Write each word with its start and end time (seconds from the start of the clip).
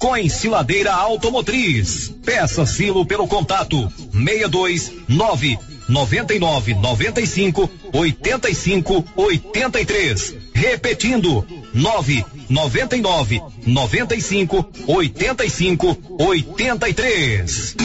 com 0.00 0.16
ensiladeira 0.16 0.92
automotriz. 0.92 2.12
Peça 2.24 2.66
silo 2.66 3.06
pelo 3.06 3.28
contato 3.28 3.92
62 4.12 4.92
9 5.06 5.58
99 5.88 6.74
95 6.74 7.70
85 7.92 9.04
83. 9.14 10.36
Repetindo 10.54 11.46
9 11.74 12.24
99 12.48 13.42
95 13.66 14.70
85 14.86 15.98
83. 16.18 17.76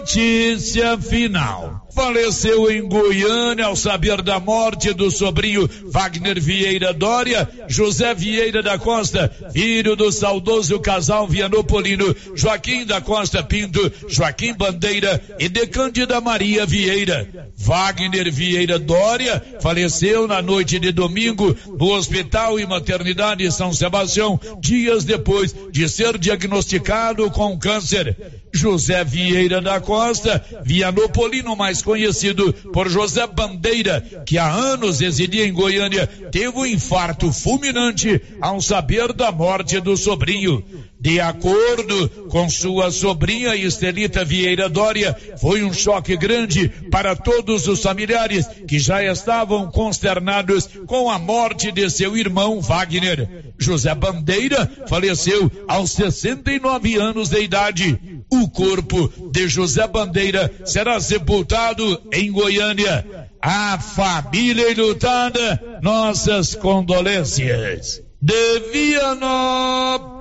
Notícia 0.00 0.98
final. 0.98 1.79
Faleceu 2.00 2.70
em 2.70 2.88
Goiânia 2.88 3.66
ao 3.66 3.76
saber 3.76 4.22
da 4.22 4.40
morte 4.40 4.94
do 4.94 5.10
sobrinho 5.10 5.68
Wagner 5.84 6.40
Vieira 6.40 6.94
Dória, 6.94 7.46
José 7.68 8.14
Vieira 8.14 8.62
da 8.62 8.78
Costa, 8.78 9.30
filho 9.52 9.94
do 9.94 10.10
saudoso 10.10 10.80
casal 10.80 11.28
Vianopolino, 11.28 12.16
Joaquim 12.34 12.86
da 12.86 13.02
Costa 13.02 13.42
Pinto, 13.42 13.92
Joaquim 14.08 14.54
Bandeira 14.54 15.22
e 15.38 15.46
de 15.46 15.66
Cândida 15.66 16.22
Maria 16.22 16.64
Vieira. 16.64 17.28
Wagner 17.54 18.32
Vieira 18.32 18.78
Dória 18.78 19.42
faleceu 19.60 20.26
na 20.26 20.40
noite 20.40 20.78
de 20.78 20.92
domingo 20.92 21.54
no 21.78 21.92
Hospital 21.92 22.58
e 22.58 22.66
Maternidade 22.66 23.52
São 23.52 23.74
Sebastião, 23.74 24.40
dias 24.58 25.04
depois 25.04 25.54
de 25.70 25.86
ser 25.86 26.16
diagnosticado 26.16 27.30
com 27.30 27.58
câncer. 27.58 28.16
José 28.52 29.04
Vieira 29.04 29.60
da 29.60 29.80
Costa, 29.80 30.44
Vianopolino 30.64 31.54
mais 31.54 31.82
conhecido 31.90 32.52
por 32.72 32.88
José 32.88 33.26
Bandeira, 33.26 34.00
que 34.24 34.38
há 34.38 34.48
anos 34.48 35.00
residia 35.00 35.44
em 35.44 35.52
Goiânia, 35.52 36.06
teve 36.06 36.56
um 36.56 36.64
infarto 36.64 37.32
fulminante 37.32 38.20
ao 38.40 38.60
saber 38.60 39.12
da 39.12 39.32
morte 39.32 39.80
do 39.80 39.96
sobrinho. 39.96 40.64
De 41.00 41.18
acordo 41.18 42.08
com 42.28 42.48
sua 42.48 42.92
sobrinha 42.92 43.56
Estelita 43.56 44.24
Vieira 44.24 44.68
Dória, 44.68 45.16
foi 45.40 45.64
um 45.64 45.72
choque 45.72 46.16
grande 46.16 46.68
para 46.90 47.16
todos 47.16 47.66
os 47.66 47.82
familiares 47.82 48.46
que 48.68 48.78
já 48.78 49.02
estavam 49.02 49.68
consternados 49.70 50.68
com 50.86 51.10
a 51.10 51.18
morte 51.18 51.72
de 51.72 51.90
seu 51.90 52.16
irmão 52.16 52.60
Wagner. 52.60 53.52
José 53.58 53.94
Bandeira 53.94 54.70
faleceu 54.88 55.50
aos 55.66 55.90
69 55.92 56.96
anos 56.96 57.30
de 57.30 57.40
idade. 57.40 57.98
O 58.32 58.48
corpo 58.48 59.12
de 59.32 59.48
José 59.48 59.86
Bandeira 59.86 60.52
será 60.64 61.00
sepultado 61.00 62.00
em 62.12 62.30
Goiânia. 62.30 63.28
A 63.42 63.78
família 63.78 64.70
enlutada, 64.70 65.80
nossas 65.82 66.54
condolências 66.54 68.02
de 68.20 68.60
Vianópolis, 68.72 70.14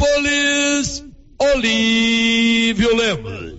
Olívio 1.38 2.96
Lemos. 2.96 3.59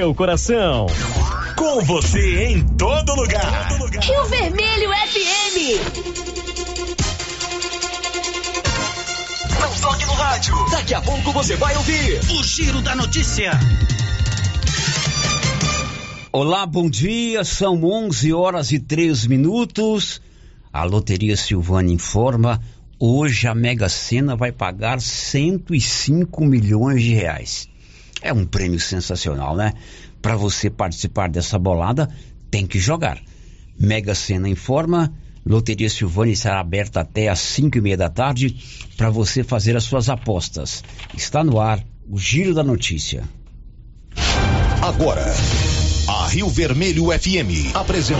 seu 0.01 0.15
coração. 0.15 0.87
Com 1.55 1.79
você 1.81 2.45
em 2.45 2.65
todo 2.75 3.13
lugar. 3.13 3.69
Rio 4.01 4.25
Vermelho 4.25 4.89
FM. 4.89 5.77
Não 9.59 9.79
toque 9.79 10.05
no 10.07 10.13
rádio. 10.13 10.55
Daqui 10.71 10.95
a 10.95 11.01
pouco 11.01 11.31
você 11.31 11.55
vai 11.55 11.77
ouvir 11.77 12.19
o 12.31 12.43
Giro 12.43 12.81
da 12.81 12.95
Notícia. 12.95 13.51
Olá, 16.31 16.65
bom 16.65 16.89
dia. 16.89 17.43
São 17.43 17.83
11 17.83 18.33
horas 18.33 18.71
e 18.71 18.79
3 18.79 19.27
minutos. 19.27 20.19
A 20.73 20.83
Loteria 20.83 21.37
Silvana 21.37 21.91
informa: 21.91 22.59
hoje 22.97 23.47
a 23.47 23.53
Mega 23.53 23.87
Sena 23.87 24.35
vai 24.35 24.51
pagar 24.51 24.99
105 24.99 26.43
milhões 26.43 27.03
de 27.03 27.13
reais. 27.13 27.70
É 28.21 28.31
um 28.31 28.45
prêmio 28.45 28.79
sensacional, 28.79 29.55
né? 29.55 29.73
Para 30.21 30.35
você 30.35 30.69
participar 30.69 31.29
dessa 31.29 31.57
bolada, 31.57 32.09
tem 32.49 32.67
que 32.67 32.79
jogar. 32.79 33.19
Mega 33.79 34.13
Sena 34.13 34.47
informa. 34.47 35.11
Loteria 35.43 35.89
Silvânia 35.89 36.33
estará 36.33 36.59
aberta 36.59 37.01
até 37.01 37.27
às 37.27 37.39
5 37.39 37.77
e 37.77 37.81
meia 37.81 37.97
da 37.97 38.09
tarde 38.09 38.55
para 38.95 39.09
você 39.09 39.43
fazer 39.43 39.75
as 39.75 39.83
suas 39.83 40.07
apostas. 40.07 40.83
Está 41.17 41.43
no 41.43 41.59
ar 41.59 41.83
o 42.07 42.19
Giro 42.19 42.53
da 42.53 42.63
Notícia. 42.63 43.23
Agora, 44.83 45.25
a 46.07 46.27
Rio 46.27 46.47
Vermelho 46.49 47.05
FM 47.05 47.75
apresenta 47.75 48.19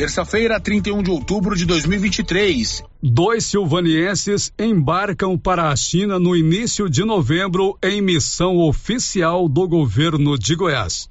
Terça-feira, 0.00 0.58
31 0.58 1.02
de 1.02 1.10
outubro 1.10 1.54
de 1.54 1.66
2023. 1.66 2.82
Dois 3.02 3.44
silvanienses 3.44 4.50
embarcam 4.58 5.36
para 5.36 5.68
a 5.68 5.76
China 5.76 6.18
no 6.18 6.34
início 6.34 6.88
de 6.88 7.04
novembro 7.04 7.76
em 7.82 8.00
missão 8.00 8.56
oficial 8.56 9.46
do 9.46 9.68
governo 9.68 10.38
de 10.38 10.54
Goiás. 10.54 11.06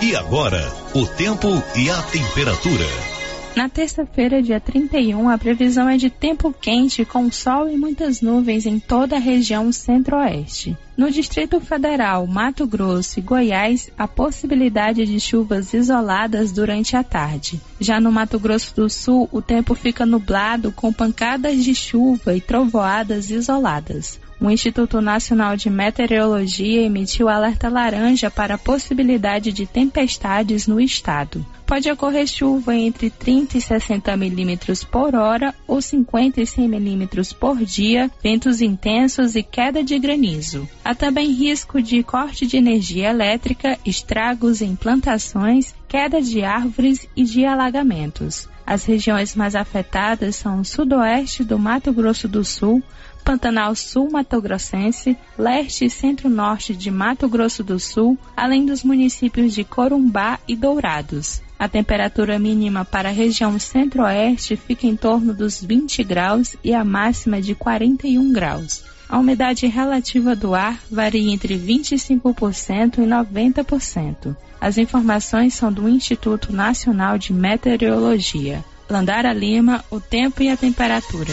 E 0.00 0.16
agora, 0.16 0.72
o 0.94 1.06
tempo 1.06 1.48
e 1.76 1.90
a 1.90 2.00
temperatura. 2.00 3.11
Na 3.54 3.68
terça-feira, 3.68 4.42
dia 4.42 4.58
31, 4.58 5.28
a 5.28 5.36
previsão 5.36 5.86
é 5.86 5.98
de 5.98 6.08
tempo 6.08 6.54
quente 6.58 7.04
com 7.04 7.30
sol 7.30 7.68
e 7.68 7.76
muitas 7.76 8.22
nuvens 8.22 8.64
em 8.64 8.80
toda 8.80 9.16
a 9.16 9.20
região 9.20 9.70
centro-oeste. 9.70 10.74
No 10.96 11.10
Distrito 11.10 11.60
Federal, 11.60 12.26
Mato 12.26 12.66
Grosso 12.66 13.18
e 13.18 13.22
Goiás, 13.22 13.90
a 13.96 14.08
possibilidade 14.08 15.04
de 15.04 15.20
chuvas 15.20 15.74
isoladas 15.74 16.50
durante 16.50 16.96
a 16.96 17.04
tarde. 17.04 17.60
Já 17.78 18.00
no 18.00 18.10
Mato 18.10 18.38
Grosso 18.38 18.74
do 18.74 18.88
Sul, 18.88 19.28
o 19.30 19.42
tempo 19.42 19.74
fica 19.74 20.06
nublado 20.06 20.72
com 20.72 20.90
pancadas 20.90 21.62
de 21.62 21.74
chuva 21.74 22.34
e 22.34 22.40
trovoadas 22.40 23.28
isoladas 23.30 24.18
o 24.42 24.50
Instituto 24.50 25.00
Nacional 25.00 25.56
de 25.56 25.70
Meteorologia 25.70 26.82
emitiu 26.82 27.28
alerta 27.28 27.68
laranja 27.68 28.28
para 28.28 28.56
a 28.56 28.58
possibilidade 28.58 29.52
de 29.52 29.66
tempestades 29.66 30.66
no 30.66 30.80
estado. 30.80 31.46
Pode 31.72 31.90
ocorrer 31.90 32.26
chuva 32.26 32.76
entre 32.76 33.08
30 33.08 33.56
e 33.56 33.60
60 33.62 34.14
milímetros 34.14 34.84
por 34.84 35.14
hora 35.14 35.54
ou 35.66 35.80
50 35.80 36.42
e 36.42 36.46
100 36.46 36.68
milímetros 36.68 37.32
por 37.32 37.56
dia, 37.64 38.10
ventos 38.22 38.60
intensos 38.60 39.34
e 39.36 39.42
queda 39.42 39.82
de 39.82 39.98
granizo. 39.98 40.68
Há 40.84 40.94
também 40.94 41.32
risco 41.32 41.80
de 41.80 42.02
corte 42.02 42.46
de 42.46 42.58
energia 42.58 43.08
elétrica, 43.08 43.78
estragos 43.86 44.60
em 44.60 44.76
plantações, 44.76 45.74
queda 45.88 46.20
de 46.20 46.44
árvores 46.44 47.08
e 47.16 47.24
de 47.24 47.46
alagamentos. 47.46 48.46
As 48.66 48.84
regiões 48.84 49.34
mais 49.34 49.54
afetadas 49.54 50.36
são 50.36 50.60
o 50.60 50.64
sudoeste 50.66 51.42
do 51.42 51.58
Mato 51.58 51.90
Grosso 51.90 52.28
do 52.28 52.44
Sul, 52.44 52.82
Pantanal 53.24 53.74
Sul 53.74 54.10
Mato 54.10 54.42
Grossense, 54.42 55.16
leste 55.38 55.86
e 55.86 55.90
centro-norte 55.90 56.76
de 56.76 56.90
Mato 56.90 57.26
Grosso 57.30 57.64
do 57.64 57.80
Sul, 57.80 58.18
além 58.36 58.66
dos 58.66 58.84
municípios 58.84 59.54
de 59.54 59.64
Corumbá 59.64 60.38
e 60.46 60.54
Dourados. 60.54 61.40
A 61.62 61.68
temperatura 61.68 62.40
mínima 62.40 62.84
para 62.84 63.10
a 63.10 63.12
região 63.12 63.56
centro-oeste 63.56 64.56
fica 64.56 64.84
em 64.84 64.96
torno 64.96 65.32
dos 65.32 65.62
20 65.62 66.02
graus 66.02 66.56
e 66.64 66.74
a 66.74 66.84
máxima 66.84 67.40
de 67.40 67.54
41 67.54 68.32
graus. 68.32 68.82
A 69.08 69.16
umidade 69.16 69.68
relativa 69.68 70.34
do 70.34 70.56
ar 70.56 70.80
varia 70.90 71.32
entre 71.32 71.56
25% 71.56 72.98
e 72.98 73.02
90%. 73.02 74.36
As 74.60 74.76
informações 74.76 75.54
são 75.54 75.72
do 75.72 75.88
Instituto 75.88 76.52
Nacional 76.52 77.16
de 77.16 77.32
Meteorologia. 77.32 78.64
Landara 78.90 79.32
Lima, 79.32 79.84
o 79.88 80.00
tempo 80.00 80.42
e 80.42 80.48
a 80.48 80.56
temperatura. 80.56 81.32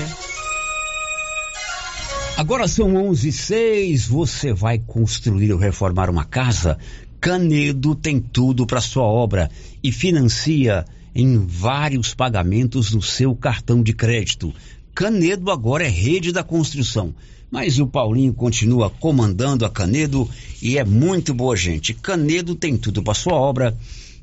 Agora 2.37 2.67
são 2.67 2.95
11 2.95 3.29
h 3.29 4.07
Você 4.07 4.53
vai 4.53 4.77
construir 4.77 5.51
ou 5.51 5.57
reformar 5.57 6.07
uma 6.07 6.23
casa? 6.23 6.77
Canedo 7.19 7.95
tem 7.95 8.19
tudo 8.19 8.65
para 8.65 8.79
sua 8.79 9.03
obra 9.03 9.49
e 9.83 9.91
financia 9.91 10.85
em 11.13 11.45
vários 11.45 12.13
pagamentos 12.13 12.91
no 12.91 13.01
seu 13.01 13.35
cartão 13.35 13.83
de 13.83 13.93
crédito. 13.93 14.53
Canedo 14.95 15.51
agora 15.51 15.85
é 15.85 15.89
rede 15.89 16.31
da 16.31 16.43
construção. 16.43 17.13
Mas 17.51 17.79
o 17.79 17.87
Paulinho 17.87 18.33
continua 18.33 18.89
comandando 18.89 19.65
a 19.65 19.69
Canedo 19.69 20.29
e 20.61 20.77
é 20.77 20.85
muito 20.85 21.33
boa 21.33 21.55
gente. 21.57 21.93
Canedo 21.93 22.55
tem 22.55 22.77
tudo 22.77 23.01
para 23.01 23.13
sua 23.13 23.33
obra 23.33 23.75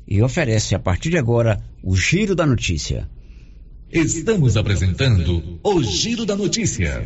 e 0.07 0.21
oferece 0.21 0.73
a 0.73 0.79
partir 0.79 1.09
de 1.09 1.17
agora 1.17 1.61
o 1.83 1.95
Giro 1.95 2.33
da 2.33 2.45
Notícia. 2.45 3.07
Estamos 3.91 4.55
apresentando 4.57 5.59
o 5.61 5.83
Giro 5.83 6.25
da 6.25 6.35
Notícia. 6.35 7.05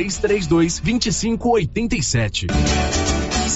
3332 0.09 0.81
2587. 0.81 3.10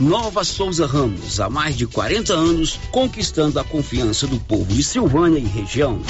Nova 0.00 0.42
Souza 0.44 0.86
Ramos, 0.86 1.40
há 1.40 1.50
mais 1.50 1.76
de 1.76 1.86
40 1.86 2.32
anos, 2.32 2.80
conquistando 2.90 3.60
a 3.60 3.64
confiança 3.64 4.26
do 4.26 4.40
povo 4.40 4.72
de 4.72 4.82
Silvânia 4.82 5.38
e 5.38 5.44
região. 5.44 6.00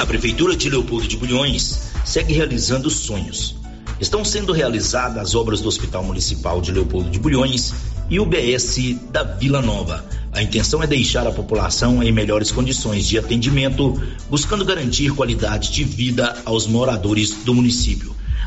A 0.00 0.04
Prefeitura 0.04 0.56
de 0.56 0.68
Leopoldo 0.68 1.06
de 1.06 1.16
Bulhões 1.16 1.92
segue 2.04 2.32
realizando 2.32 2.90
sonhos. 2.90 3.54
Estão 4.00 4.24
sendo 4.24 4.52
realizadas 4.52 5.18
as 5.18 5.34
obras 5.36 5.60
do 5.60 5.68
Hospital 5.68 6.02
Municipal 6.02 6.60
de 6.60 6.72
Leopoldo 6.72 7.08
de 7.08 7.18
Bulhões 7.20 7.72
e 8.10 8.18
o 8.18 8.26
BS 8.26 8.96
da 9.12 9.22
Vila 9.22 9.62
Nova. 9.62 10.04
A 10.32 10.42
intenção 10.42 10.82
é 10.82 10.88
deixar 10.88 11.28
a 11.28 11.32
população 11.32 12.02
em 12.02 12.10
melhores 12.10 12.50
condições 12.50 13.06
de 13.06 13.20
atendimento, 13.20 14.02
buscando 14.28 14.64
garantir 14.64 15.12
qualidade 15.12 15.70
de 15.70 15.84
vida 15.84 16.36
aos 16.44 16.66
moradores 16.66 17.30
do 17.44 17.54
município. 17.54 18.13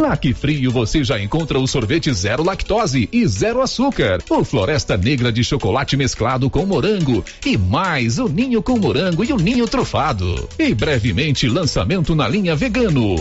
Na 0.00 0.16
Frio 0.34 0.70
você 0.70 1.02
já 1.02 1.20
encontra 1.20 1.58
o 1.58 1.66
sorvete 1.66 2.12
zero 2.12 2.44
lactose 2.44 3.08
e 3.12 3.26
zero 3.26 3.60
açúcar, 3.60 4.22
o 4.30 4.44
Floresta 4.44 4.96
Negra 4.96 5.32
de 5.32 5.42
chocolate 5.42 5.96
mesclado 5.96 6.48
com 6.48 6.64
morango 6.64 7.24
e 7.44 7.58
mais 7.58 8.18
o 8.18 8.28
ninho 8.28 8.62
com 8.62 8.78
morango 8.78 9.24
e 9.24 9.32
o 9.32 9.36
ninho 9.36 9.66
trufado. 9.66 10.48
E 10.58 10.72
brevemente 10.72 11.48
lançamento 11.48 12.14
na 12.14 12.28
linha 12.28 12.54
vegano. 12.54 13.16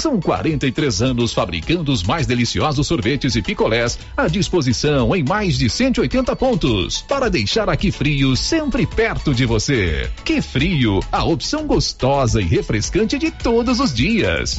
São 0.00 0.18
43 0.18 1.02
anos 1.02 1.32
fabricando 1.32 1.92
os 1.92 2.02
mais 2.02 2.26
deliciosos 2.26 2.86
sorvetes 2.86 3.36
e 3.36 3.42
picolés 3.42 3.98
à 4.16 4.26
disposição 4.26 5.14
em 5.14 5.22
mais 5.22 5.58
de 5.58 5.68
180 5.68 6.34
pontos 6.34 7.02
para 7.02 7.28
deixar 7.28 7.68
aqui 7.68 7.92
frio 7.92 8.34
sempre 8.34 8.86
perto 8.86 9.34
de 9.34 9.44
você. 9.44 10.10
Que 10.24 10.40
frio, 10.40 11.00
a 11.12 11.22
opção 11.22 11.66
gostosa 11.66 12.40
e 12.40 12.44
refrescante 12.44 13.18
de 13.18 13.30
todos 13.30 13.78
os 13.78 13.92
dias. 13.92 14.58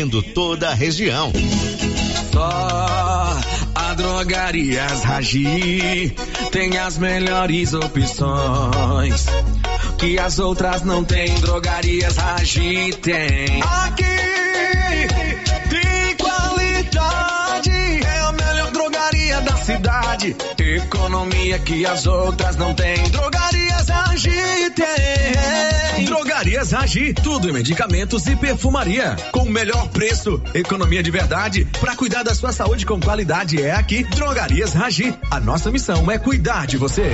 atendendo 0.01 0.21
toda 0.23 0.69
a 0.69 0.73
região. 0.73 1.31
Só 2.31 3.37
a 3.75 3.93
Drogarias 3.93 5.03
Ragi 5.03 6.15
tem 6.51 6.77
as 6.77 6.97
melhores 6.97 7.73
opções 7.73 9.25
que 9.97 10.17
as 10.17 10.39
outras 10.39 10.81
não 10.81 11.03
têm. 11.03 11.33
Drogarias 11.39 12.17
Ragi 12.17 12.93
tem. 13.01 13.61
Aqui 13.61 15.30
da 19.39 19.55
cidade. 19.55 20.35
Economia 20.57 21.59
que 21.59 21.85
as 21.85 22.05
outras 22.05 22.55
não 22.57 22.73
têm. 22.73 23.01
Drogarias 23.09 23.87
Ragi 23.87 24.69
tem. 24.75 26.05
Drogarias 26.05 26.71
Ragi, 26.71 27.13
tudo 27.13 27.49
em 27.49 27.53
medicamentos 27.53 28.25
e 28.27 28.35
perfumaria. 28.35 29.15
Com 29.31 29.43
o 29.43 29.49
melhor 29.49 29.87
preço, 29.89 30.41
economia 30.53 31.01
de 31.01 31.11
verdade. 31.11 31.65
Para 31.79 31.95
cuidar 31.95 32.23
da 32.23 32.33
sua 32.33 32.51
saúde 32.51 32.85
com 32.85 32.99
qualidade 32.99 33.61
é 33.61 33.71
aqui, 33.71 34.03
Drogarias 34.03 34.73
Ragi. 34.73 35.13
A 35.29 35.39
nossa 35.39 35.71
missão 35.71 36.09
é 36.11 36.17
cuidar 36.17 36.67
de 36.67 36.77
você. 36.77 37.13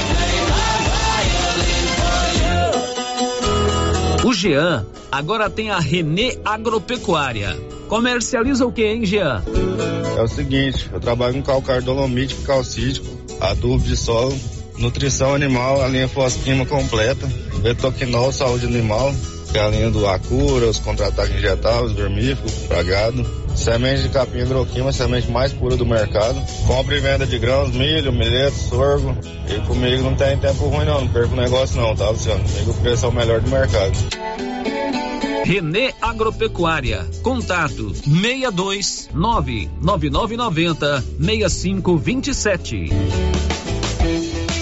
Jean 4.33 4.85
agora 5.11 5.49
tem 5.49 5.69
a 5.69 5.79
Renê 5.79 6.37
Agropecuária. 6.43 7.57
Comercializa 7.87 8.65
o 8.65 8.71
que, 8.71 8.83
hein, 8.83 9.05
Jean? 9.05 9.43
É 10.17 10.21
o 10.21 10.27
seguinte, 10.27 10.89
eu 10.91 10.99
trabalho 10.99 11.33
com 11.35 11.41
calcário 11.41 11.83
dolomítico, 11.83 12.41
calcítico, 12.43 13.07
adubo 13.39 13.83
de 13.83 13.97
solo, 13.97 14.37
nutrição 14.77 15.33
animal, 15.33 15.81
a 15.83 15.87
linha 15.87 16.07
fosquima 16.07 16.65
completa, 16.65 17.27
betoquinol, 17.61 18.31
saúde 18.31 18.65
animal, 18.65 19.13
que 19.51 19.57
é 19.57 19.61
a 19.61 19.69
linha 19.69 19.89
do 19.89 20.07
Acura, 20.07 20.67
os 20.67 20.79
contra-ataques 20.79 21.35
injetáveis, 21.35 21.91
vermífugo, 21.91 22.49
pragado, 22.67 23.25
semente 23.55 24.03
de 24.03 24.09
capim 24.09 24.39
hidroquima, 24.39 24.91
semente 24.91 25.29
mais 25.29 25.53
pura 25.53 25.75
do 25.75 25.85
mercado, 25.85 26.41
compra 26.67 26.97
e 26.97 26.99
venda 26.99 27.25
de 27.25 27.37
grãos, 27.39 27.71
milho, 27.71 28.11
milheto, 28.11 28.55
sorgo, 28.55 29.15
e 29.47 29.59
comigo 29.67 30.03
não 30.03 30.15
tem 30.15 30.37
tempo 30.37 30.65
ruim 30.67 30.85
não, 30.85 31.01
não 31.01 31.07
perco 31.07 31.35
negócio 31.35 31.79
não, 31.79 31.95
tá 31.95 32.09
Luciano? 32.09 32.43
Comigo 32.43 32.71
o 32.71 32.73
preço 32.75 33.05
é 33.05 33.09
o 33.09 33.11
melhor 33.11 33.41
do 33.41 33.49
mercado. 33.49 33.97
Renê 35.43 35.93
Agropecuária. 36.01 37.05
Contato 37.21 37.93
62 37.95 39.09
99990 39.13 41.03
6527. 41.19 42.89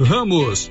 Ramos, 0.00 0.70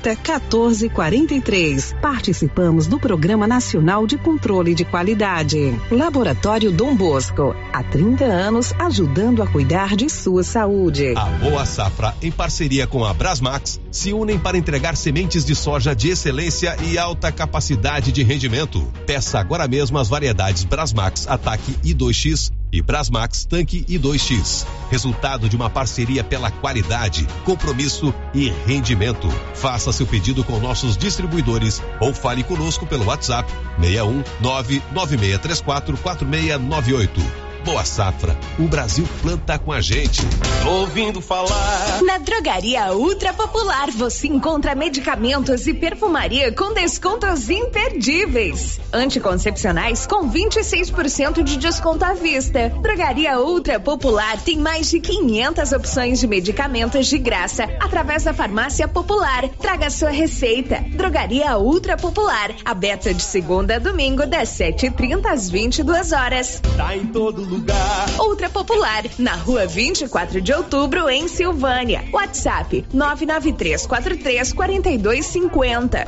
14 0.01 0.89
43. 0.89 1.95
Participamos 2.01 2.87
do 2.87 2.99
Programa 2.99 3.45
Nacional 3.47 4.07
de 4.07 4.17
Controle 4.17 4.73
de 4.73 4.83
Qualidade. 4.83 5.79
Laboratório 5.91 6.71
Dom 6.71 6.95
Bosco, 6.95 7.55
há 7.71 7.83
30 7.83 8.25
anos 8.25 8.73
ajudando 8.79 9.43
a 9.43 9.47
cuidar 9.47 9.95
de 9.95 10.09
sua 10.09 10.43
saúde. 10.43 11.13
A 11.15 11.25
Boa 11.25 11.65
Safra, 11.65 12.15
em 12.21 12.31
parceria 12.31 12.87
com 12.87 13.05
a 13.05 13.13
Brasmax, 13.13 13.79
se 13.91 14.11
unem 14.11 14.39
para 14.39 14.57
entregar 14.57 14.97
sementes 14.97 15.45
de 15.45 15.55
soja 15.55 15.95
de 15.95 16.09
excelência 16.09 16.75
e 16.83 16.97
alta 16.97 17.31
capacidade 17.31 18.11
de 18.11 18.23
rendimento. 18.23 18.85
Peça 19.05 19.39
agora 19.39 19.67
mesmo 19.67 19.97
as 19.99 20.09
variedades 20.09 20.63
Brasmax 20.63 21.27
Ataque 21.27 21.73
I2X 21.83 22.51
e 22.71 22.81
Brasmax 22.81 23.45
Tanque 23.45 23.83
I2X. 23.85 24.65
Resultado 24.89 25.49
de 25.49 25.55
uma 25.55 25.69
parceria 25.69 26.23
pela 26.23 26.49
qualidade, 26.49 27.27
compromisso 27.43 28.13
e 28.33 28.49
rendimento. 28.65 29.27
Faça 29.53 29.91
seu 29.91 30.07
pedido 30.07 30.43
com 30.43 30.59
nossos 30.59 30.97
distribuidores 30.97 31.81
ou 31.99 32.13
fale 32.13 32.43
conosco 32.43 32.85
pelo 32.85 33.05
WhatsApp 33.05 33.51
61 33.79 34.23
99634 34.41 35.97
4698. 35.97 37.50
Boa 37.63 37.85
Safra, 37.85 38.35
o 38.57 38.63
Brasil 38.63 39.07
planta 39.21 39.59
com 39.59 39.71
a 39.71 39.79
gente. 39.79 40.21
Ouvindo 40.67 41.21
falar. 41.21 42.01
Na 42.01 42.17
Drogaria 42.17 42.91
Ultra 42.91 43.33
Popular 43.33 43.91
você 43.91 44.27
encontra 44.27 44.73
medicamentos 44.73 45.67
e 45.67 45.73
perfumaria 45.73 46.51
com 46.51 46.73
descontos 46.73 47.51
imperdíveis. 47.51 48.79
Anticoncepcionais 48.91 50.07
com 50.07 50.27
26% 50.27 51.43
de 51.43 51.57
desconto 51.57 52.03
à 52.03 52.13
vista. 52.13 52.69
Drogaria 52.81 53.39
Ultra 53.39 53.79
Popular 53.79 54.41
tem 54.41 54.57
mais 54.57 54.89
de 54.89 54.99
500 54.99 55.71
opções 55.71 56.19
de 56.19 56.27
medicamentos 56.27 57.05
de 57.05 57.19
graça 57.19 57.65
através 57.79 58.23
da 58.23 58.33
Farmácia 58.33 58.87
Popular. 58.87 59.47
Traga 59.59 59.91
sua 59.91 60.09
receita. 60.09 60.83
Drogaria 60.95 61.57
Ultra 61.59 61.95
Popular, 61.95 62.55
aberta 62.65 63.13
de 63.13 63.21
segunda 63.21 63.75
a 63.75 63.79
domingo 63.79 64.25
das 64.25 64.49
7h30 64.49 65.25
às 65.27 65.47
22 65.49 66.11
horas. 66.11 66.59
Tá 66.75 66.97
em 66.97 67.05
todo 67.05 67.50
lugar. 67.51 68.05
Ultra 68.19 68.49
Popular, 68.49 69.03
na 69.19 69.35
rua 69.35 69.67
24 69.67 70.41
de 70.41 70.53
outubro, 70.53 71.09
em 71.09 71.27
Silvânia. 71.27 72.05
WhatsApp 72.13 72.85
99343 72.93 74.53
4250. 74.53 76.07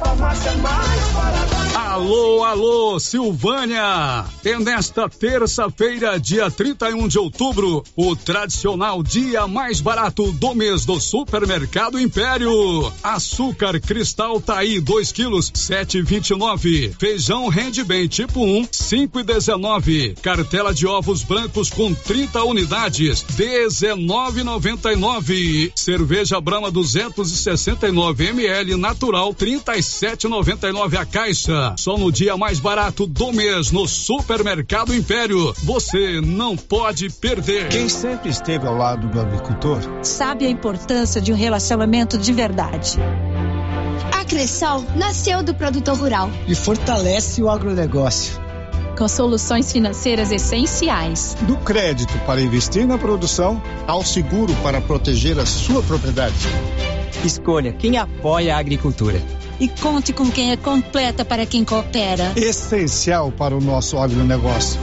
Alô, 1.76 2.44
Alô, 2.44 3.00
Silvânia! 3.00 4.26
É 4.46 4.60
nesta 4.60 5.10
terça-feira, 5.10 6.20
dia 6.20 6.52
31 6.52 7.08
de 7.08 7.18
outubro, 7.18 7.84
o 7.96 8.16
tradicional 8.16 9.02
dia 9.02 9.48
mais 9.48 9.82
barato 9.82 10.32
do 10.34 10.54
mês 10.54 10.86
do 10.86 11.00
Supermercado 11.00 12.00
Império. 12.00 12.94
Açúcar 13.02 13.80
cristal 13.80 14.40
Taí 14.40 14.80
2 14.80 15.12
quilos, 15.12 15.50
7,29. 15.52 16.94
Feijão 17.00 17.48
rende 17.48 17.84
bem 17.84 18.08
tipo 18.08 18.44
1, 18.44 18.68
5,19. 18.68 20.20
Cartela 20.22 20.76
de 20.76 20.86
ovos 20.86 21.24
brancos 21.24 21.72
com 21.72 21.92
30 21.92 22.44
unidades, 22.44 23.26
19,99. 23.36 25.72
Cerveja 25.76 26.40
Brahma 26.40 26.70
269 26.70 28.28
ml 28.28 28.76
natural, 28.76 29.34
37,99 29.34 31.00
a 31.00 31.06
caixa. 31.06 31.63
Só 31.78 31.98
no 31.98 32.12
dia 32.12 32.36
mais 32.38 32.60
barato 32.60 33.08
do 33.08 33.32
mês 33.32 33.72
no 33.72 33.88
Supermercado 33.88 34.94
Império. 34.94 35.54
Você 35.64 36.20
não 36.22 36.56
pode 36.56 37.10
perder. 37.10 37.70
Quem 37.70 37.88
sempre 37.90 38.30
esteve 38.30 38.68
ao 38.68 38.76
lado 38.76 39.08
do 39.08 39.20
agricultor 39.20 39.80
sabe 40.02 40.46
a 40.46 40.50
importância 40.50 41.22
de 41.22 41.32
um 41.32 41.36
relacionamento 41.36 42.18
de 42.18 42.34
verdade. 42.34 42.98
A 44.12 44.26
Cressol 44.26 44.84
nasceu 44.96 45.44
do 45.44 45.54
produtor 45.54 45.98
rural 45.98 46.30
e 46.48 46.56
fortalece 46.56 47.42
o 47.42 47.50
agronegócio. 47.50 48.42
Com 48.98 49.08
soluções 49.08 49.72
financeiras 49.72 50.32
essenciais. 50.32 51.36
Do 51.42 51.58
crédito 51.58 52.18
para 52.26 52.42
investir 52.42 52.86
na 52.86 52.98
produção 52.98 53.62
ao 53.88 54.04
seguro 54.04 54.54
para 54.62 54.80
proteger 54.80 55.40
a 55.40 55.46
sua 55.46 55.82
propriedade. 55.82 56.36
Escolha 57.26 57.74
quem 57.74 57.98
apoia 57.98 58.56
a 58.56 58.60
agricultura. 58.60 59.22
E 59.60 59.68
conte 59.68 60.12
com 60.12 60.30
quem 60.30 60.52
é 60.52 60.58
completa 60.58 61.24
para 61.24 61.46
quem 61.46 61.64
coopera. 61.64 62.34
Essencial 62.36 63.32
para 63.32 63.56
o 63.56 63.62
nosso 63.62 63.98
agronegócio. 63.98 64.80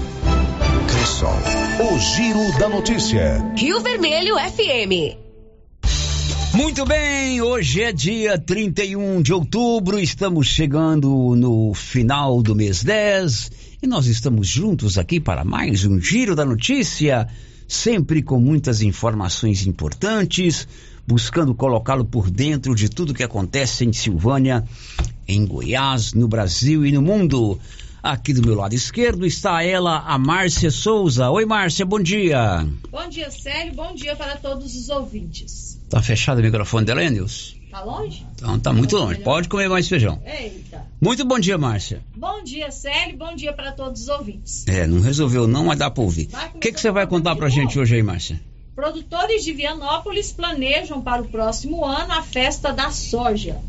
Cressol, 0.88 1.34
o 1.92 1.98
giro 1.98 2.58
da 2.58 2.68
notícia. 2.68 3.52
Rio 3.56 3.80
Vermelho 3.80 4.36
FM. 4.36 5.18
Muito 6.54 6.84
bem, 6.84 7.40
hoje 7.40 7.82
é 7.82 7.92
dia 7.92 8.36
31 8.36 9.22
de 9.22 9.32
outubro, 9.32 10.00
estamos 10.00 10.48
chegando 10.48 11.36
no 11.36 11.72
final 11.74 12.42
do 12.42 12.56
mês 12.56 12.82
10 12.82 13.50
e 13.82 13.86
nós 13.86 14.06
estamos 14.06 14.48
juntos 14.48 14.98
aqui 14.98 15.20
para 15.20 15.44
mais 15.44 15.84
um 15.84 16.00
Giro 16.00 16.34
da 16.34 16.44
Notícia, 16.44 17.28
sempre 17.68 18.20
com 18.20 18.40
muitas 18.40 18.82
informações 18.82 19.64
importantes, 19.64 20.66
buscando 21.11 21.52
colocá-lo 21.52 22.05
por 22.05 22.31
dentro 22.31 22.73
de 22.73 22.88
tudo 22.88 23.12
que 23.12 23.25
acontece 23.25 23.85
em 23.85 23.93
Silvânia, 23.93 24.62
em 25.26 25.45
Goiás, 25.45 26.14
no 26.14 26.29
Brasil 26.29 26.87
e 26.87 26.93
no 26.93 27.02
mundo. 27.02 27.59
Aqui 28.00 28.33
do 28.33 28.47
meu 28.47 28.55
lado 28.55 28.75
esquerdo 28.75 29.26
está 29.26 29.61
ela, 29.61 30.05
a 30.07 30.17
Márcia 30.17 30.71
Souza. 30.71 31.29
Oi, 31.29 31.45
Márcia, 31.45 31.85
bom 31.85 31.99
dia. 31.99 32.64
Bom 32.93 33.09
dia, 33.09 33.29
Célio. 33.29 33.75
Bom 33.75 33.93
dia 33.93 34.14
para 34.14 34.37
todos 34.37 34.76
os 34.76 34.88
ouvintes. 34.88 35.81
Tá 35.90 36.00
fechado 36.00 36.38
o 36.38 36.43
microfone 36.43 36.87
dela, 36.87 37.02
Nilson? 37.02 37.59
Tá 37.73 37.83
longe? 37.83 38.25
Então 38.37 38.59
tá 38.61 38.73
muito 38.73 38.97
longe. 38.97 39.21
Pode 39.21 39.49
comer 39.49 39.69
mais 39.69 39.88
feijão. 39.88 40.23
Eita. 40.25 40.87
Muito 41.00 41.25
bom 41.25 41.40
dia, 41.40 41.59
Márcia. 41.59 42.02
Bom 42.17 42.43
dia, 42.45 42.71
Célio. 42.71 43.17
Bom 43.17 43.35
dia 43.35 43.52
para 43.52 43.73
todos 43.73 44.02
os 44.02 44.09
ouvintes. 44.09 44.64
É, 44.69 44.87
não 44.87 45.00
resolveu 45.00 45.49
não, 45.49 45.64
mas 45.64 45.79
dá 45.79 45.90
pra 45.90 46.05
ouvir. 46.05 46.29
O 46.55 46.59
que, 46.61 46.73
que 46.73 46.81
você 46.81 46.93
vai 46.93 47.07
contar 47.07 47.35
pra 47.35 47.49
gente 47.49 47.79
hoje 47.79 47.97
aí, 47.97 48.02
Márcia? 48.02 48.40
Produtores 48.80 49.44
de 49.44 49.52
Vianópolis 49.52 50.32
planejam 50.32 51.02
para 51.02 51.20
o 51.20 51.28
próximo 51.28 51.84
ano 51.84 52.14
a 52.14 52.22
festa 52.22 52.72
da 52.72 52.90
soja. 52.90 53.60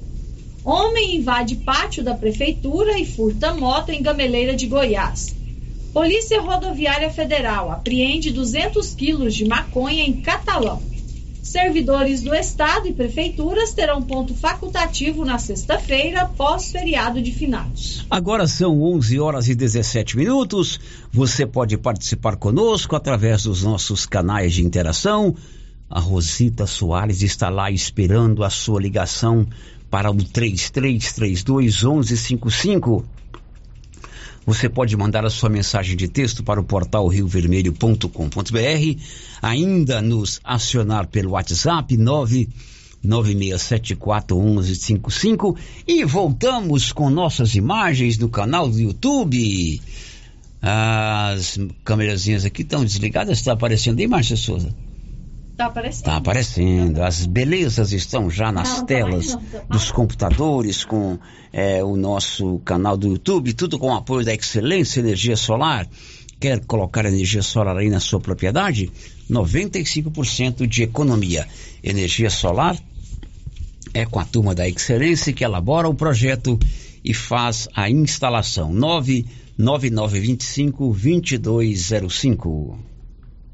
Homem 0.64 1.18
invade 1.18 1.58
pátio 1.58 2.02
da 2.02 2.16
prefeitura 2.16 2.98
e 2.98 3.06
furta 3.06 3.54
moto 3.54 3.90
em 3.90 4.02
Gameleira 4.02 4.56
de 4.56 4.68
Goiás. 4.68 5.36
Polícia 5.94 6.40
Rodoviária 6.40 7.10
Federal 7.10 7.70
apreende 7.70 8.32
200 8.32 8.96
quilos 8.96 9.36
de 9.36 9.44
maconha 9.44 10.02
em 10.02 10.14
Catalão. 10.22 10.82
Servidores 11.42 12.22
do 12.22 12.36
Estado 12.36 12.88
e 12.88 12.94
prefeituras 12.94 13.74
terão 13.74 14.02
ponto 14.02 14.34
facultativo 14.36 15.26
na 15.26 15.40
sexta-feira, 15.40 16.26
pós-feriado 16.26 17.22
de 17.22 17.32
finados. 17.32 18.06
Agora 18.10 18.46
são 18.48 18.82
11 18.82 19.20
horas 19.20 19.50
e 19.50 19.56
17 19.56 20.16
minutos. 20.18 20.80
Você 21.12 21.46
pode 21.46 21.78
participar 21.78 22.36
conosco 22.36 22.96
através 22.96 23.44
dos 23.44 23.64
nossos 23.64 24.06
canais 24.06 24.54
de 24.54 24.64
interação. 24.64 25.36
A 25.90 26.00
Rosita 26.00 26.68
Soares 26.68 27.22
está 27.22 27.50
lá 27.50 27.72
esperando 27.72 28.44
a 28.44 28.50
sua 28.50 28.80
ligação 28.80 29.46
para 29.90 30.10
o 30.10 30.16
3332 30.16 31.84
1155. 31.84 33.04
Você 34.46 34.68
pode 34.68 34.98
mandar 34.98 35.26
a 35.26 35.30
sua 35.30 35.50
mensagem 35.50 35.96
de 35.96 36.08
texto 36.08 36.44
para 36.44 36.60
o 36.60 36.64
portal 36.64 37.08
riovermelho.com.br, 37.08 39.00
ainda 39.42 40.02
nos 40.02 40.42
acionar 40.44 41.08
pelo 41.08 41.32
WhatsApp 41.32 41.96
996741155 43.04 45.58
e 45.88 46.04
voltamos 46.04 46.92
com 46.92 47.10
nossas 47.10 47.56
imagens 47.56 48.18
no 48.18 48.30
canal 48.30 48.68
do 48.68 48.80
YouTube. 48.80 49.80
As 50.60 51.60
câmerazinhas 51.84 52.44
aqui 52.44 52.64
estão 52.64 52.84
desligadas, 52.84 53.38
está 53.38 53.54
aparecendo 53.54 54.00
aí, 54.00 54.08
Márcia 54.08 54.36
Souza? 54.36 54.76
Tá 55.62 55.68
aparecendo. 55.68 56.00
Está 56.00 56.18
aparecendo. 56.18 57.04
As 57.04 57.28
belezas 57.28 57.92
estão 57.92 58.32
já 58.32 58.52
nas 58.52 58.80
Não, 58.80 58.86
telas 58.88 59.28
tá 59.28 59.38
mais 59.38 59.54
não, 59.54 59.62
tá 59.62 59.68
dos 59.70 59.92
computadores, 59.92 60.84
com 60.84 61.20
é, 61.54 61.84
o 61.84 61.96
nosso 61.96 62.58
canal 62.66 62.98
do 62.98 63.10
YouTube, 63.10 63.54
tudo 63.54 63.78
com 63.78 63.92
o 63.92 63.96
apoio 63.96 64.26
da 64.26 64.34
Excelência 64.34 65.02
Energia 65.02 65.38
Solar. 65.38 65.88
Quer 66.40 66.66
colocar 66.66 67.06
energia 67.06 67.44
solar 67.44 67.78
aí 67.78 67.92
na 67.92 68.00
sua 68.00 68.20
propriedade? 68.20 68.92
95% 69.30 70.66
de 70.66 70.82
economia. 70.82 71.48
Energia 71.84 72.32
solar 72.32 72.76
é 73.94 74.04
com 74.04 74.20
a 74.20 74.26
turma 74.26 74.56
da 74.56 74.68
Excelência 74.68 75.32
que 75.32 75.44
elabora 75.44 75.88
o 75.88 75.94
projeto 75.94 76.58
e 77.06 77.14
faz 77.14 77.68
a 77.76 77.88
instalação. 77.88 78.74
99925 78.74 80.92
2205. 80.92 82.80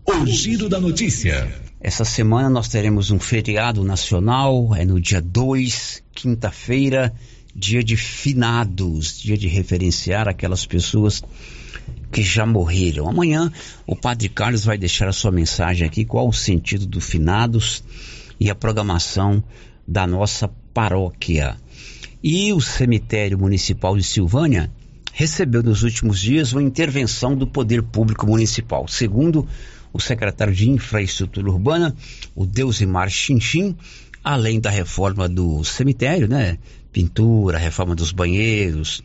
O 0.05 0.25
giro 0.25 0.69
da 0.69 0.79
notícia. 0.79 1.66
Essa 1.87 2.03
semana 2.03 2.49
nós 2.49 2.67
teremos 2.67 3.11
um 3.11 3.17
feriado 3.17 3.81
nacional, 3.81 4.75
é 4.75 4.83
no 4.83 4.99
dia 4.99 5.21
2, 5.21 6.03
quinta-feira, 6.13 7.13
dia 7.55 7.81
de 7.81 7.95
finados, 7.95 9.17
dia 9.17 9.37
de 9.37 9.47
referenciar 9.47 10.27
aquelas 10.27 10.65
pessoas 10.65 11.23
que 12.11 12.21
já 12.21 12.45
morreram. 12.45 13.07
Amanhã 13.07 13.49
o 13.85 13.95
Padre 13.95 14.27
Carlos 14.27 14.65
vai 14.65 14.77
deixar 14.77 15.07
a 15.07 15.13
sua 15.13 15.31
mensagem 15.31 15.87
aqui, 15.87 16.03
qual 16.03 16.27
o 16.27 16.33
sentido 16.33 16.85
do 16.85 16.99
finados 16.99 17.81
e 18.37 18.49
a 18.49 18.53
programação 18.53 19.41
da 19.87 20.05
nossa 20.05 20.49
paróquia. 20.73 21.55
E 22.21 22.51
o 22.51 22.59
cemitério 22.59 23.39
municipal 23.39 23.95
de 23.95 24.03
Silvânia 24.03 24.69
recebeu 25.13 25.63
nos 25.63 25.83
últimos 25.83 26.19
dias 26.19 26.51
uma 26.51 26.61
intervenção 26.61 27.33
do 27.33 27.47
poder 27.47 27.81
público 27.81 28.27
municipal. 28.27 28.89
Segundo 28.89 29.47
o 29.91 29.99
secretário 29.99 30.53
de 30.53 30.69
Infraestrutura 30.69 31.49
Urbana, 31.49 31.95
o 32.35 32.45
Deusimar 32.45 33.09
Chinchim, 33.09 33.75
além 34.23 34.59
da 34.59 34.69
reforma 34.69 35.27
do 35.27 35.63
cemitério, 35.63 36.27
né? 36.27 36.57
Pintura, 36.91 37.57
reforma 37.57 37.95
dos 37.95 38.11
banheiros, 38.11 39.03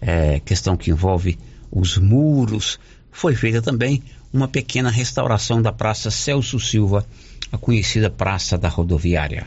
é, 0.00 0.40
questão 0.40 0.76
que 0.76 0.90
envolve 0.90 1.38
os 1.70 1.98
muros, 1.98 2.78
foi 3.10 3.34
feita 3.34 3.60
também 3.60 4.02
uma 4.32 4.48
pequena 4.48 4.90
restauração 4.90 5.60
da 5.60 5.72
Praça 5.72 6.10
Celso 6.10 6.58
Silva, 6.58 7.06
a 7.50 7.58
conhecida 7.58 8.08
Praça 8.08 8.56
da 8.56 8.68
Rodoviária. 8.68 9.46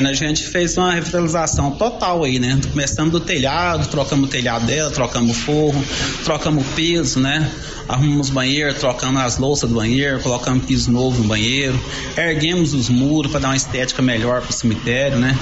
A 0.00 0.12
gente 0.12 0.46
fez 0.46 0.76
uma 0.76 0.92
revitalização 0.92 1.72
total 1.72 2.22
aí, 2.22 2.38
né? 2.38 2.56
Começando 2.70 3.10
do 3.10 3.18
telhado, 3.18 3.88
trocamos 3.88 4.28
o 4.28 4.30
telhado 4.30 4.64
dela, 4.64 4.92
trocamos 4.92 5.36
o 5.36 5.40
forro, 5.40 5.84
trocamos 6.22 6.64
o 6.64 6.70
piso, 6.74 7.18
né? 7.18 7.50
Arrumamos 7.88 8.30
banheiro, 8.30 8.72
trocamos 8.74 9.20
as 9.20 9.38
louças 9.38 9.68
do 9.68 9.74
banheiro, 9.74 10.20
colocamos 10.20 10.64
piso 10.66 10.92
novo 10.92 11.20
no 11.20 11.26
banheiro, 11.26 11.76
erguemos 12.16 12.74
os 12.74 12.88
muros 12.88 13.32
para 13.32 13.40
dar 13.40 13.48
uma 13.48 13.56
estética 13.56 14.00
melhor 14.00 14.40
para 14.40 14.50
o 14.50 14.52
cemitério, 14.52 15.18
né? 15.18 15.36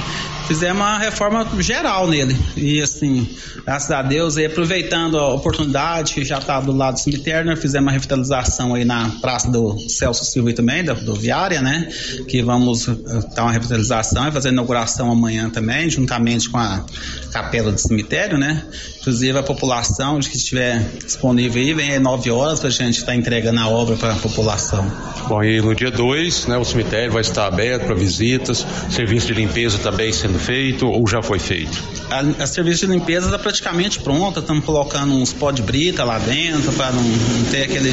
Fizemos 0.46 0.80
uma 0.80 0.98
reforma 0.98 1.44
geral 1.60 2.08
nele. 2.08 2.36
E 2.56 2.80
assim, 2.80 3.28
graças 3.64 3.90
a 3.90 4.00
Deus, 4.00 4.36
aí 4.36 4.46
aproveitando 4.46 5.18
a 5.18 5.34
oportunidade 5.34 6.14
que 6.14 6.24
já 6.24 6.38
está 6.38 6.60
do 6.60 6.70
lado 6.70 6.94
do 6.94 7.00
cemitério, 7.00 7.50
nós 7.50 7.60
fizemos 7.60 7.86
uma 7.86 7.92
revitalização 7.92 8.74
aí 8.74 8.84
na 8.84 9.10
praça 9.20 9.50
do 9.50 9.76
Celso 9.90 10.24
Silva 10.24 10.52
também, 10.52 10.84
da 10.84 10.94
rodoviária, 10.94 11.60
né? 11.60 11.88
Que 12.28 12.42
vamos 12.42 12.86
dar 13.34 13.42
uma 13.42 13.52
revitalização 13.52 14.28
e 14.28 14.32
fazer 14.32 14.45
fazer 14.46 14.48
a 14.48 14.52
inauguração 14.52 15.10
amanhã 15.10 15.50
também, 15.50 15.90
juntamente 15.90 16.48
com 16.48 16.58
a 16.58 16.84
capela 17.32 17.72
do 17.72 17.78
cemitério, 17.78 18.38
né? 18.38 18.62
Inclusive 19.00 19.38
a 19.38 19.42
população 19.42 20.18
que 20.20 20.36
estiver 20.36 20.80
disponível 21.04 21.62
aí, 21.62 21.74
vem 21.74 21.94
às 21.94 22.02
9 22.02 22.30
horas 22.30 22.58
para 22.58 22.68
a 22.68 22.72
gente 22.72 22.98
estar 22.98 23.06
tá 23.06 23.16
entregando 23.16 23.60
a 23.60 23.68
obra 23.68 23.96
para 23.96 24.12
a 24.12 24.16
população. 24.16 24.90
Bom, 25.28 25.42
e 25.42 25.60
no 25.60 25.74
dia 25.74 25.90
2, 25.90 26.46
né, 26.46 26.56
o 26.56 26.64
cemitério 26.64 27.12
vai 27.12 27.20
estar 27.20 27.46
aberto 27.46 27.86
para 27.86 27.94
visitas, 27.94 28.66
serviço 28.90 29.28
de 29.28 29.34
limpeza 29.34 29.78
também 29.78 30.12
sendo 30.12 30.38
feito 30.38 30.86
ou 30.86 31.06
já 31.06 31.22
foi 31.22 31.38
feito? 31.38 31.82
A, 32.10 32.42
a 32.42 32.46
serviço 32.46 32.86
de 32.86 32.92
limpeza 32.92 33.26
está 33.26 33.38
praticamente 33.38 34.00
pronta, 34.00 34.40
estamos 34.40 34.64
colocando 34.64 35.14
uns 35.14 35.32
pó 35.32 35.50
de 35.50 35.62
brita 35.62 36.04
lá 36.04 36.18
dentro 36.18 36.72
para 36.72 36.92
não, 36.92 37.02
não, 37.02 37.44
ter 37.50 37.64
aquele 37.64 37.92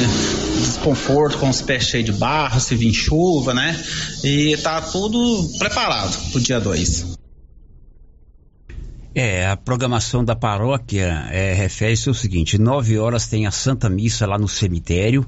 desconforto 0.60 1.38
com 1.38 1.48
os 1.48 1.60
pés 1.60 1.84
cheios 1.84 2.06
de 2.06 2.12
barro, 2.12 2.60
se 2.60 2.74
vir 2.74 2.92
chuva, 2.92 3.52
né? 3.52 3.78
E 4.22 4.52
está 4.52 4.80
tudo 4.80 5.48
preparado 5.58 6.16
dia 6.44 6.60
2. 6.60 7.16
É, 9.14 9.46
a 9.46 9.56
programação 9.56 10.22
da 10.22 10.36
paróquia 10.36 11.26
é, 11.30 11.54
refere-se 11.54 12.08
ao 12.08 12.14
seguinte: 12.14 12.58
9 12.58 12.98
horas 12.98 13.26
tem 13.26 13.46
a 13.46 13.50
Santa 13.50 13.88
Missa 13.88 14.26
lá 14.26 14.36
no 14.36 14.46
cemitério, 14.46 15.24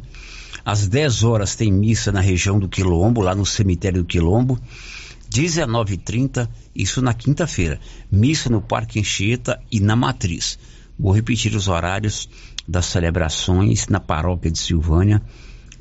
às 0.62 0.87
10 0.87 1.24
horas 1.24 1.57
tem 1.57 1.72
missa 1.72 2.12
na 2.12 2.20
região 2.20 2.59
do 2.59 2.68
Quilombo, 2.68 3.22
lá 3.22 3.35
no 3.35 3.46
cemitério 3.46 4.02
do 4.02 4.07
Quilombo, 4.07 4.61
19h30, 5.31 6.48
isso 6.74 7.00
na 7.00 7.14
quinta-feira, 7.14 7.81
missa 8.12 8.50
no 8.50 8.61
Parque 8.61 8.98
Encheta 8.98 9.59
e 9.72 9.81
na 9.81 9.96
Matriz. 9.96 10.59
Vou 10.98 11.12
repetir 11.12 11.55
os 11.55 11.66
horários 11.66 12.29
das 12.68 12.87
celebrações 12.87 13.87
na 13.88 14.00
paróquia 14.00 14.50
de 14.50 14.59
Silvânia, 14.59 15.22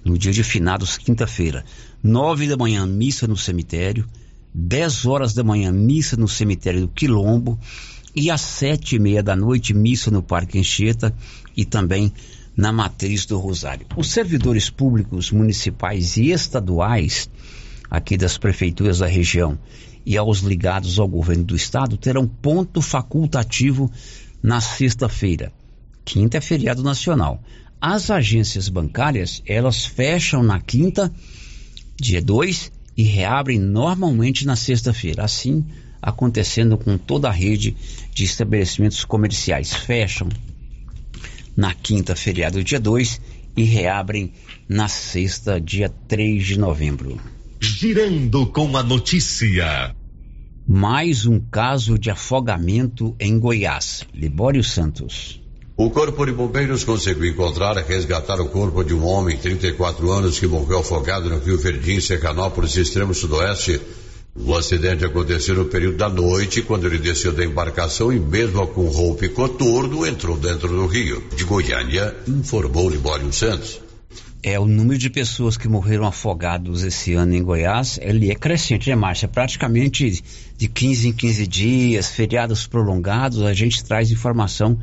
no 0.03 0.17
dia 0.17 0.31
de 0.31 0.43
finados, 0.43 0.97
quinta-feira. 0.97 1.65
9 2.01 2.47
da 2.47 2.55
manhã, 2.55 2.85
missa 2.85 3.27
no 3.27 3.35
cemitério, 3.35 4.07
10 4.57 5.05
horas 5.05 5.33
da 5.33 5.43
manhã, 5.43 5.69
missa 5.69 6.15
no 6.15 6.29
cemitério 6.29 6.81
do 6.81 6.87
Quilombo, 6.87 7.59
e 8.15 8.31
às 8.31 8.39
sete 8.39 8.95
e 8.95 8.99
meia 8.99 9.21
da 9.21 9.35
noite, 9.35 9.73
missa 9.73 10.09
no 10.09 10.23
Parque 10.23 10.57
Encheta 10.57 11.13
e 11.57 11.65
também 11.65 12.13
na 12.55 12.71
Matriz 12.71 13.25
do 13.25 13.37
Rosário. 13.37 13.85
Os 13.97 14.09
servidores 14.09 14.69
públicos 14.69 15.29
municipais 15.29 16.15
e 16.15 16.31
estaduais 16.31 17.29
aqui 17.91 18.15
das 18.15 18.37
prefeituras 18.37 18.99
da 18.99 19.07
região 19.07 19.59
e 20.05 20.15
aos 20.15 20.39
ligados 20.39 20.99
ao 20.99 21.07
governo 21.07 21.43
do 21.43 21.55
estado 21.55 21.97
terão 21.97 22.25
ponto 22.25 22.81
facultativo 22.81 23.91
na 24.41 24.61
sexta-feira. 24.61 25.51
Quinta 26.05 26.37
é 26.37 26.41
feriado 26.41 26.81
nacional. 26.81 27.43
As 27.81 28.09
agências 28.09 28.69
bancárias, 28.69 29.43
elas 29.45 29.85
fecham 29.85 30.41
na 30.41 30.61
quinta, 30.61 31.11
dia 31.99 32.21
2, 32.21 32.71
e 32.97 33.03
reabrem 33.03 33.59
normalmente 33.59 34.45
na 34.45 34.55
sexta-feira. 34.55 35.23
Assim, 35.23 35.65
acontecendo 36.01 36.77
com 36.77 36.97
toda 36.97 37.27
a 37.27 37.31
rede 37.31 37.75
de 38.13 38.23
estabelecimentos 38.23 39.03
comerciais. 39.03 39.73
Fecham 39.73 40.29
na 41.55 41.73
quinta, 41.73 42.15
feriado 42.15 42.63
dia 42.63 42.79
2, 42.79 43.21
e 43.55 43.63
reabrem 43.63 44.33
na 44.67 44.87
sexta, 44.87 45.59
dia 45.59 45.89
3 46.07 46.45
de 46.45 46.59
novembro. 46.59 47.19
Girando 47.59 48.45
com 48.47 48.75
a 48.75 48.83
notícia. 48.83 49.95
Mais 50.67 51.25
um 51.25 51.39
caso 51.39 51.97
de 51.97 52.09
afogamento 52.09 53.15
em 53.19 53.39
Goiás. 53.39 54.05
Libório 54.13 54.63
Santos. 54.63 55.44
O 55.77 55.89
Corpo 55.89 56.25
de 56.25 56.31
Bombeiros 56.31 56.85
conseguiu 56.85 57.25
encontrar 57.25 57.75
e 57.75 57.81
resgatar 57.81 58.39
o 58.39 58.47
corpo 58.47 58.81
de 58.81 58.93
um 58.93 59.05
homem 59.05 59.35
de 59.35 59.41
34 59.41 60.09
anos 60.09 60.39
que 60.39 60.47
morreu 60.47 60.79
afogado 60.79 61.29
no 61.29 61.37
Rio 61.37 61.57
Verdim, 61.57 61.99
Secanópolis, 61.99 62.77
extremo 62.77 63.13
sudoeste, 63.13 63.81
o 64.33 64.55
acidente 64.55 65.03
aconteceu 65.03 65.53
no 65.53 65.65
período 65.65 65.97
da 65.97 66.07
noite, 66.07 66.61
quando 66.61 66.85
ele 66.85 66.97
desceu 66.97 67.33
da 67.33 67.43
embarcação 67.43 68.11
e, 68.11 68.17
mesmo 68.17 68.65
com 68.67 68.85
roupa 68.87 69.25
e 69.25 69.29
coturno, 69.29 70.07
entrou 70.07 70.37
dentro 70.37 70.69
do 70.69 70.87
rio. 70.87 71.21
De 71.35 71.43
Goiânia, 71.43 72.15
informou 72.25 72.89
Libório 72.89 73.31
Santos. 73.33 73.81
É, 74.41 74.57
o 74.57 74.65
número 74.65 74.97
de 74.97 75.09
pessoas 75.09 75.57
que 75.57 75.67
morreram 75.67 76.05
afogados 76.05 76.83
esse 76.83 77.13
ano 77.15 77.35
em 77.35 77.43
Goiás, 77.43 77.99
ele 78.01 78.31
é 78.31 78.35
crescente, 78.35 78.89
né, 78.89 78.95
Márcia? 78.95 79.27
Praticamente 79.27 80.23
de 80.55 80.67
15 80.69 81.09
em 81.09 81.11
15 81.11 81.47
dias, 81.47 82.11
feriados 82.11 82.65
prolongados, 82.65 83.41
a 83.41 83.53
gente 83.53 83.83
traz 83.83 84.09
informação 84.09 84.79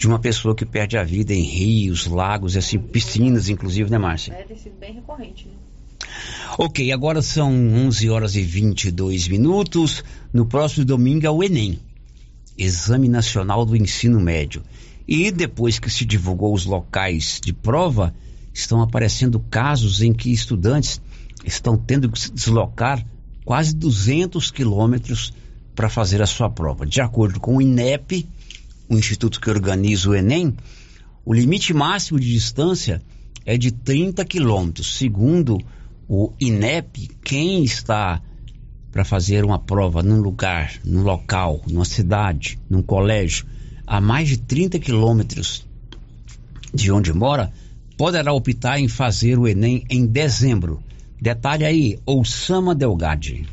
de 0.00 0.06
uma 0.06 0.18
pessoa 0.18 0.54
que 0.54 0.64
perde 0.64 0.96
a 0.96 1.04
vida 1.04 1.34
em 1.34 1.42
rios, 1.42 2.06
lagos, 2.06 2.56
assim, 2.56 2.78
piscinas, 2.78 3.50
inclusive, 3.50 3.90
né, 3.90 3.98
Márcia? 3.98 4.32
É, 4.32 4.44
tem 4.44 4.56
sido 4.56 4.74
bem 4.80 4.94
recorrente, 4.94 5.46
né? 5.46 5.52
Ok, 6.56 6.90
agora 6.90 7.20
são 7.20 7.52
11 7.52 8.08
horas 8.08 8.34
e 8.34 8.40
22 8.40 9.28
minutos. 9.28 10.02
No 10.32 10.46
próximo 10.46 10.86
domingo 10.86 11.26
é 11.26 11.30
o 11.30 11.44
Enem, 11.44 11.78
Exame 12.56 13.10
Nacional 13.10 13.66
do 13.66 13.76
Ensino 13.76 14.18
Médio. 14.18 14.62
E 15.06 15.30
depois 15.30 15.78
que 15.78 15.90
se 15.90 16.06
divulgou 16.06 16.54
os 16.54 16.64
locais 16.64 17.38
de 17.38 17.52
prova, 17.52 18.14
estão 18.54 18.80
aparecendo 18.80 19.38
casos 19.50 20.00
em 20.00 20.14
que 20.14 20.32
estudantes 20.32 20.98
estão 21.44 21.76
tendo 21.76 22.10
que 22.10 22.18
se 22.18 22.32
deslocar 22.32 23.06
quase 23.44 23.76
200 23.76 24.50
quilômetros 24.50 25.34
para 25.74 25.90
fazer 25.90 26.22
a 26.22 26.26
sua 26.26 26.48
prova. 26.48 26.86
De 26.86 27.02
acordo 27.02 27.38
com 27.38 27.58
o 27.58 27.62
INEP, 27.62 28.26
o 28.90 28.98
instituto 28.98 29.40
que 29.40 29.48
organiza 29.48 30.10
o 30.10 30.14
Enem, 30.14 30.54
o 31.24 31.32
limite 31.32 31.72
máximo 31.72 32.18
de 32.18 32.28
distância 32.28 33.00
é 33.46 33.56
de 33.56 33.70
30 33.70 34.24
quilômetros, 34.24 34.98
segundo 34.98 35.58
o 36.08 36.32
INEP, 36.40 37.08
quem 37.22 37.62
está 37.62 38.20
para 38.90 39.04
fazer 39.04 39.44
uma 39.44 39.60
prova 39.60 40.02
num 40.02 40.20
lugar, 40.20 40.72
num 40.84 41.02
local, 41.02 41.62
numa 41.68 41.84
cidade, 41.84 42.58
num 42.68 42.82
colégio, 42.82 43.46
a 43.86 44.00
mais 44.00 44.28
de 44.28 44.38
30 44.38 44.80
quilômetros 44.80 45.64
de 46.74 46.90
onde 46.90 47.12
mora, 47.12 47.52
poderá 47.96 48.32
optar 48.32 48.80
em 48.80 48.88
fazer 48.88 49.38
o 49.38 49.46
Enem 49.46 49.84
em 49.88 50.04
dezembro. 50.04 50.82
Detalhe 51.20 51.64
aí, 51.64 51.98
Oussama 52.04 52.74
Delgade. 52.74 53.46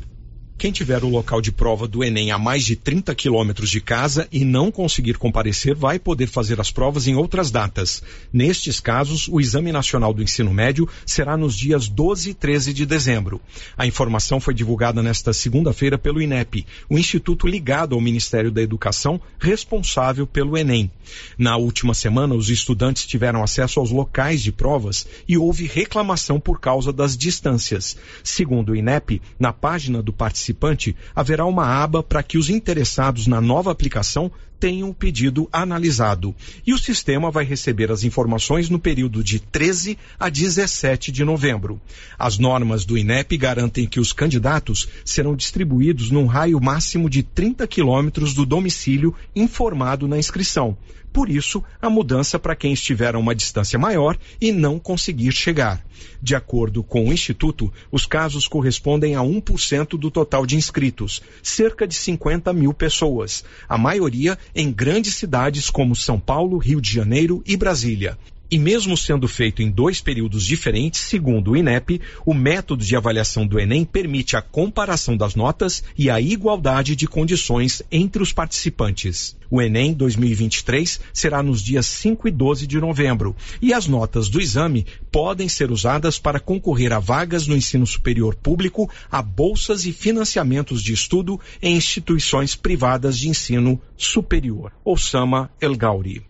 Quem 0.58 0.72
tiver 0.72 1.04
o 1.04 1.08
local 1.08 1.40
de 1.40 1.52
prova 1.52 1.86
do 1.86 2.02
Enem 2.02 2.32
a 2.32 2.36
mais 2.36 2.64
de 2.64 2.74
30 2.74 3.14
quilômetros 3.14 3.70
de 3.70 3.80
casa 3.80 4.26
e 4.32 4.44
não 4.44 4.72
conseguir 4.72 5.16
comparecer 5.16 5.72
vai 5.72 6.00
poder 6.00 6.26
fazer 6.26 6.60
as 6.60 6.68
provas 6.68 7.06
em 7.06 7.14
outras 7.14 7.52
datas. 7.52 8.02
Nestes 8.32 8.80
casos, 8.80 9.28
o 9.28 9.40
Exame 9.40 9.70
Nacional 9.70 10.12
do 10.12 10.20
Ensino 10.20 10.52
Médio 10.52 10.88
será 11.06 11.36
nos 11.36 11.54
dias 11.54 11.86
12 11.86 12.30
e 12.30 12.34
13 12.34 12.74
de 12.74 12.84
dezembro. 12.84 13.40
A 13.76 13.86
informação 13.86 14.40
foi 14.40 14.52
divulgada 14.52 15.00
nesta 15.00 15.32
segunda-feira 15.32 15.96
pelo 15.96 16.20
INEP, 16.20 16.66
o 16.90 16.98
instituto 16.98 17.46
ligado 17.46 17.94
ao 17.94 18.00
Ministério 18.00 18.50
da 18.50 18.60
Educação 18.60 19.20
responsável 19.38 20.26
pelo 20.26 20.58
Enem. 20.58 20.90
Na 21.38 21.56
última 21.56 21.94
semana, 21.94 22.34
os 22.34 22.50
estudantes 22.50 23.06
tiveram 23.06 23.44
acesso 23.44 23.78
aos 23.78 23.92
locais 23.92 24.42
de 24.42 24.50
provas 24.50 25.06
e 25.28 25.38
houve 25.38 25.68
reclamação 25.68 26.40
por 26.40 26.58
causa 26.58 26.92
das 26.92 27.16
distâncias. 27.16 27.96
Segundo 28.24 28.70
o 28.70 28.76
INEP, 28.76 29.22
na 29.38 29.52
página 29.52 30.02
do 30.02 30.12
participante 30.12 30.47
participante, 30.52 30.96
haverá 31.14 31.44
uma 31.44 31.66
aba 31.66 32.02
para 32.02 32.22
que 32.22 32.38
os 32.38 32.48
interessados 32.48 33.26
na 33.26 33.40
nova 33.40 33.70
aplicação 33.70 34.30
tenham 34.58 34.90
o 34.90 34.94
pedido 34.94 35.48
analisado. 35.52 36.34
E 36.66 36.72
o 36.72 36.78
sistema 36.78 37.30
vai 37.30 37.44
receber 37.44 37.90
as 37.90 38.04
informações 38.04 38.68
no 38.68 38.78
período 38.78 39.22
de 39.22 39.38
13 39.38 39.98
a 40.18 40.28
17 40.28 41.10
de 41.12 41.24
novembro. 41.24 41.80
As 42.18 42.38
normas 42.38 42.84
do 42.84 42.98
INEP 42.98 43.36
garantem 43.36 43.86
que 43.86 44.00
os 44.00 44.12
candidatos 44.12 44.88
serão 45.04 45.36
distribuídos 45.36 46.10
num 46.10 46.26
raio 46.26 46.60
máximo 46.60 47.08
de 47.08 47.22
30 47.22 47.66
quilômetros 47.66 48.34
do 48.34 48.44
domicílio 48.44 49.14
informado 49.34 50.06
na 50.08 50.18
inscrição. 50.18 50.76
Por 51.12 51.30
isso, 51.30 51.64
a 51.80 51.88
mudança 51.88 52.38
para 52.38 52.54
quem 52.54 52.72
estiver 52.72 53.14
a 53.14 53.18
uma 53.18 53.34
distância 53.34 53.78
maior 53.78 54.16
e 54.40 54.52
não 54.52 54.78
conseguir 54.78 55.32
chegar. 55.32 55.82
De 56.22 56.34
acordo 56.34 56.82
com 56.82 57.08
o 57.08 57.12
Instituto, 57.12 57.72
os 57.90 58.06
casos 58.06 58.46
correspondem 58.46 59.16
a 59.16 59.20
1% 59.20 59.98
do 59.98 60.10
total 60.10 60.46
de 60.46 60.56
inscritos, 60.56 61.22
cerca 61.42 61.86
de 61.86 61.94
50 61.94 62.52
mil 62.52 62.72
pessoas, 62.72 63.44
a 63.68 63.78
maioria 63.78 64.38
em 64.54 64.72
grandes 64.72 65.14
cidades 65.14 65.70
como 65.70 65.94
São 65.94 66.18
Paulo, 66.18 66.58
Rio 66.58 66.80
de 66.80 66.92
Janeiro 66.92 67.42
e 67.46 67.56
Brasília. 67.56 68.18
E 68.50 68.58
mesmo 68.58 68.96
sendo 68.96 69.28
feito 69.28 69.60
em 69.60 69.70
dois 69.70 70.00
períodos 70.00 70.42
diferentes, 70.46 71.00
segundo 71.00 71.50
o 71.50 71.56
INEP, 71.56 72.00
o 72.24 72.32
método 72.32 72.82
de 72.82 72.96
avaliação 72.96 73.46
do 73.46 73.60
Enem 73.60 73.84
permite 73.84 74.36
a 74.36 74.42
comparação 74.42 75.18
das 75.18 75.34
notas 75.34 75.84
e 75.98 76.08
a 76.08 76.18
igualdade 76.18 76.96
de 76.96 77.06
condições 77.06 77.82
entre 77.92 78.22
os 78.22 78.32
participantes. 78.32 79.36
O 79.50 79.60
Enem 79.60 79.92
2023 79.92 80.98
será 81.12 81.42
nos 81.42 81.60
dias 81.60 81.84
5 81.86 82.26
e 82.26 82.30
12 82.30 82.66
de 82.66 82.80
novembro, 82.80 83.36
e 83.60 83.74
as 83.74 83.86
notas 83.86 84.30
do 84.30 84.40
exame 84.40 84.86
podem 85.12 85.46
ser 85.46 85.70
usadas 85.70 86.18
para 86.18 86.40
concorrer 86.40 86.94
a 86.94 86.98
vagas 86.98 87.46
no 87.46 87.54
ensino 87.54 87.86
superior 87.86 88.34
público, 88.34 88.90
a 89.10 89.20
bolsas 89.20 89.84
e 89.84 89.92
financiamentos 89.92 90.82
de 90.82 90.94
estudo 90.94 91.38
em 91.60 91.76
instituições 91.76 92.54
privadas 92.54 93.18
de 93.18 93.28
ensino 93.28 93.78
superior. 93.94 94.72
Osama 94.82 95.50
El 95.60 95.76
Gauri. 95.76 96.27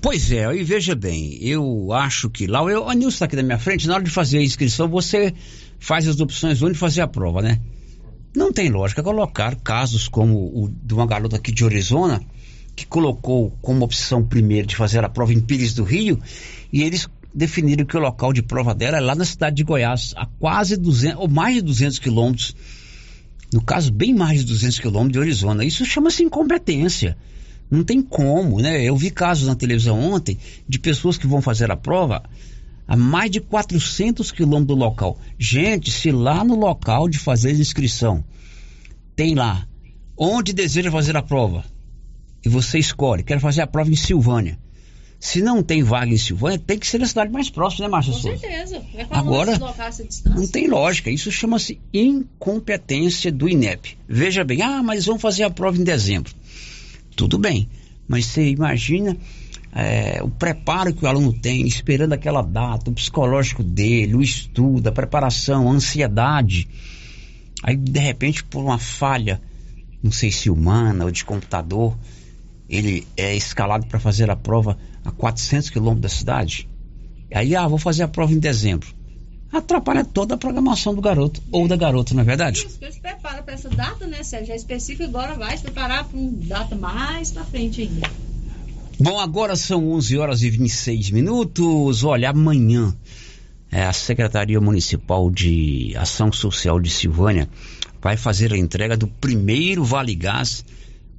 Pois 0.00 0.30
é, 0.32 0.54
e 0.54 0.64
veja 0.64 0.94
bem, 0.94 1.38
eu 1.42 1.92
acho 1.92 2.30
que 2.30 2.46
lá, 2.46 2.60
eu, 2.62 2.88
a 2.88 2.94
Nilson 2.94 3.08
está 3.08 3.24
aqui 3.26 3.36
na 3.36 3.42
minha 3.42 3.58
frente, 3.58 3.86
na 3.86 3.94
hora 3.94 4.04
de 4.04 4.10
fazer 4.10 4.38
a 4.38 4.42
inscrição, 4.42 4.88
você 4.88 5.34
faz 5.78 6.06
as 6.06 6.20
opções 6.20 6.62
onde 6.62 6.78
fazer 6.78 7.00
a 7.00 7.08
prova, 7.08 7.42
né? 7.42 7.60
Não 8.34 8.52
tem 8.52 8.70
lógica 8.70 9.02
colocar 9.02 9.56
casos 9.56 10.08
como 10.08 10.36
o 10.36 10.70
de 10.70 10.94
uma 10.94 11.06
garota 11.06 11.36
aqui 11.36 11.50
de 11.50 11.64
Arizona, 11.64 12.22
que 12.76 12.86
colocou 12.86 13.50
como 13.60 13.84
opção 13.84 14.24
primeiro 14.24 14.68
de 14.68 14.76
fazer 14.76 15.04
a 15.04 15.08
prova 15.08 15.32
em 15.32 15.40
Pires 15.40 15.74
do 15.74 15.82
Rio, 15.82 16.20
e 16.72 16.82
eles 16.82 17.08
definiram 17.34 17.84
que 17.84 17.96
o 17.96 18.00
local 18.00 18.32
de 18.32 18.42
prova 18.42 18.74
dela 18.74 18.98
é 18.98 19.00
lá 19.00 19.14
na 19.14 19.24
cidade 19.24 19.56
de 19.56 19.64
Goiás, 19.64 20.14
a 20.16 20.26
quase 20.26 20.76
200, 20.76 21.20
ou 21.20 21.28
mais 21.28 21.56
de 21.56 21.62
200 21.62 21.98
quilômetros, 21.98 22.54
no 23.52 23.62
caso, 23.62 23.92
bem 23.92 24.14
mais 24.14 24.40
de 24.40 24.46
200 24.46 24.78
quilômetros 24.78 25.12
de 25.12 25.18
Arizona. 25.18 25.64
Isso 25.64 25.84
chama-se 25.84 26.22
incompetência. 26.22 27.16
Não 27.70 27.84
tem 27.84 28.02
como, 28.02 28.60
né? 28.60 28.82
Eu 28.82 28.96
vi 28.96 29.10
casos 29.10 29.46
na 29.46 29.54
televisão 29.54 29.98
ontem 30.00 30.36
de 30.68 30.78
pessoas 30.78 31.16
que 31.16 31.26
vão 31.26 31.40
fazer 31.40 31.70
a 31.70 31.76
prova 31.76 32.22
a 32.86 32.96
mais 32.96 33.30
de 33.30 33.40
400 33.40 34.32
quilômetros 34.32 34.76
do 34.76 34.84
local. 34.84 35.16
Gente, 35.38 35.92
se 35.92 36.10
lá 36.10 36.42
no 36.42 36.56
local 36.56 37.08
de 37.08 37.18
fazer 37.18 37.50
a 37.50 37.52
inscrição 37.52 38.24
tem 39.14 39.34
lá 39.34 39.66
onde 40.16 40.52
deseja 40.52 40.90
fazer 40.90 41.16
a 41.16 41.22
prova 41.22 41.64
e 42.44 42.48
você 42.48 42.78
escolhe, 42.78 43.22
quero 43.22 43.40
fazer 43.40 43.62
a 43.62 43.66
prova 43.66 43.90
em 43.90 43.96
Silvânia. 43.96 44.58
Se 45.20 45.42
não 45.42 45.62
tem 45.62 45.82
vaga 45.82 46.10
em 46.10 46.16
Silvânia, 46.16 46.58
tem 46.58 46.78
que 46.78 46.86
ser 46.86 46.98
na 46.98 47.06
cidade 47.06 47.30
mais 47.30 47.50
próxima, 47.50 47.86
né, 47.86 47.92
Márcia 47.92 48.14
Com 48.14 48.20
Souza? 48.20 48.38
certeza. 48.38 48.82
É 48.94 49.06
Agora. 49.10 49.58
Não 50.24 50.48
tem 50.48 50.66
lógica. 50.66 51.10
Isso 51.10 51.30
chama-se 51.30 51.78
incompetência 51.92 53.30
do 53.30 53.46
INEP. 53.46 53.98
Veja 54.08 54.42
bem, 54.42 54.62
ah, 54.62 54.82
mas 54.82 55.04
vão 55.04 55.18
fazer 55.18 55.42
a 55.42 55.50
prova 55.50 55.76
em 55.76 55.84
dezembro. 55.84 56.32
Tudo 57.16 57.38
bem, 57.38 57.68
mas 58.08 58.26
você 58.26 58.48
imagina 58.50 59.16
é, 59.72 60.20
o 60.22 60.28
preparo 60.28 60.92
que 60.92 61.04
o 61.04 61.08
aluno 61.08 61.32
tem, 61.32 61.66
esperando 61.66 62.12
aquela 62.12 62.42
data, 62.42 62.90
o 62.90 62.94
psicológico 62.94 63.62
dele, 63.62 64.16
o 64.16 64.22
estudo, 64.22 64.88
a 64.88 64.92
preparação, 64.92 65.68
a 65.68 65.72
ansiedade. 65.72 66.68
Aí, 67.62 67.76
de 67.76 68.00
repente, 68.00 68.42
por 68.42 68.64
uma 68.64 68.78
falha, 68.78 69.40
não 70.02 70.10
sei 70.10 70.30
se 70.30 70.50
humana 70.50 71.04
ou 71.04 71.10
de 71.10 71.24
computador, 71.24 71.96
ele 72.68 73.06
é 73.16 73.36
escalado 73.36 73.86
para 73.86 74.00
fazer 74.00 74.30
a 74.30 74.36
prova 74.36 74.78
a 75.04 75.10
400 75.10 75.70
quilômetros 75.70 76.02
da 76.02 76.08
cidade. 76.18 76.68
Aí, 77.32 77.54
ah, 77.54 77.68
vou 77.68 77.78
fazer 77.78 78.02
a 78.02 78.08
prova 78.08 78.32
em 78.32 78.38
dezembro. 78.38 78.88
Atrapalha 79.52 80.04
toda 80.04 80.34
a 80.34 80.38
programação 80.38 80.94
do 80.94 81.00
garoto 81.00 81.42
ou 81.50 81.66
da 81.66 81.76
garota, 81.76 82.14
não 82.14 82.22
é 82.22 82.24
verdade? 82.24 82.66
Isso, 82.66 82.78
ele 82.80 82.92
se 82.92 83.00
prepara 83.00 83.42
para 83.42 83.54
essa 83.54 83.68
data, 83.68 84.06
né, 84.06 84.22
Sérgio? 84.22 84.48
Já 84.48 84.54
é 84.54 84.56
específico, 84.56 85.04
agora 85.04 85.34
vai 85.34 85.56
se 85.56 85.64
preparar 85.64 86.04
para 86.04 86.18
uma 86.18 86.30
data 86.30 86.76
mais 86.76 87.30
para 87.32 87.44
frente 87.44 87.82
ainda. 87.82 88.08
Bom, 88.98 89.18
agora 89.18 89.56
são 89.56 89.90
11 89.92 90.18
horas 90.18 90.42
e 90.42 90.50
26 90.50 91.10
minutos. 91.10 92.04
Olha, 92.04 92.30
amanhã 92.30 92.94
é, 93.72 93.84
a 93.84 93.92
Secretaria 93.92 94.60
Municipal 94.60 95.30
de 95.30 95.94
Ação 95.96 96.32
Social 96.32 96.80
de 96.80 96.90
Silvânia 96.90 97.48
vai 98.00 98.16
fazer 98.16 98.52
a 98.52 98.58
entrega 98.58 98.96
do 98.96 99.06
primeiro 99.06 99.84
Vale 99.84 100.14
Gás 100.14 100.64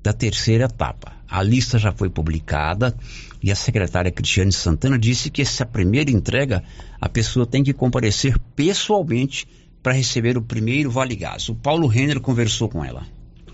da 0.04 0.14
terceira 0.14 0.66
etapa. 0.66 1.14
A 1.32 1.42
lista 1.42 1.80
já 1.80 1.94
foi 1.94 2.10
publicada 2.10 2.94
e 3.42 3.50
a 3.50 3.56
secretária 3.56 4.12
Cristiane 4.12 4.52
Santana 4.52 5.00
disse 5.00 5.32
que 5.32 5.42
essa 5.42 5.66
primeira 5.66 6.12
entrega 6.12 6.62
a 7.00 7.08
pessoa 7.08 7.48
tem 7.48 7.64
que 7.64 7.72
comparecer 7.72 8.38
pessoalmente 8.54 9.48
para 9.82 9.94
receber 9.94 10.38
o 10.38 10.42
primeiro 10.42 10.92
Vale 10.92 11.16
Gás. 11.16 11.48
O 11.48 11.56
Paulo 11.56 11.88
Renner 11.88 12.20
conversou 12.20 12.68
com 12.68 12.84
ela. 12.84 13.04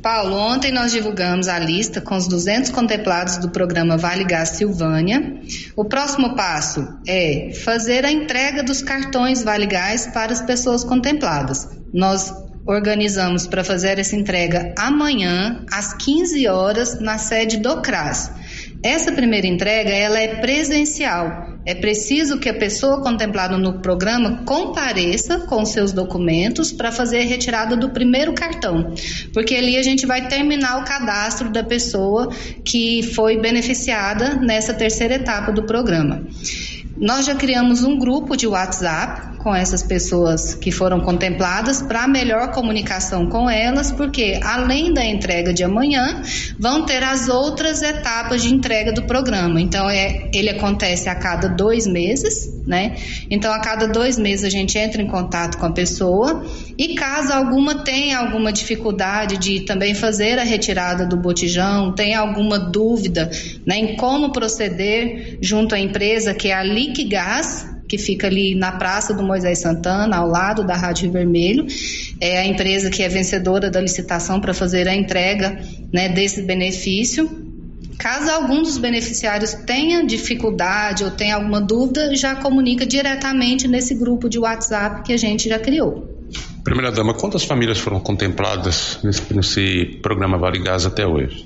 Paulo, 0.01 0.35
ontem 0.35 0.71
nós 0.71 0.91
divulgamos 0.91 1.47
a 1.47 1.59
lista 1.59 2.01
com 2.01 2.15
os 2.15 2.27
200 2.27 2.71
contemplados 2.71 3.37
do 3.37 3.49
programa 3.49 3.95
Vale 3.95 4.23
Gás 4.23 4.49
Silvânia. 4.49 5.39
O 5.75 5.85
próximo 5.85 6.35
passo 6.35 6.87
é 7.07 7.51
fazer 7.53 8.05
a 8.05 8.11
entrega 8.11 8.63
dos 8.63 8.81
cartões 8.81 9.43
Vale 9.43 9.67
Gás 9.67 10.07
para 10.07 10.31
as 10.31 10.41
pessoas 10.41 10.83
contempladas. 10.83 11.69
Nós 11.93 12.33
organizamos 12.67 13.47
para 13.47 13.63
fazer 13.63 13.97
essa 13.97 14.15
entrega 14.15 14.73
amanhã 14.77 15.65
às 15.71 15.93
15 15.93 16.47
horas 16.47 16.99
na 16.99 17.17
sede 17.17 17.57
do 17.57 17.81
CRAS. 17.81 18.29
Essa 18.83 19.11
primeira 19.11 19.47
entrega 19.47 19.89
ela 19.89 20.19
é 20.19 20.35
presencial. 20.35 21.57
É 21.65 21.75
preciso 21.75 22.39
que 22.39 22.47
a 22.47 22.53
pessoa 22.53 23.01
contemplada 23.01 23.57
no 23.57 23.79
programa 23.79 24.43
compareça 24.45 25.39
com 25.39 25.65
seus 25.65 25.91
documentos 25.91 26.71
para 26.71 26.91
fazer 26.91 27.19
a 27.19 27.25
retirada 27.25 27.75
do 27.75 27.89
primeiro 27.89 28.33
cartão, 28.33 28.93
porque 29.33 29.55
ali 29.55 29.77
a 29.77 29.83
gente 29.83 30.05
vai 30.05 30.27
terminar 30.27 30.79
o 30.79 30.85
cadastro 30.85 31.49
da 31.49 31.63
pessoa 31.63 32.29
que 32.63 33.03
foi 33.13 33.37
beneficiada 33.37 34.35
nessa 34.35 34.73
terceira 34.73 35.15
etapa 35.15 35.51
do 35.51 35.63
programa. 35.63 36.25
Nós 36.95 37.25
já 37.25 37.35
criamos 37.35 37.83
um 37.83 37.97
grupo 37.97 38.35
de 38.35 38.47
WhatsApp 38.47 39.36
com 39.47 39.55
essas 39.55 39.81
pessoas 39.81 40.53
que 40.55 40.73
foram 40.73 40.99
contempladas 40.99 41.81
para 41.81 42.05
melhor 42.05 42.51
comunicação 42.51 43.27
com 43.27 43.49
elas, 43.49 43.93
porque 43.93 44.37
além 44.43 44.93
da 44.93 45.05
entrega 45.05 45.53
de 45.53 45.63
amanhã, 45.63 46.21
vão 46.59 46.85
ter 46.85 47.01
as 47.01 47.29
outras 47.29 47.81
etapas 47.81 48.43
de 48.43 48.53
entrega 48.53 48.91
do 48.91 49.03
programa. 49.03 49.61
Então, 49.61 49.89
é, 49.89 50.29
ele 50.33 50.49
acontece 50.49 51.07
a 51.07 51.15
cada 51.15 51.47
dois 51.47 51.87
meses, 51.87 52.61
né? 52.67 52.97
Então, 53.29 53.53
a 53.53 53.59
cada 53.61 53.87
dois 53.87 54.19
meses 54.19 54.43
a 54.43 54.49
gente 54.49 54.77
entra 54.77 55.01
em 55.01 55.07
contato 55.07 55.57
com 55.57 55.65
a 55.65 55.71
pessoa 55.71 56.45
e 56.77 56.93
caso 56.95 57.31
alguma 57.31 57.85
tenha 57.85 58.19
alguma 58.19 58.51
dificuldade 58.51 59.37
de 59.37 59.61
também 59.61 59.95
fazer 59.95 60.37
a 60.39 60.43
retirada 60.43 61.05
do 61.05 61.15
botijão, 61.15 61.95
tenha 61.95 62.19
alguma 62.19 62.59
dúvida 62.59 63.31
né, 63.65 63.77
em 63.77 63.95
como 63.95 64.33
proceder 64.33 65.37
junto 65.39 65.73
à 65.73 65.79
empresa 65.79 66.33
que 66.33 66.49
é 66.49 66.53
a 66.53 66.63
Liquigás, 66.63 67.76
que 67.87 67.97
fica 67.97 68.27
ali 68.27 68.53
na 68.53 68.71
Praça 68.73 69.13
do 69.13 69.23
Moisés 69.23 69.59
Santana, 69.59 70.17
ao 70.17 70.27
lado 70.27 70.65
da 70.65 70.75
Rádio 70.75 71.11
Vermelho. 71.11 71.65
É 72.19 72.39
a 72.39 72.45
empresa 72.45 72.89
que 72.89 73.01
é 73.01 73.09
vencedora 73.09 73.69
da 73.69 73.79
licitação 73.79 74.41
para 74.41 74.53
fazer 74.53 74.87
a 74.87 74.95
entrega 74.95 75.59
né, 75.93 76.09
desse 76.09 76.41
benefício. 76.41 77.47
Caso 77.97 78.29
algum 78.29 78.61
dos 78.61 78.77
beneficiários 78.77 79.53
tenha 79.53 80.05
dificuldade 80.05 81.03
ou 81.03 81.11
tenha 81.11 81.35
alguma 81.35 81.59
dúvida, 81.59 82.15
já 82.15 82.35
comunica 82.35 82.85
diretamente 82.85 83.67
nesse 83.67 83.95
grupo 83.95 84.29
de 84.29 84.37
WhatsApp 84.37 85.03
que 85.03 85.13
a 85.13 85.17
gente 85.17 85.49
já 85.49 85.57
criou. 85.57 86.15
Primeira 86.63 86.91
dama, 86.91 87.13
quantas 87.13 87.43
famílias 87.43 87.79
foram 87.79 87.99
contempladas 87.99 88.99
nesse, 89.03 89.33
nesse 89.33 89.99
programa 90.01 90.37
Vale 90.37 90.59
Gás 90.59 90.85
até 90.85 91.07
hoje? 91.07 91.43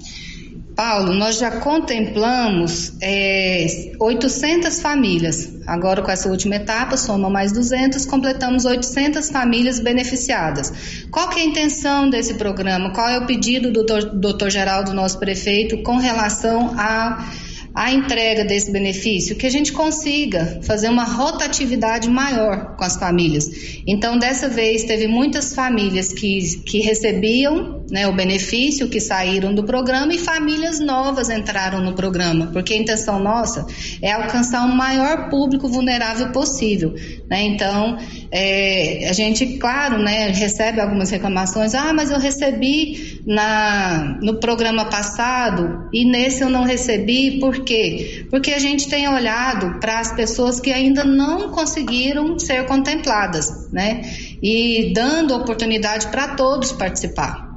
Paulo, 0.82 1.14
nós 1.14 1.38
já 1.38 1.52
contemplamos 1.52 2.94
é, 3.00 3.92
800 4.00 4.82
famílias. 4.82 5.54
Agora, 5.68 6.02
com 6.02 6.10
essa 6.10 6.28
última 6.28 6.56
etapa, 6.56 6.98
soma 6.98 7.30
mais 7.30 7.52
200, 7.52 8.04
completamos 8.08 8.66
800 8.66 9.30
famílias 9.30 9.80
beneficiadas. 9.80 11.06
Qual 11.12 11.30
que 11.30 11.40
é 11.40 11.44
a 11.44 11.46
intenção 11.46 12.10
desse 12.10 12.34
programa? 12.34 12.92
Qual 12.94 13.08
é 13.08 13.20
o 13.20 13.28
pedido 13.28 13.72
do 13.72 13.84
doutor 13.84 14.50
Geraldo, 14.50 14.92
nosso 14.92 15.20
prefeito, 15.20 15.84
com 15.84 15.98
relação 15.98 16.74
a 16.76 17.32
a 17.74 17.92
entrega 17.92 18.44
desse 18.44 18.72
benefício, 18.72 19.36
que 19.36 19.48
a 19.48 19.50
gente 19.50 19.72
consiga 19.72 20.60
fazer 20.64 20.90
uma 20.90 21.06
rotatividade 21.06 22.10
maior 22.10 22.76
com 22.76 22.84
as 22.84 22.98
famílias. 22.98 23.50
Então, 23.88 24.18
dessa 24.18 24.50
vez, 24.50 24.84
teve 24.84 25.08
muitas 25.08 25.56
famílias 25.56 26.12
que, 26.12 26.58
que 26.66 26.80
recebiam 26.80 27.86
né, 27.90 28.08
o 28.08 28.14
benefício, 28.14 28.90
que 28.90 29.00
saíram 29.00 29.54
do 29.54 29.64
programa, 29.64 30.14
e 30.14 30.18
famílias 30.18 30.80
novas 30.80 31.30
entraram 31.30 31.82
no 31.82 31.94
programa, 31.94 32.48
porque 32.48 32.74
a 32.74 32.78
intenção 32.78 33.20
nossa 33.20 33.66
é 34.02 34.12
alcançar 34.12 34.66
o 34.66 34.76
maior 34.76 35.30
público 35.30 35.68
vulnerável 35.68 36.30
possível. 36.32 36.94
Né? 37.30 37.44
Então, 37.44 37.98
é, 38.32 39.10
a 39.10 39.14
gente, 39.14 39.58
claro, 39.58 39.98
né, 39.98 40.30
recebe 40.30 40.80
algumas 40.80 41.10
reclamações, 41.10 41.74
ah, 41.74 41.94
mas 41.94 42.12
eu 42.12 42.20
recebi 42.20 43.22
na, 43.26 44.18
no 44.22 44.40
programa 44.40 44.86
passado 44.86 45.90
e 45.94 46.06
nesse 46.06 46.42
eu 46.42 46.50
não 46.50 46.64
recebi, 46.64 47.40
por 47.40 47.61
por 47.62 47.66
quê? 47.66 48.26
Porque 48.30 48.52
a 48.52 48.60
gente 48.60 48.90
tem 48.90 49.08
olhado 49.08 49.80
para 49.80 50.00
as 50.00 50.12
pessoas 50.14 50.60
que 50.60 50.72
ainda 50.72 51.04
não 51.04 51.52
conseguiram 51.52 52.38
ser 52.40 52.66
contempladas, 52.66 53.70
né? 53.72 54.02
E 54.42 54.92
dando 54.94 55.36
oportunidade 55.36 56.08
para 56.08 56.30
todos 56.36 56.72
participar. 56.72 57.52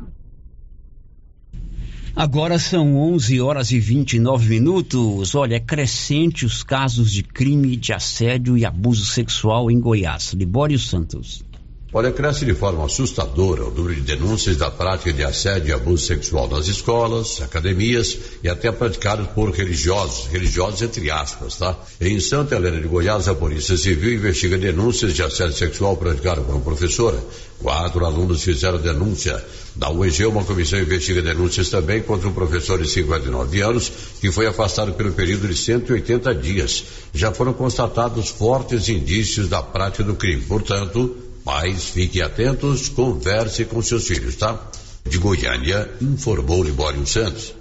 Agora 2.15 2.59
são 2.61 2.97
11 2.97 3.41
horas 3.41 3.73
e 3.73 3.81
29 3.81 4.49
minutos. 4.49 5.35
Olha, 5.35 5.57
é 5.57 5.61
crescente 5.61 6.47
os 6.47 6.63
casos 6.63 7.11
de 7.11 7.23
crime 7.25 7.77
de 7.77 7.93
assédio 7.93 8.57
e 8.57 8.65
abuso 8.65 9.05
sexual 9.05 9.71
em 9.71 9.81
Goiás. 9.81 10.33
Libório 10.33 10.79
Santos. 10.79 11.43
Olha, 11.97 12.11
cresce 12.11 12.45
de 12.45 12.53
forma 12.55 12.85
assustadora 12.85 13.67
o 13.67 13.71
número 13.71 13.95
de 13.95 14.01
denúncias 14.01 14.57
da 14.57 14.69
prática 14.69 15.13
de 15.13 15.23
assédio 15.23 15.69
e 15.69 15.73
abuso 15.73 16.05
sexual 16.05 16.49
nas 16.49 16.67
escolas, 16.67 17.41
academias 17.41 18.19
e 18.43 18.49
até 18.49 18.73
praticados 18.73 19.29
por 19.29 19.53
religiosos, 19.53 20.27
religiosos 20.27 20.83
entre 20.83 21.09
aspas, 21.09 21.57
tá? 21.57 21.79
Em 22.01 22.19
Santa 22.19 22.57
Helena 22.57 22.81
de 22.81 22.89
Goiás, 22.89 23.29
a 23.29 23.35
Polícia 23.37 23.77
Civil 23.77 24.15
investiga 24.15 24.59
denúncias 24.59 25.15
de 25.15 25.23
assédio 25.23 25.57
sexual 25.57 25.97
praticado 25.97 26.43
por 26.43 26.57
uma 26.57 26.65
professora. 26.65 27.17
Quatro 27.63 28.05
alunos 28.05 28.43
fizeram 28.43 28.79
denúncia. 28.79 29.41
Da 29.77 29.89
UEG, 29.89 30.27
uma 30.27 30.43
comissão 30.43 30.81
investiga 30.81 31.23
denúncias 31.23 31.69
também 31.69 32.03
contra 32.03 32.29
um 32.29 32.35
professor 32.35 32.83
de 32.83 32.89
59 32.89 33.61
anos 33.61 33.93
que 34.21 34.33
foi 34.33 34.49
afastado 34.49 34.95
pelo 34.95 35.13
período 35.13 35.47
de 35.47 35.55
180 35.55 36.35
dias. 36.35 36.85
Já 37.13 37.31
foram 37.31 37.53
constatados 37.53 38.31
fortes 38.31 38.89
indícios 38.89 39.49
da 39.49 39.63
prática 39.63 40.03
do 40.03 40.17
crime. 40.17 40.43
Portanto, 40.43 41.24
Pais, 41.45 41.91
fiquem 41.91 42.23
atentos, 42.23 42.89
converse 42.89 43.67
com 43.67 43.83
seus 43.83 44.09
filhos, 44.09 44.37
tá? 44.37 44.59
De 45.07 45.19
Goiânia, 45.19 45.91
informou 46.01 46.65
Libório 46.65 47.07
Santos. 47.07 47.55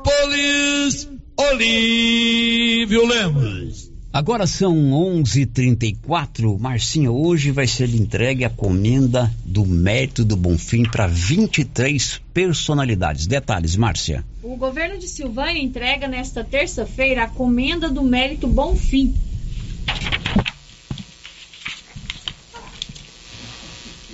Olívio 1.35 3.05
Lemos. 3.07 3.91
Agora 4.13 4.45
são 4.47 4.91
11:34. 4.91 6.57
Marcinha, 6.59 7.11
hoje 7.11 7.49
vai 7.51 7.67
ser 7.67 7.89
entregue 7.93 8.45
a 8.45 8.49
comenda 8.49 9.29
do 9.43 9.65
Mérito 9.65 10.23
do 10.23 10.37
Bonfim 10.37 10.83
para 10.83 11.07
23 11.07 12.21
personalidades. 12.33 13.27
Detalhes, 13.27 13.75
Márcia. 13.75 14.23
O 14.41 14.55
governo 14.55 14.97
de 14.99 15.07
Silvânia 15.07 15.61
entrega 15.61 16.07
nesta 16.07 16.43
terça-feira 16.43 17.23
a 17.23 17.27
comenda 17.27 17.89
do 17.89 18.03
Mérito 18.03 18.47
Bonfim. 18.47 19.13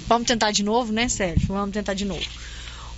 Vamos 0.08 0.28
tentar 0.28 0.52
de 0.52 0.64
novo, 0.64 0.92
né, 0.92 1.08
Sérgio? 1.08 1.50
Vamos 1.50 1.74
tentar 1.74 1.94
de 1.94 2.06
novo. 2.06 2.26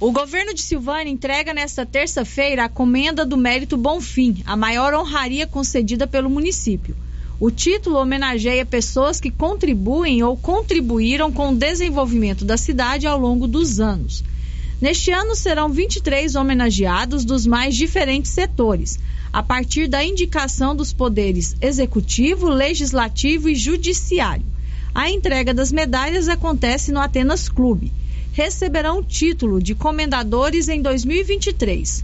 O 0.03 0.11
governo 0.11 0.53
de 0.53 0.61
Silvânia 0.61 1.09
entrega 1.09 1.53
nesta 1.53 1.85
terça-feira 1.85 2.65
a 2.65 2.69
comenda 2.69 3.25
do 3.25 3.37
Mérito 3.37 3.77
Bonfim, 3.77 4.43
a 4.45 4.53
maior 4.53 4.93
honraria 4.93 5.47
concedida 5.47 6.05
pelo 6.05 6.29
município. 6.29 6.93
O 7.39 7.49
título 7.49 7.95
homenageia 7.95 8.65
pessoas 8.65 9.21
que 9.21 9.31
contribuem 9.31 10.21
ou 10.21 10.35
contribuíram 10.35 11.31
com 11.31 11.51
o 11.51 11.55
desenvolvimento 11.55 12.43
da 12.43 12.57
cidade 12.57 13.07
ao 13.07 13.17
longo 13.17 13.47
dos 13.47 13.79
anos. 13.79 14.25
Neste 14.81 15.09
ano 15.09 15.37
serão 15.37 15.69
23 15.69 16.35
homenageados 16.35 17.23
dos 17.23 17.47
mais 17.47 17.73
diferentes 17.73 18.31
setores, 18.31 18.99
a 19.31 19.41
partir 19.41 19.87
da 19.87 20.03
indicação 20.03 20.75
dos 20.75 20.91
poderes 20.91 21.55
executivo, 21.61 22.49
legislativo 22.49 23.47
e 23.47 23.55
judiciário. 23.55 24.45
A 24.93 25.09
entrega 25.09 25.53
das 25.53 25.71
medalhas 25.71 26.27
acontece 26.27 26.91
no 26.91 26.99
Atenas 26.99 27.47
Clube 27.47 28.02
receberão 28.33 28.99
o 28.99 29.03
título 29.03 29.61
de 29.61 29.75
comendadores 29.75 30.67
em 30.67 30.81
2023. 30.81 32.03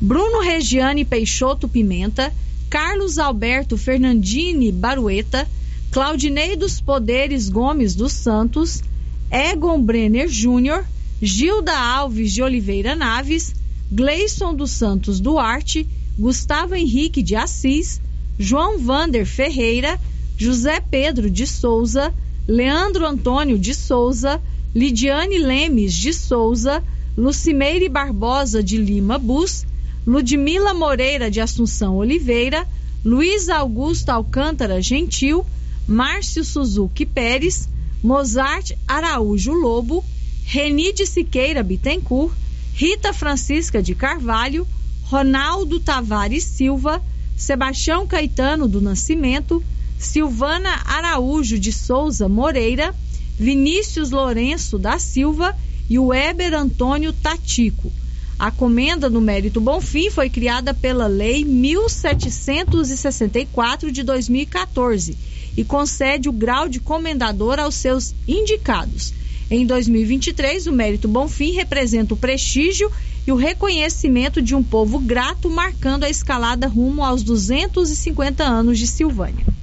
Bruno 0.00 0.40
Regiane 0.40 1.04
Peixoto 1.06 1.66
Pimenta, 1.66 2.32
Carlos 2.68 3.18
Alberto 3.18 3.78
Fernandini 3.78 4.70
Barueta, 4.70 5.48
Claudinei 5.90 6.54
dos 6.54 6.80
Poderes 6.80 7.48
Gomes 7.48 7.94
dos 7.94 8.12
Santos, 8.12 8.82
Egon 9.30 9.82
Brenner 9.82 10.28
Júnior, 10.28 10.84
Gilda 11.22 11.74
Alves 11.74 12.32
de 12.32 12.42
Oliveira 12.42 12.94
Naves, 12.94 13.54
Gleison 13.90 14.54
dos 14.54 14.70
Santos 14.70 15.18
Duarte, 15.18 15.86
Gustavo 16.18 16.74
Henrique 16.74 17.22
de 17.22 17.36
Assis, 17.36 18.02
João 18.38 18.78
Vander 18.78 19.24
Ferreira, 19.24 19.98
José 20.36 20.78
Pedro 20.80 21.30
de 21.30 21.46
Souza, 21.46 22.12
Leandro 22.46 23.06
Antônio 23.06 23.58
de 23.58 23.72
Souza, 23.74 24.42
Lidiane 24.74 25.38
Lemes 25.38 25.94
de 25.94 26.12
Souza, 26.12 26.82
Lucimeire 27.16 27.88
Barbosa 27.88 28.60
de 28.60 28.76
Lima 28.76 29.18
Bus, 29.18 29.64
Ludmila 30.04 30.74
Moreira 30.74 31.30
de 31.30 31.40
Assunção 31.40 31.96
Oliveira, 31.96 32.66
Luiz 33.04 33.48
Augusto 33.48 34.08
Alcântara 34.08 34.82
Gentil, 34.82 35.46
Márcio 35.86 36.44
Suzuki 36.44 37.06
Pérez, 37.06 37.68
Mozart 38.02 38.72
Araújo 38.88 39.52
Lobo, 39.52 40.04
Reni 40.44 40.92
de 40.92 41.06
Siqueira 41.06 41.62
Bittencourt, 41.62 42.34
Rita 42.74 43.12
Francisca 43.12 43.80
de 43.80 43.94
Carvalho, 43.94 44.66
Ronaldo 45.04 45.78
Tavares 45.78 46.42
Silva, 46.42 47.00
Sebastião 47.36 48.08
Caetano 48.08 48.66
do 48.66 48.80
Nascimento, 48.80 49.62
Silvana 49.98 50.82
Araújo 50.84 51.60
de 51.60 51.72
Souza 51.72 52.28
Moreira, 52.28 52.92
Vinícius 53.38 54.10
Lourenço 54.10 54.78
da 54.78 54.98
Silva 54.98 55.54
e 55.88 55.98
o 55.98 56.06
Weber 56.06 56.54
Antônio 56.54 57.12
Tatico. 57.12 57.92
A 58.38 58.50
comenda 58.50 59.08
no 59.08 59.20
Mérito 59.20 59.60
Bonfim 59.60 60.10
foi 60.10 60.28
criada 60.28 60.74
pela 60.74 61.06
Lei 61.06 61.44
1764 61.44 63.92
de 63.92 64.02
2014 64.02 65.16
e 65.56 65.62
concede 65.64 66.28
o 66.28 66.32
grau 66.32 66.68
de 66.68 66.80
comendador 66.80 67.60
aos 67.60 67.76
seus 67.76 68.12
indicados. 68.26 69.14
Em 69.50 69.66
2023, 69.66 70.66
o 70.66 70.72
Mérito 70.72 71.06
Bonfim 71.06 71.52
representa 71.52 72.14
o 72.14 72.16
prestígio 72.16 72.90
e 73.26 73.32
o 73.32 73.36
reconhecimento 73.36 74.42
de 74.42 74.54
um 74.54 74.62
povo 74.62 74.98
grato, 74.98 75.48
marcando 75.48 76.04
a 76.04 76.10
escalada 76.10 76.66
rumo 76.66 77.02
aos 77.04 77.22
250 77.22 78.42
anos 78.42 78.78
de 78.78 78.86
Silvânia. 78.86 79.53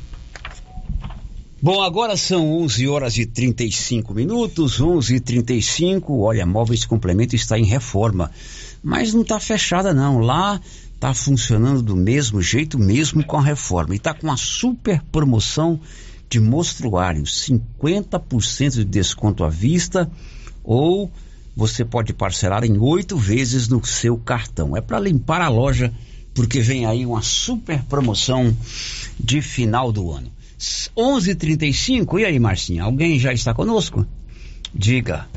Bom, 1.63 1.79
agora 1.83 2.17
são 2.17 2.51
11 2.63 2.87
horas 2.87 3.17
e 3.19 3.25
35 3.27 4.15
minutos, 4.15 4.81
11 4.81 5.17
e 5.17 5.19
35. 5.19 6.19
Olha, 6.19 6.43
Móveis 6.43 6.85
Complemento 6.85 7.35
está 7.35 7.59
em 7.59 7.65
reforma, 7.65 8.31
mas 8.81 9.13
não 9.13 9.21
está 9.21 9.39
fechada 9.39 9.93
não. 9.93 10.17
Lá 10.17 10.59
está 10.95 11.13
funcionando 11.13 11.83
do 11.83 11.95
mesmo 11.95 12.41
jeito, 12.41 12.79
mesmo 12.79 13.23
com 13.23 13.37
a 13.37 13.43
reforma. 13.43 13.93
E 13.93 13.97
está 13.97 14.11
com 14.11 14.25
uma 14.25 14.37
super 14.37 15.03
promoção 15.11 15.79
de 16.27 16.39
mostruário, 16.39 17.21
50% 17.21 18.77
de 18.77 18.85
desconto 18.85 19.43
à 19.43 19.49
vista 19.49 20.09
ou 20.63 21.11
você 21.55 21.85
pode 21.85 22.11
parcelar 22.11 22.63
em 22.63 22.79
oito 22.79 23.15
vezes 23.15 23.67
no 23.67 23.85
seu 23.85 24.17
cartão. 24.17 24.75
É 24.75 24.81
para 24.81 24.99
limpar 24.99 25.41
a 25.41 25.47
loja, 25.47 25.93
porque 26.33 26.59
vem 26.59 26.87
aí 26.87 27.05
uma 27.05 27.21
super 27.21 27.83
promoção 27.83 28.51
de 29.19 29.43
final 29.43 29.91
do 29.91 30.11
ano. 30.11 30.40
11:35 30.95 32.19
e 32.19 32.25
aí, 32.25 32.39
Marcinha? 32.39 32.83
Alguém 32.83 33.17
já 33.17 33.33
está 33.33 33.53
conosco? 33.53 34.05
Diga. 34.73 35.27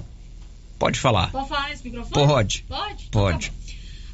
Pode 0.79 1.01
falar. 1.01 1.31
Pode 1.31 1.49
falar 1.49 1.68
nesse 1.70 1.85
microfone? 1.85 2.27
Pode. 2.27 2.64
Pode? 2.68 3.09
Pode. 3.11 3.53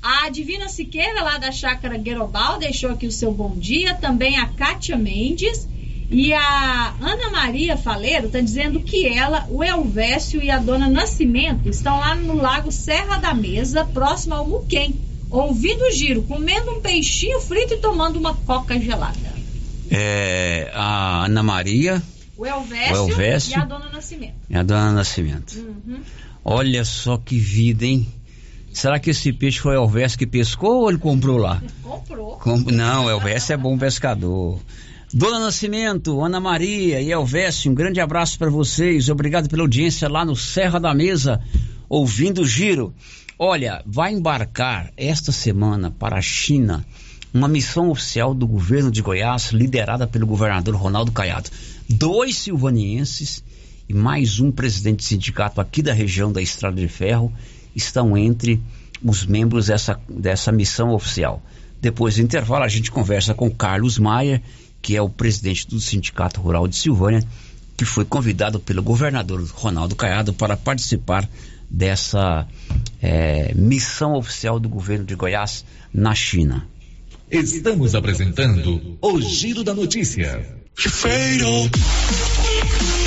A 0.02 0.28
Divina 0.30 0.68
Siqueira, 0.68 1.22
lá 1.22 1.36
da 1.36 1.50
Chácara 1.50 1.98
Guerobal, 1.98 2.58
deixou 2.58 2.90
aqui 2.90 3.06
o 3.06 3.12
seu 3.12 3.32
bom 3.32 3.56
dia. 3.56 3.94
Também 3.94 4.38
a 4.38 4.46
Kátia 4.46 4.96
Mendes. 4.96 5.68
E 6.12 6.32
a 6.32 6.94
Ana 7.00 7.30
Maria 7.30 7.76
Faleiro 7.76 8.26
está 8.26 8.40
dizendo 8.40 8.80
que 8.80 9.06
ela, 9.06 9.46
o 9.48 9.62
Elvésio 9.62 10.42
e 10.42 10.50
a 10.50 10.58
dona 10.58 10.88
Nascimento 10.88 11.68
estão 11.68 12.00
lá 12.00 12.16
no 12.16 12.34
Lago 12.34 12.72
Serra 12.72 13.18
da 13.18 13.32
Mesa, 13.32 13.84
próximo 13.84 14.34
ao 14.34 14.46
Muquem, 14.46 14.94
ouvindo 15.30 15.84
o 15.84 15.92
giro, 15.92 16.22
comendo 16.22 16.72
um 16.72 16.80
peixinho 16.80 17.40
frito 17.40 17.74
e 17.74 17.78
tomando 17.78 18.16
uma 18.16 18.34
coca 18.34 18.80
gelada. 18.80 19.39
É, 19.90 20.70
a 20.74 21.24
Ana 21.24 21.42
Maria. 21.42 22.02
O 22.36 22.46
Elvésio, 22.46 22.92
O 22.94 22.96
Elvésio. 23.10 23.52
e 23.52 23.54
a 23.54 23.64
dona 23.64 23.90
Nascimento. 23.90 24.34
e 24.48 24.56
a 24.56 24.62
dona 24.62 24.92
Nascimento. 24.92 25.52
Uhum. 25.58 26.00
Olha 26.44 26.84
só 26.84 27.18
que 27.18 27.38
vida, 27.38 27.84
hein? 27.84 28.06
Será 28.72 28.98
que 28.98 29.10
esse 29.10 29.32
peixe 29.32 29.58
foi 29.58 29.76
o 29.76 29.82
Elvésio 29.82 30.16
que 30.18 30.26
pescou 30.26 30.82
ou 30.82 30.88
ele 30.90 30.98
comprou 30.98 31.36
lá? 31.36 31.62
Comprou. 31.82 32.36
Com- 32.38 32.56
Não, 32.58 33.10
Elvésio 33.10 33.52
é 33.52 33.56
bom 33.56 33.76
pescador. 33.76 34.58
Dona 35.12 35.40
Nascimento, 35.40 36.22
Ana 36.24 36.38
Maria 36.40 37.00
e 37.02 37.10
Elvésio, 37.10 37.70
um 37.72 37.74
grande 37.74 38.00
abraço 38.00 38.38
para 38.38 38.48
vocês. 38.48 39.08
Obrigado 39.08 39.48
pela 39.48 39.62
audiência 39.62 40.08
lá 40.08 40.24
no 40.24 40.36
Serra 40.36 40.78
da 40.78 40.94
Mesa, 40.94 41.42
ouvindo 41.88 42.42
o 42.42 42.46
giro. 42.46 42.94
Olha, 43.36 43.82
vai 43.84 44.12
embarcar 44.12 44.92
esta 44.96 45.32
semana 45.32 45.90
para 45.90 46.16
a 46.16 46.22
China 46.22 46.86
uma 47.32 47.48
missão 47.48 47.90
oficial 47.90 48.34
do 48.34 48.46
governo 48.46 48.90
de 48.90 49.02
Goiás, 49.02 49.52
liderada 49.52 50.06
pelo 50.06 50.26
governador 50.26 50.74
Ronaldo 50.74 51.12
Caiado. 51.12 51.48
Dois 51.88 52.36
silvanienses 52.36 53.42
e 53.88 53.94
mais 53.94 54.40
um 54.40 54.50
presidente 54.50 54.98
de 54.98 55.04
sindicato 55.04 55.60
aqui 55.60 55.82
da 55.82 55.92
região 55.92 56.32
da 56.32 56.42
Estrada 56.42 56.80
de 56.80 56.88
Ferro 56.88 57.32
estão 57.74 58.16
entre 58.16 58.60
os 59.02 59.24
membros 59.24 59.66
dessa, 59.66 59.98
dessa 60.08 60.50
missão 60.50 60.90
oficial. 60.90 61.42
Depois 61.80 62.16
do 62.16 62.22
intervalo, 62.22 62.64
a 62.64 62.68
gente 62.68 62.90
conversa 62.90 63.32
com 63.32 63.50
Carlos 63.50 63.98
Maia, 63.98 64.42
que 64.82 64.96
é 64.96 65.02
o 65.02 65.08
presidente 65.08 65.68
do 65.68 65.80
Sindicato 65.80 66.40
Rural 66.40 66.66
de 66.66 66.76
Silvânia, 66.76 67.22
que 67.76 67.84
foi 67.84 68.04
convidado 68.04 68.60
pelo 68.60 68.82
governador 68.82 69.42
Ronaldo 69.54 69.96
Caiado 69.96 70.34
para 70.34 70.56
participar 70.56 71.28
dessa 71.70 72.46
eh, 73.00 73.54
missão 73.54 74.14
oficial 74.14 74.58
do 74.58 74.68
governo 74.68 75.04
de 75.04 75.14
Goiás 75.14 75.64
na 75.94 76.14
China. 76.14 76.66
Estamos 77.30 77.94
apresentando 77.94 78.98
o 79.00 79.20
Giro 79.20 79.62
da 79.62 79.72
Notícia. 79.72 80.44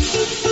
Thank 0.00 0.44
you. 0.46 0.51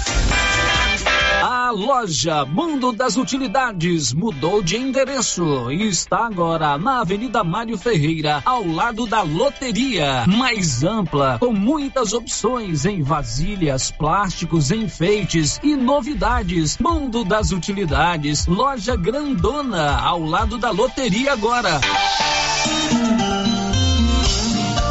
09 1.71 1.71
52. 1.71 1.71
Alô 1.71 1.91
Loja 2.01 2.45
Mundo 2.45 2.91
das 2.91 3.15
Utilidades 3.15 4.11
mudou 4.11 4.61
de 4.61 4.75
endereço 4.75 5.71
e 5.71 5.87
está 5.87 6.25
agora 6.25 6.77
na 6.77 6.99
Avenida 6.99 7.43
Mário 7.43 7.77
Ferreira, 7.77 8.41
ao 8.43 8.65
lado 8.65 9.05
da 9.05 9.21
loteria. 9.21 10.25
Mais 10.27 10.83
ampla, 10.83 11.37
com 11.39 11.53
muitas 11.53 12.11
opções 12.11 12.83
em 12.83 13.01
vasilhas, 13.01 13.89
plásticos, 13.89 14.69
enfeites 14.69 15.59
e 15.63 15.75
novidades. 15.75 16.77
Mundo 16.77 17.23
das 17.23 17.51
Utilidades, 17.51 18.47
loja 18.47 18.97
grandona, 18.97 19.97
ao 19.97 20.23
lado 20.23 20.57
da 20.57 20.71
loteria 20.71 21.31
agora. 21.31 21.79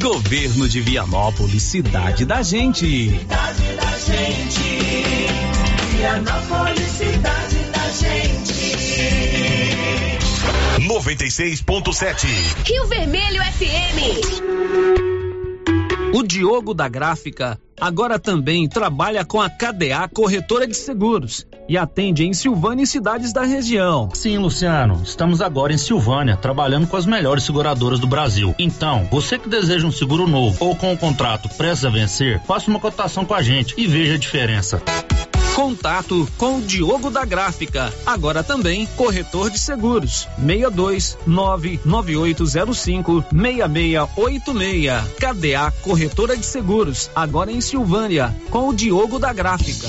Governo 0.00 0.68
de 0.68 0.80
Vianópolis, 0.80 1.62
cidade 1.64 2.24
da 2.24 2.40
gente. 2.40 3.10
Cidade 3.10 3.62
da 3.74 3.98
gente. 3.98 4.62
Vianópolis, 5.96 6.88
cidade 6.92 7.56
da 7.72 7.90
gente. 7.90 8.78
96.7 10.86 12.26
Rio 12.64 12.86
Vermelho 12.86 13.42
FM. 13.42 13.98
O 16.14 16.22
Diogo 16.22 16.72
da 16.72 16.88
Gráfica 16.88 17.60
agora 17.80 18.20
também 18.20 18.68
trabalha 18.68 19.24
com 19.24 19.40
a 19.40 19.50
KDA 19.50 20.08
Corretora 20.08 20.66
de 20.66 20.76
Seguros 20.76 21.44
e 21.68 21.76
atende 21.76 22.24
em 22.24 22.32
Silvânia 22.32 22.84
e 22.84 22.86
cidades 22.86 23.32
da 23.32 23.42
região. 23.42 24.08
Sim, 24.14 24.38
Luciano, 24.38 25.02
estamos 25.04 25.40
agora 25.40 25.72
em 25.72 25.78
Silvânia, 25.78 26.36
trabalhando 26.36 26.86
com 26.86 26.96
as 26.96 27.06
melhores 27.06 27.44
seguradoras 27.44 28.00
do 28.00 28.06
Brasil. 28.06 28.54
Então, 28.58 29.06
você 29.10 29.38
que 29.38 29.48
deseja 29.48 29.86
um 29.86 29.92
seguro 29.92 30.26
novo 30.26 30.56
ou 30.60 30.74
com 30.74 30.88
o 30.88 30.92
um 30.92 30.96
contrato 30.96 31.48
prestes 31.50 31.84
a 31.84 31.90
vencer, 31.90 32.40
faça 32.46 32.70
uma 32.70 32.80
cotação 32.80 33.24
com 33.24 33.34
a 33.34 33.42
gente 33.42 33.74
e 33.76 33.86
veja 33.86 34.14
a 34.14 34.18
diferença. 34.18 34.82
Contato 35.58 36.28
com 36.38 36.58
o 36.58 36.62
Diogo 36.62 37.10
da 37.10 37.24
Gráfica, 37.24 37.92
agora 38.06 38.44
também 38.44 38.86
corretor 38.96 39.50
de 39.50 39.58
seguros. 39.58 40.28
62 40.38 41.18
99805 41.26 43.24
6686. 43.32 45.02
KDA 45.18 45.72
Corretora 45.82 46.36
de 46.36 46.46
Seguros, 46.46 47.10
agora 47.12 47.50
em 47.50 47.60
Silvânia, 47.60 48.32
com 48.50 48.68
o 48.68 48.74
Diogo 48.74 49.18
da 49.18 49.32
Gráfica. 49.32 49.88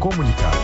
Comunicado. 0.00 0.58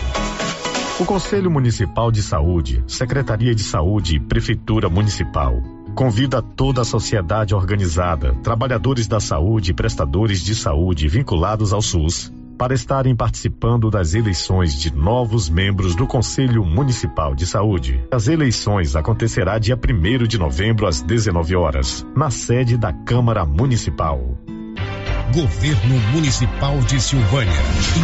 O 0.99 1.05
Conselho 1.05 1.49
Municipal 1.49 2.11
de 2.11 2.21
Saúde, 2.21 2.83
Secretaria 2.85 3.55
de 3.55 3.63
Saúde 3.63 4.17
e 4.17 4.19
Prefeitura 4.19 4.89
Municipal 4.89 5.63
convida 5.95 6.41
toda 6.41 6.81
a 6.81 6.85
sociedade 6.85 7.55
organizada, 7.55 8.33
trabalhadores 8.43 9.07
da 9.07 9.21
saúde 9.21 9.71
e 9.71 9.73
prestadores 9.73 10.43
de 10.43 10.53
saúde 10.53 11.07
vinculados 11.07 11.71
ao 11.71 11.81
SUS, 11.81 12.33
para 12.57 12.73
estarem 12.73 13.15
participando 13.15 13.89
das 13.89 14.13
eleições 14.13 14.77
de 14.77 14.93
novos 14.93 15.49
membros 15.49 15.95
do 15.95 16.05
Conselho 16.05 16.65
Municipal 16.65 17.33
de 17.33 17.45
Saúde. 17.45 18.03
As 18.11 18.27
eleições 18.27 18.93
acontecerá 18.97 19.57
dia 19.57 19.77
1 19.77 20.27
de 20.27 20.37
novembro 20.37 20.85
às 20.85 21.01
19 21.01 21.55
horas, 21.55 22.05
na 22.13 22.29
sede 22.29 22.77
da 22.77 22.91
Câmara 22.91 23.45
Municipal. 23.45 24.37
Governo 25.33 25.97
Municipal 26.11 26.77
de 26.79 26.99
Silvânia. 26.99 27.53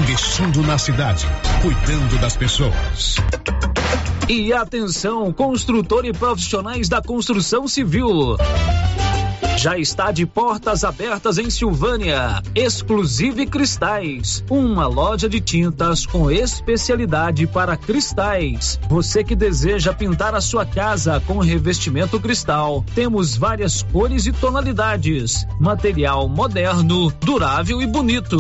Investindo 0.01 0.61
na 0.61 0.77
cidade, 0.77 1.27
cuidando 1.61 2.17
das 2.21 2.37
pessoas. 2.37 3.17
E 4.29 4.53
atenção, 4.53 5.33
construtor 5.33 6.05
e 6.05 6.13
profissionais 6.13 6.87
da 6.87 7.01
construção 7.01 7.67
civil. 7.67 8.37
Já 9.57 9.77
está 9.77 10.11
de 10.11 10.25
portas 10.25 10.83
abertas 10.83 11.37
em 11.37 11.49
Silvânia. 11.49 12.41
Exclusive 12.53 13.45
Cristais, 13.47 14.43
uma 14.49 14.87
loja 14.87 15.27
de 15.27 15.41
tintas 15.41 16.05
com 16.05 16.29
especialidade 16.29 17.47
para 17.47 17.75
cristais. 17.75 18.79
Você 18.87 19.23
que 19.23 19.35
deseja 19.35 19.93
pintar 19.93 20.35
a 20.35 20.41
sua 20.41 20.65
casa 20.65 21.21
com 21.25 21.39
revestimento 21.39 22.19
cristal, 22.19 22.85
temos 22.93 23.35
várias 23.35 23.81
cores 23.81 24.27
e 24.27 24.31
tonalidades. 24.31 25.47
Material 25.59 26.29
moderno, 26.29 27.11
durável 27.19 27.81
e 27.81 27.87
bonito. 27.87 28.37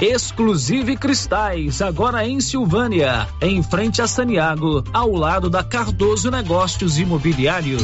Exclusive 0.00 0.96
Cristais, 0.96 1.82
agora 1.82 2.26
em 2.26 2.40
Silvânia, 2.40 3.28
em 3.40 3.62
frente 3.62 4.00
a 4.00 4.06
Saniago, 4.06 4.82
ao 4.94 5.12
lado 5.12 5.50
da 5.50 5.62
Cardoso 5.62 6.30
Negócios 6.30 6.98
Imobiliários. 6.98 7.82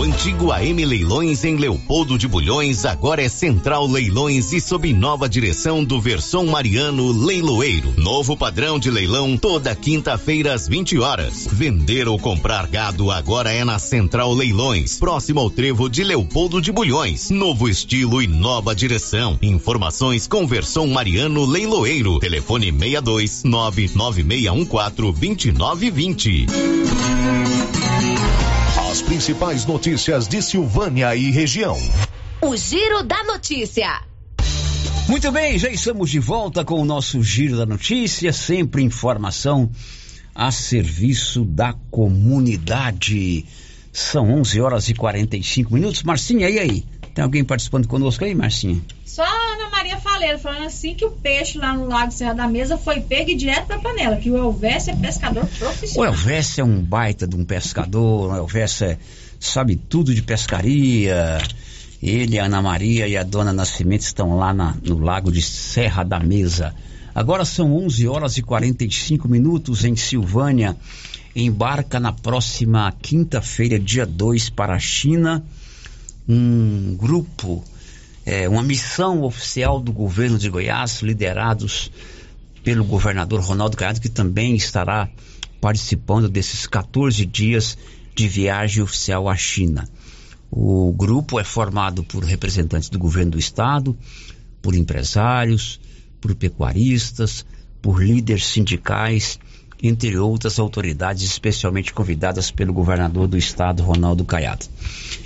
O 0.00 0.02
antigo 0.02 0.50
AM 0.50 0.82
Leilões 0.82 1.44
em 1.44 1.56
Leopoldo 1.56 2.16
de 2.16 2.26
Bulhões 2.26 2.86
agora 2.86 3.20
é 3.20 3.28
Central 3.28 3.86
Leilões 3.86 4.50
e 4.50 4.58
sob 4.58 4.90
nova 4.94 5.28
direção 5.28 5.84
do 5.84 6.00
Verson 6.00 6.46
Mariano 6.46 7.12
Leiloeiro. 7.12 7.92
Novo 7.98 8.34
padrão 8.34 8.78
de 8.78 8.90
leilão 8.90 9.36
toda 9.36 9.76
quinta-feira 9.76 10.54
às 10.54 10.66
20 10.66 10.98
horas. 11.00 11.46
Vender 11.52 12.08
ou 12.08 12.18
comprar 12.18 12.66
gado 12.66 13.10
agora 13.10 13.52
é 13.52 13.62
na 13.62 13.78
Central 13.78 14.32
Leilões, 14.32 14.98
próximo 14.98 15.38
ao 15.38 15.50
trevo 15.50 15.86
de 15.86 16.02
Leopoldo 16.02 16.62
de 16.62 16.72
Bulhões. 16.72 17.28
Novo 17.28 17.68
estilo 17.68 18.22
e 18.22 18.26
nova 18.26 18.74
direção. 18.74 19.38
Informações 19.42 20.26
com 20.26 20.46
Verson 20.46 20.86
Mariano 20.86 21.44
Leiloeiro. 21.44 22.18
Telefone 22.20 22.72
62 22.72 23.44
99614 23.44 25.12
2920. 25.12 26.46
As 28.90 29.00
principais 29.00 29.64
notícias 29.66 30.26
de 30.26 30.42
Silvânia 30.42 31.14
e 31.14 31.30
região. 31.30 31.78
O 32.42 32.56
Giro 32.56 33.04
da 33.04 33.22
Notícia. 33.22 34.02
Muito 35.06 35.30
bem, 35.30 35.56
já 35.56 35.68
estamos 35.68 36.10
de 36.10 36.18
volta 36.18 36.64
com 36.64 36.80
o 36.80 36.84
nosso 36.84 37.22
Giro 37.22 37.56
da 37.56 37.64
Notícia, 37.64 38.32
sempre 38.32 38.82
informação 38.82 39.70
a 40.34 40.50
serviço 40.50 41.44
da 41.44 41.72
comunidade. 41.88 43.46
São 43.92 44.28
11 44.40 44.60
horas 44.60 44.88
e 44.88 44.94
45 44.94 45.72
minutos. 45.72 46.02
Marcinha, 46.02 46.50
e 46.50 46.58
aí? 46.58 46.84
Tem 47.14 47.24
alguém 47.24 47.44
participando 47.44 47.86
conosco 47.88 48.24
aí, 48.24 48.34
Marcinha? 48.34 48.80
Só 49.04 49.22
a 49.22 49.54
Ana 49.54 49.70
Maria 49.70 49.98
Faleiro 49.98 50.38
falando 50.38 50.66
assim 50.66 50.94
que 50.94 51.04
o 51.04 51.10
peixe 51.10 51.58
lá 51.58 51.74
no 51.74 51.86
Lago 51.88 52.12
Serra 52.12 52.34
da 52.34 52.46
Mesa 52.48 52.78
foi 52.78 53.00
pego 53.00 53.30
e 53.30 53.34
direto 53.34 53.66
pra 53.66 53.78
panela, 53.78 54.16
que 54.16 54.30
o 54.30 54.36
Elvésio 54.36 54.92
é 54.92 54.96
pescador 54.96 55.44
O 55.44 55.46
profissional. 55.48 56.12
Elvésio 56.12 56.60
é 56.62 56.64
um 56.64 56.80
baita 56.80 57.26
de 57.26 57.34
um 57.36 57.44
pescador, 57.44 58.32
o 58.32 58.36
Elvésio 58.36 58.86
é- 58.86 58.98
sabe 59.40 59.74
tudo 59.76 60.14
de 60.14 60.22
pescaria. 60.22 61.38
Ele, 62.02 62.38
a 62.38 62.44
Ana 62.44 62.62
Maria 62.62 63.06
e 63.08 63.16
a 63.16 63.22
Dona 63.22 63.52
Nascimento 63.52 64.02
estão 64.02 64.36
lá 64.38 64.54
na- 64.54 64.76
no 64.82 64.98
Lago 64.98 65.30
de 65.32 65.42
Serra 65.42 66.02
da 66.04 66.20
Mesa. 66.20 66.74
Agora 67.14 67.44
são 67.44 67.74
11 67.76 68.06
horas 68.06 68.38
e 68.38 68.42
45 68.42 69.28
minutos 69.28 69.84
em 69.84 69.96
Silvânia. 69.96 70.76
Embarca 71.34 71.98
na 72.00 72.12
próxima 72.12 72.92
quinta-feira, 73.02 73.78
dia 73.78 74.06
2, 74.06 74.48
para 74.48 74.74
a 74.74 74.78
China, 74.78 75.44
um 76.32 76.94
grupo, 76.96 77.64
é, 78.24 78.48
uma 78.48 78.62
missão 78.62 79.22
oficial 79.22 79.80
do 79.80 79.92
governo 79.92 80.38
de 80.38 80.48
Goiás, 80.48 81.02
liderados 81.02 81.90
pelo 82.62 82.84
governador 82.84 83.40
Ronaldo 83.40 83.76
Caiado, 83.76 84.00
que 84.00 84.08
também 84.08 84.54
estará 84.54 85.08
participando 85.60 86.28
desses 86.28 86.68
14 86.68 87.26
dias 87.26 87.76
de 88.14 88.28
viagem 88.28 88.80
oficial 88.80 89.28
à 89.28 89.36
China. 89.36 89.88
O 90.48 90.92
grupo 90.92 91.40
é 91.40 91.44
formado 91.44 92.04
por 92.04 92.22
representantes 92.22 92.88
do 92.88 92.98
governo 92.98 93.32
do 93.32 93.38
estado, 93.38 93.96
por 94.62 94.76
empresários, 94.76 95.80
por 96.20 96.34
pecuaristas, 96.36 97.44
por 97.82 98.04
líderes 98.04 98.46
sindicais, 98.46 99.38
entre 99.82 100.16
outras 100.18 100.58
autoridades 100.58 101.22
especialmente 101.22 101.92
convidadas 101.92 102.50
pelo 102.50 102.72
governador 102.72 103.26
do 103.26 103.38
estado, 103.38 103.82
Ronaldo 103.82 104.24
Caiado. 104.24 104.66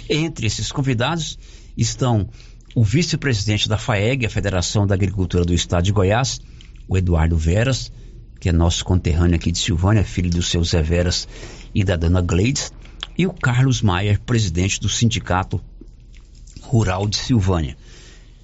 Entre 0.09 0.47
esses 0.47 0.71
convidados 0.71 1.39
estão 1.77 2.29
o 2.75 2.83
vice-presidente 2.83 3.69
da 3.69 3.79
FAEG, 3.79 4.27
a 4.27 4.31
Federação 4.31 4.87
da 4.87 4.95
Agricultura 4.95 5.45
do 5.45 5.55
Estado 5.55 5.85
de 5.85 5.93
Goiás, 5.93 6.41
o 6.89 6.97
Eduardo 6.97 7.37
Veras, 7.37 7.91
que 8.41 8.49
é 8.49 8.53
nosso 8.53 8.85
conterrâneo 8.85 9.37
aqui 9.37 9.51
de 9.51 9.59
Silvânia, 9.59 10.05
filho 10.05 10.31
do 10.31 10.43
seu 10.43 10.63
Zé 10.65 10.83
Veras 10.83 11.27
e 11.75 11.83
da 11.83 11.97
dona 11.97 12.21
Gleides, 12.21 12.73
e 13.17 13.27
o 13.27 13.33
Carlos 13.33 13.81
Maier, 13.81 14.21
presidente 14.21 14.81
do 14.81 14.89
Sindicato 14.89 15.61
Rural 16.63 17.07
de 17.07 17.17
Silvânia. 17.17 17.77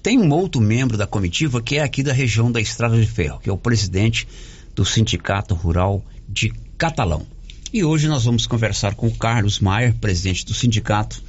Tem 0.01 0.17
um 0.17 0.31
outro 0.31 0.59
membro 0.59 0.97
da 0.97 1.05
comitiva 1.05 1.61
que 1.61 1.77
é 1.77 1.83
aqui 1.83 2.01
da 2.01 2.13
região 2.13 2.51
da 2.51 2.59
Estrada 2.59 2.99
de 2.99 3.05
Ferro, 3.05 3.39
que 3.39 3.49
é 3.49 3.53
o 3.53 3.57
presidente 3.57 4.27
do 4.75 4.85
Sindicato 4.85 5.53
Rural 5.53 6.03
de 6.27 6.53
Catalão. 6.77 7.25
E 7.73 7.83
hoje 7.83 8.07
nós 8.07 8.25
vamos 8.25 8.45
conversar 8.45 8.95
com 8.95 9.07
o 9.07 9.15
Carlos 9.15 9.59
Maier, 9.59 9.93
presidente 9.95 10.45
do 10.45 10.53
sindicato, 10.53 11.23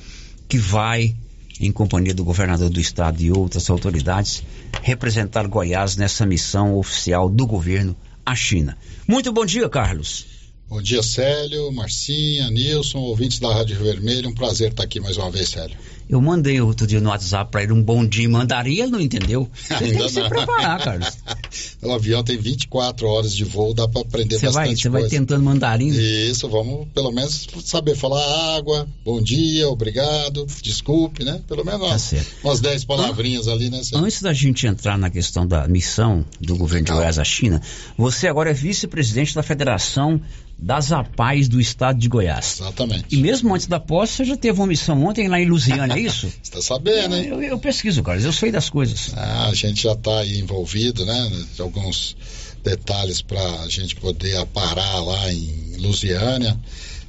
que 0.48 0.58
vai, 0.58 1.14
em 1.60 1.70
companhia 1.70 2.12
do 2.12 2.24
governador 2.24 2.68
do 2.68 2.80
estado 2.80 3.20
e 3.22 3.30
outras 3.30 3.70
autoridades, 3.70 4.42
representar 4.82 5.46
Goiás 5.46 5.96
nessa 5.96 6.26
missão 6.26 6.76
oficial 6.76 7.28
do 7.28 7.46
governo 7.46 7.96
à 8.26 8.34
China. 8.34 8.76
Muito 9.06 9.32
bom 9.32 9.46
dia, 9.46 9.68
Carlos. 9.68 10.26
Bom 10.68 10.80
dia, 10.80 11.02
Célio, 11.02 11.70
Marcinha, 11.70 12.50
Nilson, 12.50 12.98
ouvintes 12.98 13.38
da 13.38 13.52
Rádio 13.52 13.76
Vermelho. 13.78 14.30
Um 14.30 14.34
prazer 14.34 14.70
estar 14.70 14.84
aqui 14.84 14.98
mais 14.98 15.16
uma 15.18 15.30
vez, 15.30 15.50
Célio. 15.50 15.76
Eu 16.12 16.20
mandei 16.20 16.60
outro 16.60 16.86
dia 16.86 17.00
no 17.00 17.08
WhatsApp 17.08 17.50
para 17.50 17.62
ele 17.62 17.72
um 17.72 17.82
bom 17.82 18.04
dia 18.06 18.26
em 18.26 18.28
mandarim, 18.28 18.80
ele 18.80 18.90
não 18.90 19.00
entendeu. 19.00 19.48
Você 19.56 19.74
tem 19.78 19.92
Ainda 19.92 20.04
que 20.04 20.10
se 20.10 20.20
não. 20.20 20.28
preparar, 20.28 20.78
Carlos. 20.84 21.08
O 21.82 21.90
avião 21.90 22.22
tem 22.22 22.38
24 22.38 23.06
horas 23.08 23.34
de 23.34 23.44
voo, 23.44 23.74
dá 23.74 23.88
para 23.88 24.02
aprender 24.02 24.38
Você 24.38 24.48
vai, 24.50 24.68
bastante 24.68 24.82
você 24.82 24.88
vai 24.88 25.04
tentando 25.08 25.42
mandarim. 25.42 25.88
Isso, 25.88 26.48
vamos 26.48 26.86
pelo 26.94 27.10
menos 27.10 27.46
saber 27.64 27.96
falar 27.96 28.56
água, 28.56 28.86
bom 29.04 29.20
dia, 29.20 29.68
obrigado, 29.68 30.46
desculpe, 30.62 31.24
né? 31.24 31.40
Pelo 31.48 31.64
menos 31.64 31.80
Tá 31.80 31.86
umas, 31.88 32.02
certo. 32.02 32.30
umas 32.44 32.60
10 32.60 32.84
palavrinhas 32.84 33.48
ali, 33.48 33.68
né, 33.68 33.82
Célio? 33.82 34.04
Antes 34.04 34.22
da 34.22 34.32
gente 34.32 34.66
entrar 34.66 34.96
na 34.96 35.10
questão 35.10 35.44
da 35.46 35.66
missão 35.66 36.24
do 36.40 36.56
governo 36.56 36.86
de 36.86 36.92
Goiás 36.92 37.18
à 37.18 37.24
China, 37.24 37.60
você 37.98 38.28
agora 38.28 38.50
é 38.50 38.54
vice-presidente 38.54 39.34
da 39.34 39.42
Federação 39.42 40.20
das 40.64 40.92
APAES 40.92 41.48
do 41.48 41.60
estado 41.60 41.98
de 41.98 42.08
Goiás. 42.08 42.60
Exatamente. 42.60 43.06
E 43.10 43.16
mesmo 43.16 43.52
antes 43.54 43.66
da 43.66 43.80
posse, 43.80 44.12
você 44.14 44.24
já 44.24 44.36
teve 44.36 44.60
uma 44.60 44.66
missão 44.68 45.04
ontem 45.04 45.26
lá 45.26 45.40
em 45.40 45.46
Lusiana, 45.46 45.94
é 45.96 46.00
isso? 46.00 46.32
Você 46.42 46.52
tá 46.52 46.62
sabendo, 46.62 47.16
hein? 47.16 47.26
Eu, 47.26 47.42
eu 47.42 47.58
pesquiso, 47.58 48.00
Carlos, 48.02 48.24
eu 48.24 48.32
sei 48.32 48.52
das 48.52 48.70
coisas. 48.70 49.12
Ah, 49.16 49.48
a 49.48 49.54
gente 49.54 49.82
já 49.82 49.92
está 49.92 50.20
aí 50.20 50.38
envolvido, 50.38 51.04
né? 51.04 51.32
Alguns 51.58 52.16
detalhes 52.62 53.20
para 53.20 53.42
a 53.62 53.68
gente 53.68 53.96
poder 53.96 54.36
aparar 54.36 55.00
lá 55.00 55.32
em 55.32 55.76
Lusiânia. 55.78 56.56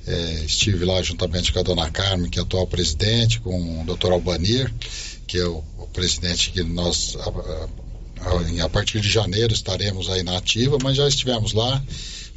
É, 0.07 0.43
estive 0.45 0.83
lá 0.83 1.01
juntamente 1.03 1.53
com 1.53 1.59
a 1.59 1.63
dona 1.63 1.89
Carmen, 1.91 2.29
que 2.29 2.39
é 2.39 2.41
a 2.41 2.45
atual 2.45 2.65
presidente, 2.67 3.39
com 3.39 3.81
o 3.81 3.85
doutor 3.85 4.11
Albanir, 4.11 4.73
que 5.27 5.37
é 5.37 5.45
o, 5.45 5.63
o 5.77 5.87
presidente 5.93 6.51
que 6.51 6.63
nós, 6.63 7.15
a, 7.19 7.29
a- 7.29 8.65
a 8.65 8.69
partir 8.69 8.99
de 8.99 9.09
janeiro, 9.09 9.53
estaremos 9.53 10.09
aí 10.09 10.23
na 10.23 10.37
ativa, 10.37 10.77
mas 10.81 10.97
já 10.97 11.07
estivemos 11.07 11.53
lá, 11.53 11.81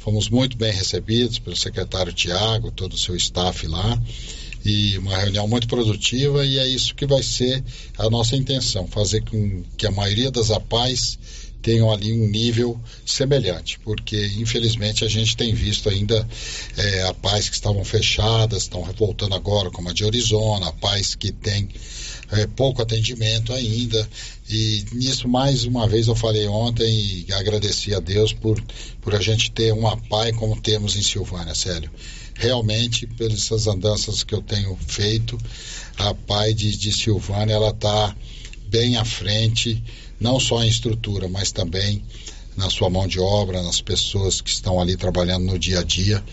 fomos 0.07 0.29
muito 0.29 0.55
bem 0.55 0.71
recebidos 0.71 1.37
pelo 1.37 1.57
secretário 1.57 2.13
Tiago, 2.13 2.71
todo 2.71 2.93
o 2.93 2.97
seu 2.97 3.13
staff 3.17 3.67
lá 3.67 4.01
e 4.63 4.97
uma 4.99 5.17
reunião 5.17 5.45
muito 5.49 5.67
produtiva 5.67 6.45
e 6.45 6.57
é 6.57 6.65
isso 6.65 6.95
que 6.95 7.05
vai 7.05 7.21
ser 7.21 7.61
a 7.97 8.09
nossa 8.09 8.37
intenção, 8.37 8.87
fazer 8.87 9.19
com 9.25 9.65
que 9.75 9.85
a 9.85 9.91
maioria 9.91 10.31
das 10.31 10.49
APAES 10.49 11.19
tenham 11.61 11.91
ali 11.91 12.13
um 12.13 12.25
nível 12.25 12.79
semelhante, 13.05 13.79
porque 13.79 14.27
infelizmente 14.37 15.03
a 15.03 15.09
gente 15.09 15.35
tem 15.35 15.53
visto 15.53 15.89
ainda 15.89 16.25
é, 16.77 17.01
APAES 17.09 17.49
que 17.49 17.55
estavam 17.55 17.83
fechadas, 17.83 18.63
estão 18.63 18.83
voltando 18.97 19.35
agora, 19.35 19.69
como 19.69 19.89
a 19.89 19.93
de 19.93 20.05
Arizona, 20.05 20.69
APAES 20.69 21.15
que 21.15 21.33
tem 21.33 21.67
é, 22.31 22.47
pouco 22.47 22.81
atendimento 22.81 23.51
ainda. 23.51 24.09
E 24.49 24.85
nisso, 24.93 25.27
mais 25.27 25.65
uma 25.65 25.87
vez, 25.87 26.07
eu 26.07 26.15
falei 26.15 26.47
ontem 26.47 27.25
e 27.27 27.33
agradeci 27.33 27.93
a 27.93 27.99
Deus 27.99 28.31
por, 28.31 28.61
por 29.01 29.13
a 29.13 29.21
gente 29.21 29.51
ter 29.51 29.73
uma 29.73 29.97
PAI 29.97 30.31
como 30.33 30.59
temos 30.59 30.95
em 30.95 31.01
Silvânia, 31.01 31.53
Célio. 31.53 31.91
Realmente, 32.33 33.05
pelas 33.05 33.67
andanças 33.67 34.23
que 34.23 34.33
eu 34.33 34.41
tenho 34.41 34.77
feito, 34.87 35.37
a 35.97 36.13
PAI 36.13 36.53
de, 36.53 36.77
de 36.77 36.93
Silvânia, 36.93 37.55
ela 37.55 37.71
está 37.71 38.15
bem 38.69 38.95
à 38.95 39.03
frente, 39.03 39.83
não 40.19 40.39
só 40.39 40.63
em 40.63 40.69
estrutura, 40.69 41.27
mas 41.27 41.51
também 41.51 42.01
na 42.55 42.69
sua 42.69 42.89
mão 42.89 43.05
de 43.05 43.19
obra, 43.19 43.61
nas 43.61 43.81
pessoas 43.81 44.39
que 44.39 44.49
estão 44.49 44.79
ali 44.79 44.95
trabalhando 44.95 45.45
no 45.45 45.59
dia 45.59 45.79
a 45.79 45.83
dia 45.83 46.23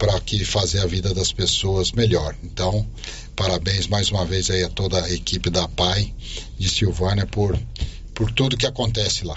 para 0.00 0.18
que 0.18 0.42
fazer 0.46 0.80
a 0.80 0.86
vida 0.86 1.12
das 1.12 1.30
pessoas 1.30 1.92
melhor. 1.92 2.34
Então, 2.42 2.86
parabéns 3.40 3.86
mais 3.86 4.10
uma 4.10 4.26
vez 4.26 4.50
aí 4.50 4.62
a 4.62 4.68
toda 4.68 5.02
a 5.02 5.10
equipe 5.10 5.48
da 5.48 5.66
PAI 5.66 6.12
de 6.58 6.68
Silvânia 6.68 7.24
por, 7.26 7.58
por 8.14 8.30
tudo 8.30 8.54
que 8.54 8.66
acontece 8.66 9.24
lá. 9.24 9.36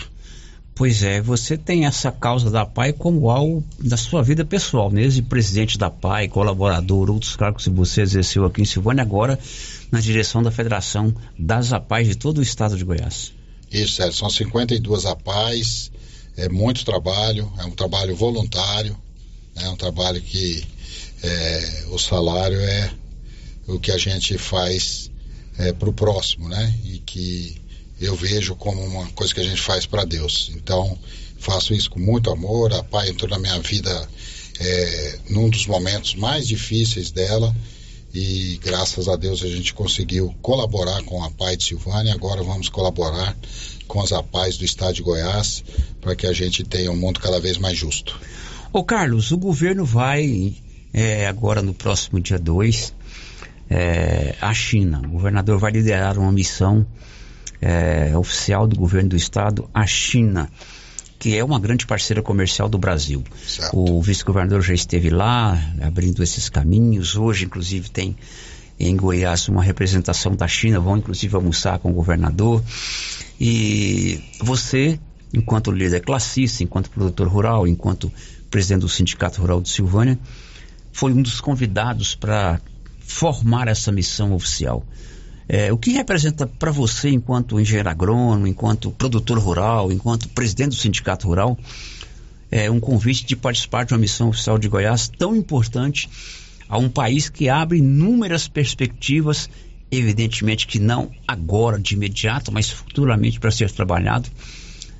Pois 0.76 1.04
é, 1.04 1.22
você 1.22 1.58
tem 1.58 1.86
essa 1.86 2.12
causa 2.12 2.52
da 2.52 2.66
PAI 2.66 2.92
como 2.92 3.30
algo 3.30 3.64
da 3.80 3.96
sua 3.96 4.22
vida 4.22 4.44
pessoal, 4.44 4.90
desde 4.90 5.22
presidente 5.22 5.78
da 5.78 5.90
PAI, 5.90 6.28
colaborador, 6.28 7.10
outros 7.10 7.38
cargos 7.38 7.64
que 7.64 7.70
você 7.70 8.02
exerceu 8.02 8.44
aqui 8.44 8.62
em 8.62 8.66
Silvânia, 8.66 9.04
agora 9.04 9.40
na 9.90 10.02
direção 10.02 10.44
da 10.44 10.52
Federação 10.52 11.16
das 11.40 11.72
APAIs 11.72 12.10
de 12.10 12.16
todo 12.16 12.40
o 12.40 12.44
estado 12.44 12.76
de 12.76 12.84
Goiás. 12.84 13.32
Isso, 13.72 13.94
Sérgio, 13.94 14.20
são 14.20 14.30
52 14.30 15.06
APAIs, 15.06 15.92
é 16.36 16.50
muito 16.50 16.84
trabalho, 16.84 17.50
é 17.58 17.64
um 17.64 17.72
trabalho 17.72 18.14
voluntário, 18.18 18.98
é 19.56 19.70
um 19.70 19.78
trabalho 19.78 20.22
que 20.22 20.68
é, 21.24 21.86
o 21.90 21.98
salário 21.98 22.60
é 22.60 22.92
o 23.68 23.80
que 23.80 23.92
a 23.92 23.98
gente 23.98 24.38
faz 24.38 25.12
é, 25.58 25.72
para 25.72 25.90
o 25.90 25.94
próximo, 25.94 26.50
né? 26.50 26.74
E 26.84 27.00
que 27.00 27.62
eu 28.00 28.16
vejo 28.16 28.56
como 28.56 28.82
uma 28.84 29.08
coisa 29.12 29.34
que 29.34 29.40
a 29.40 29.44
gente 29.44 29.62
faz 29.62 29.86
para 29.86 30.04
Deus. 30.04 30.52
Então, 30.56 30.98
faço 31.38 31.74
isso 31.74 31.90
com 31.90 32.00
muito 32.00 32.30
amor. 32.30 32.74
A 32.74 32.84
Pai 32.84 33.10
entrou 33.10 33.30
na 33.30 33.40
minha 33.40 33.60
vida 33.60 34.10
é, 34.60 35.20
num 35.30 35.50
dos 35.50 35.66
momentos 35.66 36.16
mais 36.16 36.48
difíceis 36.48 37.12
dela 37.12 37.56
e 38.14 38.60
graças 38.64 39.08
a 39.08 39.16
Deus 39.16 39.42
a 39.44 39.48
gente 39.48 39.74
conseguiu 39.74 40.34
colaborar 40.42 41.02
com 41.04 41.24
a 41.24 41.32
PAI 41.32 41.58
de 41.58 41.64
Silvânia. 41.64 42.14
Agora 42.14 42.44
vamos 42.44 42.70
colaborar 42.70 43.36
com 43.88 44.02
as 44.02 44.12
APAES 44.12 44.58
do 44.58 44.66
estado 44.66 44.94
de 44.94 45.02
Goiás 45.02 45.64
para 46.00 46.16
que 46.16 46.28
a 46.28 46.34
gente 46.34 46.64
tenha 46.64 46.92
um 46.92 46.96
mundo 46.96 47.20
cada 47.20 47.40
vez 47.40 47.58
mais 47.58 47.78
justo. 47.78 48.20
Ô 48.72 48.84
Carlos, 48.84 49.32
o 49.32 49.38
governo 49.38 49.84
vai 49.84 50.54
é, 50.94 51.26
agora 51.26 51.64
no 51.64 51.74
próximo 51.74 52.20
dia 52.20 52.38
2 52.38 52.94
é, 53.70 54.36
à 54.42 54.54
China. 54.54 55.02
O 55.06 55.10
governador 55.10 55.58
vai 55.58 55.72
liderar 55.72 56.18
uma 56.18 56.32
missão 56.32 56.86
é, 57.62 58.16
oficial 58.18 58.68
do 58.68 58.76
governo 58.76 59.10
do 59.10 59.16
estado 59.16 59.70
à 59.74 59.86
China 59.86 60.50
que 61.24 61.38
é 61.38 61.42
uma 61.42 61.58
grande 61.58 61.88
parceira 61.88 62.22
comercial 62.22 62.68
do 62.68 62.78
Brasil. 62.78 63.24
Certo. 63.48 63.80
O 63.80 64.02
vice-governador 64.02 64.62
já 64.62 64.74
esteve 64.74 65.10
lá, 65.10 65.58
abrindo 65.82 66.22
esses 66.22 66.50
caminhos. 66.50 67.16
Hoje, 67.16 67.46
inclusive, 67.46 67.90
tem 67.90 68.18
em 68.78 68.94
Goiás 68.98 69.48
uma 69.48 69.64
representação 69.64 70.36
da 70.36 70.50
China, 70.50 70.82
vão 70.82 70.98
inclusive 70.98 71.34
almoçar 71.34 71.80
com 71.80 71.92
o 71.92 71.94
governador. 71.94 72.62
E 73.40 74.22
você, 74.42 75.00
enquanto 75.34 75.72
líder 75.72 76.02
classista, 76.02 76.62
enquanto 76.62 76.90
produtor 76.90 77.30
rural, 77.30 77.66
enquanto 77.66 78.12
presidente 78.52 78.82
do 78.82 78.90
Sindicato 78.90 79.40
Rural 79.40 79.62
de 79.62 79.70
Silvânia, 79.70 80.20
foi 80.92 81.14
um 81.14 81.22
dos 81.22 81.40
convidados 81.40 82.16
para 82.16 82.60
formar 83.14 83.68
essa 83.68 83.92
missão 83.92 84.34
oficial. 84.34 84.84
É, 85.48 85.72
o 85.72 85.78
que 85.78 85.92
representa 85.92 86.48
para 86.48 86.72
você, 86.72 87.10
enquanto 87.10 87.60
engenheiro 87.60 87.90
agrônomo, 87.90 88.48
enquanto 88.48 88.92
produtor 88.92 89.38
rural, 89.38 89.92
enquanto 89.92 90.28
presidente 90.30 90.70
do 90.70 90.76
sindicato 90.76 91.28
rural, 91.28 91.58
é, 92.50 92.72
um 92.72 92.80
convite 92.80 93.26
de 93.26 93.36
participar 93.36 93.86
de 93.86 93.94
uma 93.94 94.00
missão 94.00 94.30
oficial 94.30 94.58
de 94.58 94.68
Goiás 94.68 95.08
tão 95.08 95.36
importante 95.36 96.10
a 96.68 96.78
um 96.78 96.90
país 96.90 97.30
que 97.30 97.50
abre 97.50 97.78
inúmeras 97.78 98.48
perspectivas, 98.48 99.50
evidentemente 99.92 100.66
que 100.66 100.80
não 100.80 101.12
agora 101.28 101.80
de 101.80 101.94
imediato, 101.94 102.52
mas 102.52 102.70
futuramente 102.70 103.40
para 103.40 103.52
ser 103.52 103.70
trabalhado, 103.70 104.28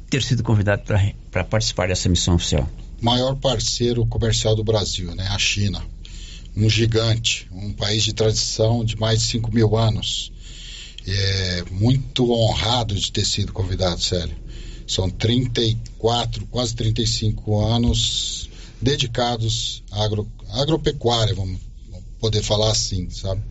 ter 0.10 0.22
sido 0.22 0.44
convidado 0.44 0.84
para 1.32 1.44
participar 1.44 1.88
dessa 1.88 2.08
missão 2.10 2.36
oficial? 2.36 2.70
Maior 3.02 3.36
parceiro 3.38 4.06
comercial 4.06 4.56
do 4.56 4.64
Brasil, 4.64 5.16
né? 5.16 5.28
A 5.30 5.40
China. 5.40 5.82
Um 6.56 6.70
gigante, 6.70 7.48
um 7.52 7.74
país 7.74 8.04
de 8.04 8.14
tradição 8.14 8.86
de 8.86 8.96
mais 8.98 9.20
de 9.22 9.28
5 9.28 9.54
mil 9.54 9.76
anos 9.76 10.32
é, 11.08 11.64
muito 11.72 12.32
honrado 12.32 12.96
de 12.96 13.12
ter 13.12 13.26
sido 13.26 13.52
convidado, 13.52 14.02
Célio. 14.02 14.36
São 14.88 15.10
34, 15.10 16.46
quase 16.48 16.76
35 16.76 17.60
anos 17.60 18.50
dedicados 18.82 19.84
à 19.92 20.04
agro, 20.04 20.30
agropecuária, 20.50 21.34
vamos 21.34 21.60
poder 22.20 22.44
falar 22.44 22.72
assim, 22.72 23.10
sabe? 23.10 23.42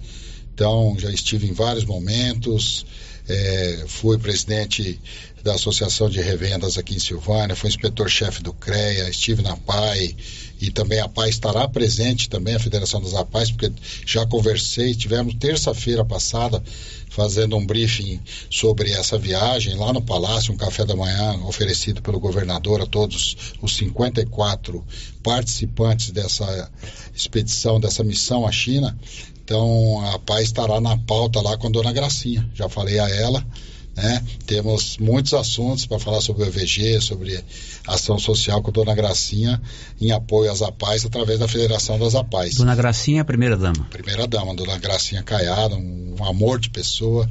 Então, 0.54 0.94
já 0.98 1.10
estive 1.10 1.46
em 1.46 1.52
vários 1.52 1.84
momentos, 1.84 2.84
é, 3.28 3.84
fui 3.86 4.18
presidente 4.18 5.00
da 5.42 5.54
Associação 5.54 6.08
de 6.08 6.20
Revendas 6.20 6.78
aqui 6.78 6.94
em 6.94 7.00
Silvânia, 7.00 7.56
fui 7.56 7.68
inspetor-chefe 7.68 8.42
do 8.42 8.52
CREA, 8.52 9.08
estive 9.08 9.42
na 9.42 9.56
PAI 9.56 10.14
e 10.62 10.70
também 10.70 11.00
a 11.00 11.08
PAI 11.08 11.28
estará 11.28 11.66
presente 11.66 12.28
também, 12.28 12.54
a 12.54 12.60
Federação 12.60 13.02
das 13.02 13.14
APAIs, 13.14 13.50
porque 13.50 13.72
já 14.06 14.24
conversei, 14.24 14.94
tivemos 14.94 15.34
terça-feira 15.34 16.04
passada 16.04 16.62
fazendo 17.10 17.56
um 17.56 17.66
briefing 17.66 18.20
sobre 18.48 18.92
essa 18.92 19.18
viagem 19.18 19.74
lá 19.74 19.92
no 19.92 20.00
Palácio, 20.00 20.54
um 20.54 20.56
café 20.56 20.84
da 20.84 20.94
manhã 20.94 21.32
oferecido 21.48 22.00
pelo 22.00 22.20
governador 22.20 22.80
a 22.80 22.86
todos 22.86 23.36
os 23.60 23.74
54 23.74 24.86
participantes 25.20 26.12
dessa 26.12 26.70
expedição, 27.12 27.80
dessa 27.80 28.04
missão 28.04 28.46
à 28.46 28.52
China. 28.52 28.96
Então 29.44 30.00
a 30.14 30.18
PAI 30.20 30.44
estará 30.44 30.80
na 30.80 30.96
pauta 30.96 31.40
lá 31.40 31.58
com 31.58 31.66
a 31.66 31.70
dona 31.70 31.92
Gracinha. 31.92 32.48
Já 32.54 32.68
falei 32.68 33.00
a 33.00 33.08
ela 33.08 33.44
né? 33.96 34.24
Temos 34.46 34.96
muitos 34.98 35.34
assuntos 35.34 35.86
para 35.86 35.98
falar 35.98 36.20
sobre 36.20 36.44
o 36.44 36.46
EVG, 36.46 37.00
sobre 37.00 37.42
ação 37.86 38.18
social 38.18 38.62
com 38.62 38.70
a 38.70 38.72
Dona 38.72 38.94
Gracinha 38.94 39.60
em 40.00 40.10
apoio 40.12 40.50
às 40.50 40.62
APAES 40.62 41.04
através 41.04 41.38
da 41.38 41.48
Federação 41.48 41.98
das 41.98 42.14
APAES. 42.14 42.56
Dona 42.56 42.74
Gracinha, 42.74 43.24
primeira 43.24 43.56
dama. 43.56 43.86
Primeira 43.90 44.26
dama, 44.26 44.54
Dona 44.54 44.78
Gracinha 44.78 45.22
Caiada, 45.22 45.76
um, 45.76 46.16
um 46.18 46.24
amor 46.24 46.58
de 46.58 46.70
pessoa. 46.70 47.28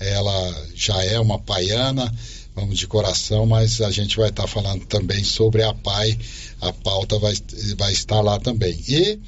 Ela 0.00 0.66
já 0.74 1.02
é 1.04 1.18
uma 1.18 1.38
paiana, 1.38 2.12
vamos 2.54 2.78
de 2.78 2.86
coração, 2.86 3.44
mas 3.44 3.80
a 3.80 3.90
gente 3.90 4.16
vai 4.16 4.30
estar 4.30 4.42
tá 4.42 4.48
falando 4.48 4.86
também 4.86 5.22
sobre 5.24 5.62
a 5.62 5.74
PAI. 5.74 6.18
A 6.60 6.72
pauta 6.72 7.18
vai, 7.18 7.34
vai 7.76 7.92
estar 7.92 8.20
lá 8.20 8.38
também. 8.38 8.78
E 8.88 9.18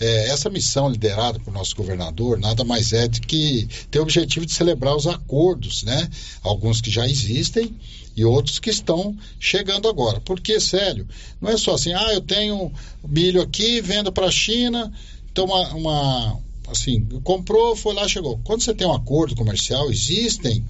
é, 0.00 0.28
essa 0.28 0.50
missão 0.50 0.88
liderada 0.88 1.38
por 1.40 1.52
nosso 1.52 1.74
governador 1.76 2.38
nada 2.38 2.64
mais 2.64 2.92
é 2.92 3.06
do 3.06 3.20
que 3.20 3.68
ter 3.90 3.98
o 3.98 4.02
objetivo 4.02 4.44
de 4.44 4.52
celebrar 4.52 4.96
os 4.96 5.06
acordos, 5.06 5.82
né? 5.84 6.08
Alguns 6.42 6.80
que 6.80 6.90
já 6.90 7.06
existem 7.06 7.74
e 8.16 8.24
outros 8.24 8.58
que 8.58 8.70
estão 8.70 9.16
chegando 9.38 9.88
agora. 9.88 10.20
Porque, 10.20 10.60
sério, 10.60 11.06
não 11.40 11.50
é 11.50 11.56
só 11.56 11.74
assim, 11.74 11.92
ah, 11.92 12.12
eu 12.12 12.20
tenho 12.20 12.72
milho 13.06 13.40
aqui, 13.40 13.80
vendo 13.80 14.12
para 14.12 14.26
a 14.26 14.30
China, 14.30 14.92
então 15.30 15.46
uma, 15.46 15.74
uma 15.74 16.40
assim, 16.68 17.04
comprou, 17.22 17.76
foi 17.76 17.94
lá, 17.94 18.08
chegou. 18.08 18.40
Quando 18.44 18.62
você 18.62 18.74
tem 18.74 18.86
um 18.86 18.92
acordo 18.92 19.34
comercial, 19.34 19.90
existem 19.90 20.64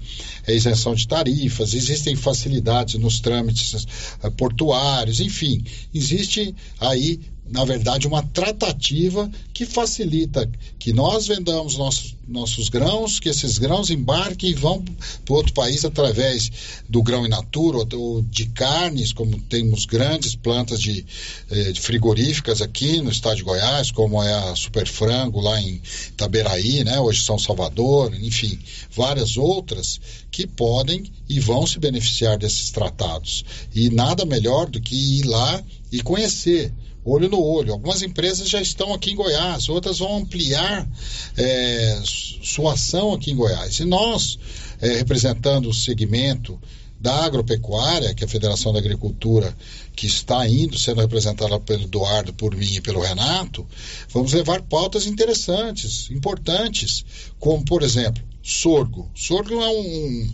isenção 0.49 0.95
de 0.95 1.07
tarifas, 1.07 1.75
existem 1.75 2.17
facilidades 2.17 2.97
nos 2.97 3.21
trâmites 3.21 3.87
é, 4.23 4.31
portuários, 4.31 5.21
enfim, 5.21 5.65
existe 5.95 6.55
aí 6.81 7.21
na 7.47 7.63
verdade, 7.65 8.07
uma 8.07 8.23
tratativa 8.23 9.31
que 9.53 9.67
facilita 9.67 10.51
que 10.79 10.93
nós 10.95 11.27
vendamos 11.27 11.77
nossos, 11.77 12.17
nossos 12.27 12.71
grãos, 12.71 13.21
que 13.21 13.29
esses 13.29 13.59
grãos 13.59 13.91
embarquem 13.91 14.51
e 14.51 14.55
vão 14.55 14.83
para 15.25 15.35
outro 15.35 15.53
país 15.53 15.85
através 15.85 16.51
do 16.89 17.03
grão 17.03 17.27
in 17.27 17.29
natura 17.29 17.87
ou 17.97 18.23
de 18.23 18.47
carnes, 18.47 19.13
como 19.13 19.39
temos 19.43 19.85
grandes 19.85 20.35
plantas 20.35 20.81
de, 20.81 21.05
eh, 21.51 21.73
de 21.73 21.81
frigoríficas 21.81 22.63
aqui 22.63 23.03
no 23.03 23.11
estado 23.11 23.37
de 23.37 23.43
Goiás, 23.43 23.91
como 23.91 24.23
é 24.23 24.33
a 24.33 24.57
Super 24.57 24.87
Frango 24.87 25.41
lá 25.41 25.61
em 25.61 25.83
Itaberaí, 26.09 26.83
né? 26.83 26.99
hoje 26.99 27.23
São 27.23 27.39
Salvador, 27.39 28.15
enfim, 28.15 28.59
várias 28.91 29.37
outras 29.37 30.01
que 30.31 30.47
podem 30.47 31.05
e 31.29 31.39
vão 31.41 31.67
se 31.67 31.79
beneficiar 31.79 32.39
desses 32.39 32.71
tratados. 32.71 33.45
E 33.75 33.91
nada 33.91 34.25
melhor 34.25 34.69
do 34.69 34.81
que 34.81 35.19
ir 35.19 35.25
lá 35.25 35.63
e 35.93 36.01
conhecer 36.03 36.73
olho 37.05 37.29
no 37.29 37.41
olho. 37.41 37.73
Algumas 37.73 38.03
empresas 38.03 38.49
já 38.49 38.61
estão 38.61 38.95
aqui 38.95 39.13
em 39.13 39.17
Goiás, 39.17 39.69
outras 39.69 39.99
vão 39.99 40.17
ampliar 40.19 40.89
é, 41.37 42.01
sua 42.05 42.75
ação 42.75 43.13
aqui 43.13 43.31
em 43.31 43.37
Goiás. 43.37 43.79
E 43.81 43.85
nós, 43.85 44.39
é, 44.81 44.97
representando 44.97 45.69
o 45.69 45.75
segmento 45.75 46.59
da 47.01 47.25
agropecuária, 47.25 48.15
que 48.15 48.25
é 48.25 48.27
a 48.27 48.31
Federação 48.31 48.73
da 48.73 48.79
Agricultura, 48.79 49.55
que 49.95 50.07
está 50.07 50.49
indo, 50.49 50.79
sendo 50.79 51.03
representada 51.03 51.61
pelo 51.61 51.83
Eduardo, 51.83 52.33
por 52.33 52.57
mim 52.57 52.77
e 52.77 52.81
pelo 52.81 53.03
Renato, 53.03 53.67
vamos 54.09 54.33
levar 54.33 54.63
pautas 54.63 55.07
interessantes, 55.07 56.11
importantes, 56.11 57.05
como, 57.39 57.63
por 57.63 57.83
exemplo, 57.83 58.23
sorgo. 58.43 59.11
Sorgo 59.15 59.61
é 59.61 59.69
um 59.69 60.31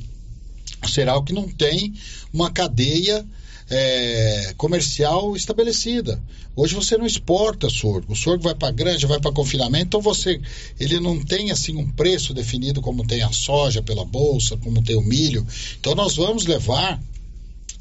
cereal 0.88 1.24
que 1.24 1.32
não 1.32 1.48
tem 1.48 1.92
uma 2.32 2.50
cadeia 2.50 3.26
é, 3.70 4.52
comercial 4.56 5.36
estabelecida. 5.36 6.20
Hoje 6.56 6.74
você 6.74 6.96
não 6.96 7.06
exporta 7.06 7.70
sorgo. 7.70 8.12
O 8.12 8.16
sorgo 8.16 8.42
vai 8.42 8.54
para 8.54 8.72
granja, 8.72 9.06
vai 9.06 9.20
para 9.20 9.32
confinamento, 9.32 9.86
então 9.86 10.00
você 10.00 10.40
ele 10.78 10.98
não 10.98 11.24
tem 11.24 11.52
assim 11.52 11.76
um 11.76 11.88
preço 11.88 12.34
definido 12.34 12.82
como 12.82 13.06
tem 13.06 13.22
a 13.22 13.30
soja 13.30 13.80
pela 13.80 14.04
bolsa, 14.04 14.56
como 14.56 14.82
tem 14.82 14.96
o 14.96 15.02
milho. 15.02 15.46
Então 15.78 15.94
nós 15.94 16.16
vamos 16.16 16.44
levar 16.44 17.00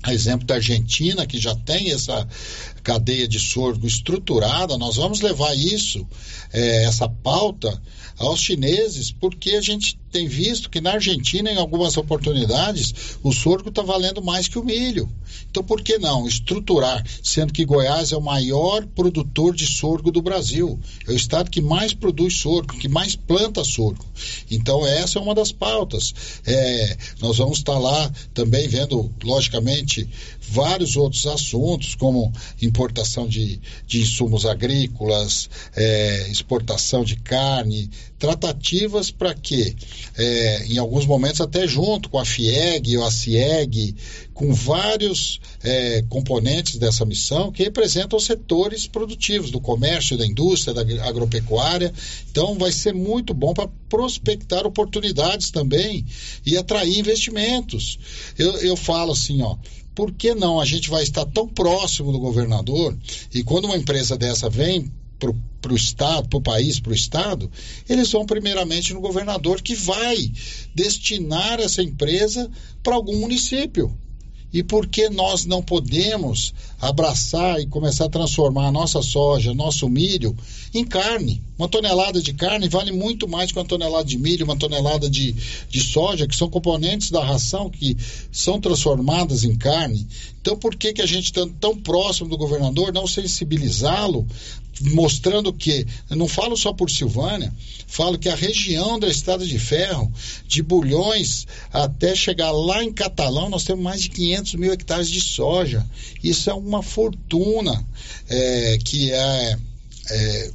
a 0.01 0.13
exemplo 0.13 0.47
da 0.47 0.55
Argentina, 0.55 1.25
que 1.25 1.37
já 1.39 1.53
tem 1.55 1.91
essa 1.91 2.25
cadeia 2.89 3.27
de 3.27 3.39
sorgo 3.39 3.85
estruturada, 3.85 4.75
nós 4.75 4.95
vamos 4.95 5.21
levar 5.21 5.55
isso, 5.55 6.07
é, 6.51 6.85
essa 6.85 7.07
pauta, 7.07 7.79
aos 8.19 8.41
chineses, 8.41 9.11
porque 9.11 9.51
a 9.51 9.61
gente 9.61 9.97
tem 10.11 10.27
visto 10.27 10.69
que 10.69 10.81
na 10.81 10.93
Argentina, 10.93 11.49
em 11.49 11.57
algumas 11.57 11.95
oportunidades, 11.95 13.17
o 13.23 13.31
sorgo 13.31 13.69
está 13.69 13.81
valendo 13.81 14.21
mais 14.21 14.47
que 14.47 14.59
o 14.59 14.63
milho. 14.63 15.09
Então, 15.49 15.63
por 15.63 15.81
que 15.81 15.97
não 15.97 16.27
estruturar, 16.27 17.03
sendo 17.23 17.53
que 17.53 17.63
Goiás 17.63 18.11
é 18.11 18.17
o 18.17 18.21
maior 18.21 18.85
produtor 18.87 19.55
de 19.55 19.65
sorgo 19.65 20.11
do 20.11 20.21
Brasil? 20.21 20.79
É 21.07 21.11
o 21.11 21.15
estado 21.15 21.49
que 21.49 21.61
mais 21.61 21.93
produz 21.93 22.35
sorgo, 22.35 22.77
que 22.77 22.89
mais 22.89 23.15
planta 23.15 23.63
sorgo. 23.63 24.05
Então, 24.51 24.85
essa 24.85 25.17
é 25.17 25.21
uma 25.21 25.35
das 25.35 25.51
pautas. 25.51 26.13
É, 26.45 26.97
nós 27.21 27.37
vamos 27.37 27.59
estar 27.59 27.77
lá 27.77 28.11
também 28.33 28.67
vendo, 28.67 29.13
logicamente, 29.23 30.09
vários 30.41 30.97
outros 30.97 31.25
assuntos, 31.25 31.95
como 31.95 32.33
importação 32.79 33.27
de, 33.27 33.59
de 33.85 34.01
insumos 34.01 34.45
agrícolas, 34.45 35.49
é, 35.75 36.27
exportação 36.31 37.03
de 37.03 37.17
carne, 37.17 37.89
tratativas 38.17 39.11
para 39.11 39.33
que 39.33 39.75
é, 40.17 40.65
em 40.65 40.77
alguns 40.77 41.05
momentos 41.05 41.41
até 41.41 41.67
junto 41.67 42.09
com 42.09 42.17
a 42.17 42.25
FIEG 42.25 42.97
ou 42.97 43.05
a 43.05 43.11
CIEG, 43.11 43.95
com 44.39 44.53
vários 44.53 45.41
é, 45.61 46.01
componentes 46.07 46.77
dessa 46.77 47.05
missão 47.05 47.51
que 47.51 47.61
representam 47.61 48.15
os 48.15 48.23
setores 48.23 48.87
produtivos 48.87 49.51
do 49.51 49.59
comércio, 49.59 50.17
da 50.17 50.25
indústria, 50.25 50.73
da 50.73 50.81
agropecuária. 51.05 51.93
Então, 52.31 52.57
vai 52.57 52.71
ser 52.71 52.93
muito 52.93 53.33
bom 53.33 53.53
para 53.53 53.67
prospectar 53.89 54.65
oportunidades 54.65 55.51
também 55.51 56.05
e 56.45 56.55
atrair 56.55 56.99
investimentos. 56.99 57.99
Eu, 58.37 58.53
eu 58.59 58.77
falo 58.77 59.11
assim, 59.11 59.41
ó, 59.41 59.57
por 59.93 60.13
que 60.13 60.33
não? 60.33 60.61
A 60.61 60.65
gente 60.65 60.89
vai 60.89 61.03
estar 61.03 61.25
tão 61.25 61.45
próximo 61.45 62.13
do 62.13 62.19
governador 62.19 62.97
e 63.33 63.43
quando 63.43 63.65
uma 63.65 63.75
empresa 63.75 64.17
dessa 64.17 64.49
vem 64.49 64.89
para 65.19 65.73
o 65.73 65.75
Estado, 65.75 66.29
para 66.29 66.39
o 66.39 66.41
país, 66.41 66.79
para 66.79 66.93
o 66.93 66.95
Estado, 66.95 67.51
eles 67.89 68.09
vão 68.09 68.25
primeiramente 68.25 68.93
no 68.93 69.01
governador 69.01 69.61
que 69.61 69.75
vai 69.75 70.31
destinar 70.73 71.59
essa 71.59 71.83
empresa 71.83 72.49
para 72.81 72.95
algum 72.95 73.19
município. 73.19 73.93
E 74.51 74.63
por 74.63 74.87
que 74.87 75.09
nós 75.09 75.45
não 75.45 75.61
podemos 75.61 76.53
abraçar 76.81 77.59
e 77.59 77.67
começar 77.67 78.05
a 78.05 78.09
transformar 78.09 78.67
a 78.67 78.71
nossa 78.71 79.01
soja, 79.01 79.53
nosso 79.53 79.87
milho 79.87 80.35
em 80.73 80.83
carne? 80.83 81.41
Uma 81.57 81.67
tonelada 81.67 82.21
de 82.21 82.33
carne 82.33 82.67
vale 82.67 82.91
muito 82.91 83.27
mais 83.27 83.51
que 83.51 83.59
uma 83.59 83.65
tonelada 83.65 84.05
de 84.05 84.17
milho, 84.17 84.45
uma 84.45 84.57
tonelada 84.57 85.09
de, 85.09 85.35
de 85.69 85.79
soja, 85.81 86.27
que 86.27 86.35
são 86.35 86.49
componentes 86.49 87.11
da 87.11 87.23
ração 87.23 87.69
que 87.69 87.95
são 88.31 88.59
transformadas 88.59 89.43
em 89.43 89.55
carne. 89.55 90.07
Então, 90.41 90.57
por 90.57 90.75
que, 90.75 90.93
que 90.93 91.01
a 91.01 91.05
gente 91.05 91.25
está 91.25 91.45
tão 91.59 91.75
próximo 91.75 92.29
do 92.29 92.37
governador 92.37 92.91
não 92.93 93.05
sensibilizá-lo 93.05 94.25
mostrando 94.81 95.51
que, 95.53 95.85
não 96.09 96.27
falo 96.27 96.55
só 96.55 96.73
por 96.73 96.89
Silvânia, 96.89 97.53
falo 97.87 98.17
que 98.17 98.29
a 98.29 98.35
região 98.35 98.99
da 98.99 99.07
Estrada 99.07 99.45
de 99.45 99.59
Ferro, 99.59 100.11
de 100.47 100.61
Bulhões 100.61 101.47
até 101.71 102.15
chegar 102.15 102.51
lá 102.51 102.83
em 102.83 102.91
Catalão, 102.91 103.49
nós 103.49 103.63
temos 103.63 103.83
mais 103.83 104.01
de 104.01 104.09
500 104.09 104.55
mil 104.55 104.71
hectares 104.71 105.09
de 105.09 105.21
soja. 105.21 105.85
Isso 106.23 106.49
é 106.49 106.53
uma 106.53 106.81
fortuna 106.81 107.85
é, 108.29 108.77
que 108.83 109.11
é, 109.11 109.57
é 110.09 110.51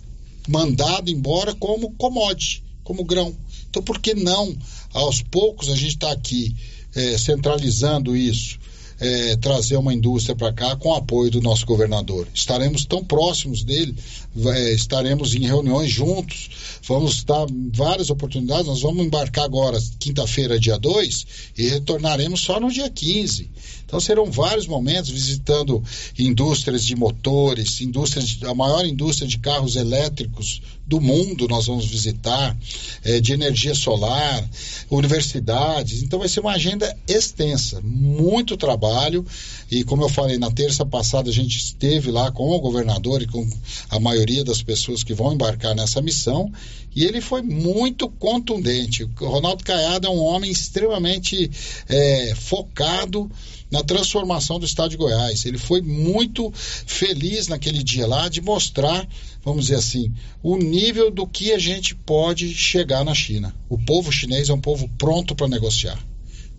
mandado 0.49 1.11
embora 1.11 1.55
como 1.55 1.93
commodity, 1.93 2.62
como 2.83 3.05
grão. 3.05 3.35
Então, 3.68 3.83
por 3.83 4.01
que 4.01 4.14
não, 4.14 4.57
aos 4.93 5.22
poucos, 5.22 5.68
a 5.68 5.77
gente 5.77 5.95
está 5.95 6.12
aqui 6.12 6.55
é, 6.95 7.18
centralizando 7.18 8.16
isso? 8.16 8.59
É, 9.05 9.36
trazer 9.36 9.76
uma 9.76 9.92
indústria 9.92 10.34
para 10.34 10.50
cá 10.50 10.74
com 10.76 10.94
apoio 10.94 11.30
do 11.30 11.42
nosso 11.42 11.66
governador. 11.66 12.26
Estaremos 12.32 12.86
tão 12.86 13.05
próximos 13.05 13.62
dele, 13.62 13.94
é, 14.37 14.72
estaremos 14.72 15.35
em 15.35 15.47
reuniões 15.47 15.91
juntos, 15.91 16.80
vamos 16.87 17.22
dar 17.24 17.47
várias 17.72 18.11
oportunidades. 18.11 18.66
Nós 18.66 18.82
vamos 18.82 19.05
embarcar 19.05 19.45
agora, 19.45 19.78
quinta-feira, 19.99 20.59
dia 20.59 20.78
2, 20.78 21.26
e 21.57 21.68
retornaremos 21.68 22.41
só 22.41 22.59
no 22.59 22.70
dia 22.70 22.91
15. 22.91 23.51
Então 23.87 24.01
serão 24.01 24.30
vários 24.30 24.66
momentos 24.66 25.11
visitando 25.11 25.82
indústrias 26.18 26.85
de 26.85 26.97
motores, 26.97 27.80
indústrias, 27.80 28.39
a 28.43 28.55
maior 28.55 28.85
indústria 28.85 29.28
de 29.28 29.39
carros 29.39 29.76
elétricos 29.76 30.61
do 30.87 31.01
mundo 31.01 31.49
nós 31.49 31.66
vamos 31.66 31.87
visitar, 31.87 32.57
é, 33.03 33.20
de 33.20 33.32
energia 33.32 33.74
solar, 33.74 34.49
universidades. 34.91 36.03
Então 36.03 36.18
vai 36.18 36.28
ser 36.28 36.41
uma 36.41 36.53
agenda 36.53 36.95
extensa, 37.09 37.80
muito 37.82 38.57
trabalho. 38.57 39.24
E 39.70 39.82
como 39.85 40.03
eu 40.03 40.09
falei, 40.09 40.39
na 40.39 40.51
terça 40.51 40.85
passada 40.85 41.30
a 41.30 41.32
gente 41.32 41.57
esteve 41.57 42.11
lá 42.11 42.30
com 42.30 42.51
o 42.51 42.61
governador 42.61 43.22
e 43.22 43.26
com 43.26 43.49
a 43.89 43.99
maioria 43.99 44.24
das 44.45 44.62
pessoas 44.62 45.03
que 45.03 45.12
vão 45.12 45.35
embarcar 45.35 45.75
nessa 45.75 46.01
missão. 46.01 46.51
E 46.95 47.05
ele 47.05 47.20
foi 47.20 47.43
muito 47.43 48.09
contundente. 48.09 49.05
O 49.05 49.27
Ronaldo 49.27 49.64
Caiado 49.64 50.07
é 50.07 50.11
um 50.11 50.22
homem 50.22 50.51
extremamente 50.51 51.51
é, 51.89 52.35
focado 52.35 53.31
na 53.70 53.83
transformação 53.83 54.59
do 54.59 54.66
estado 54.66 54.91
de 54.91 54.97
Goiás. 54.97 55.45
Ele 55.45 55.59
foi 55.59 55.83
muito 55.83 56.53
feliz 56.55 57.49
naquele 57.49 57.83
dia 57.83 58.07
lá 58.07 58.29
de 58.29 58.41
mostrar, 58.41 59.07
vamos 59.45 59.66
dizer 59.66 59.77
assim, 59.77 60.12
o 60.43 60.57
nível 60.57 61.11
do 61.11 61.27
que 61.27 61.53
a 61.53 61.59
gente 61.59 61.95
pode 61.95 62.55
chegar 62.55 63.05
na 63.05 63.14
China. 63.14 63.55
O 63.68 63.77
povo 63.77 64.12
chinês 64.12 64.49
é 64.49 64.55
um 64.55 64.61
povo 64.61 64.89
pronto 64.97 65.35
para 65.35 65.49
negociar. 65.49 65.99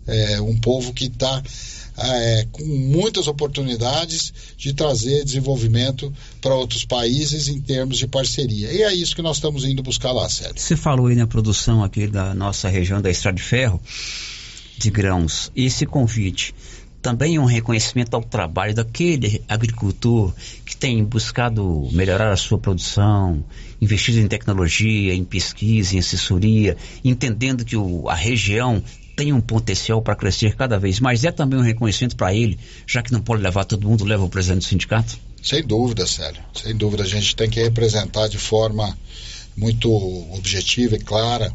É 0.06 0.40
um 0.40 0.56
povo 0.58 0.92
que 0.92 1.06
está 1.06 1.42
é, 1.98 2.46
com 2.50 2.64
muitas 2.64 3.26
oportunidades 3.26 4.32
de 4.56 4.72
trazer 4.72 5.24
desenvolvimento 5.24 6.12
para 6.40 6.54
outros 6.54 6.84
países 6.84 7.48
em 7.48 7.60
termos 7.60 7.98
de 7.98 8.06
parceria. 8.06 8.72
E 8.72 8.82
é 8.82 8.94
isso 8.94 9.14
que 9.14 9.22
nós 9.22 9.36
estamos 9.36 9.64
indo 9.64 9.82
buscar 9.82 10.12
lá, 10.12 10.28
Sérgio. 10.28 10.58
Você 10.58 10.76
falou 10.76 11.06
aí 11.06 11.16
na 11.16 11.26
produção 11.26 11.82
aqui 11.82 12.06
da 12.06 12.34
nossa 12.34 12.68
região 12.68 13.00
da 13.00 13.10
Estrada 13.10 13.36
de 13.36 13.42
Ferro 13.42 13.80
de 14.78 14.90
grãos. 14.90 15.50
Esse 15.56 15.86
convite 15.86 16.54
também 17.06 17.38
um 17.38 17.44
reconhecimento 17.44 18.14
ao 18.14 18.22
trabalho 18.22 18.74
daquele 18.74 19.40
agricultor 19.48 20.34
que 20.64 20.76
tem 20.76 21.04
buscado 21.04 21.88
melhorar 21.92 22.32
a 22.32 22.36
sua 22.36 22.58
produção, 22.58 23.44
investido 23.80 24.18
em 24.18 24.26
tecnologia, 24.26 25.14
em 25.14 25.22
pesquisa, 25.22 25.94
em 25.94 26.00
assessoria, 26.00 26.76
entendendo 27.04 27.64
que 27.64 27.76
o, 27.76 28.08
a 28.08 28.14
região 28.14 28.82
tem 29.16 29.32
um 29.32 29.40
potencial 29.40 30.02
para 30.02 30.14
crescer 30.14 30.54
cada 30.54 30.78
vez 30.78 31.00
mais. 31.00 31.24
É 31.24 31.32
também 31.32 31.58
um 31.58 31.62
reconhecimento 31.62 32.14
para 32.14 32.34
ele, 32.34 32.58
já 32.86 33.02
que 33.02 33.10
não 33.10 33.22
pode 33.22 33.42
levar 33.42 33.64
todo 33.64 33.88
mundo, 33.88 34.04
leva 34.04 34.22
o 34.22 34.28
presidente 34.28 34.58
do 34.58 34.64
sindicato? 34.64 35.18
Sem 35.42 35.66
dúvida, 35.66 36.06
Célio. 36.06 36.42
Sem 36.54 36.76
dúvida, 36.76 37.02
a 37.02 37.06
gente 37.06 37.34
tem 37.34 37.48
que 37.48 37.62
representar 37.62 38.28
de 38.28 38.36
forma 38.36 38.96
muito 39.56 39.90
objetiva 40.34 40.96
e 40.96 40.98
clara 40.98 41.50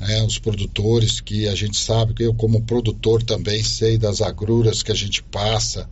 né, 0.00 0.22
os 0.24 0.38
produtores, 0.38 1.20
que 1.20 1.48
a 1.48 1.54
gente 1.54 1.78
sabe, 1.78 2.12
que 2.12 2.22
eu 2.24 2.34
como 2.34 2.62
produtor 2.62 3.22
também 3.22 3.62
sei 3.62 3.96
das 3.96 4.20
agruras 4.20 4.82
que 4.82 4.92
a 4.92 4.94
gente 4.94 5.22
passa, 5.22 5.88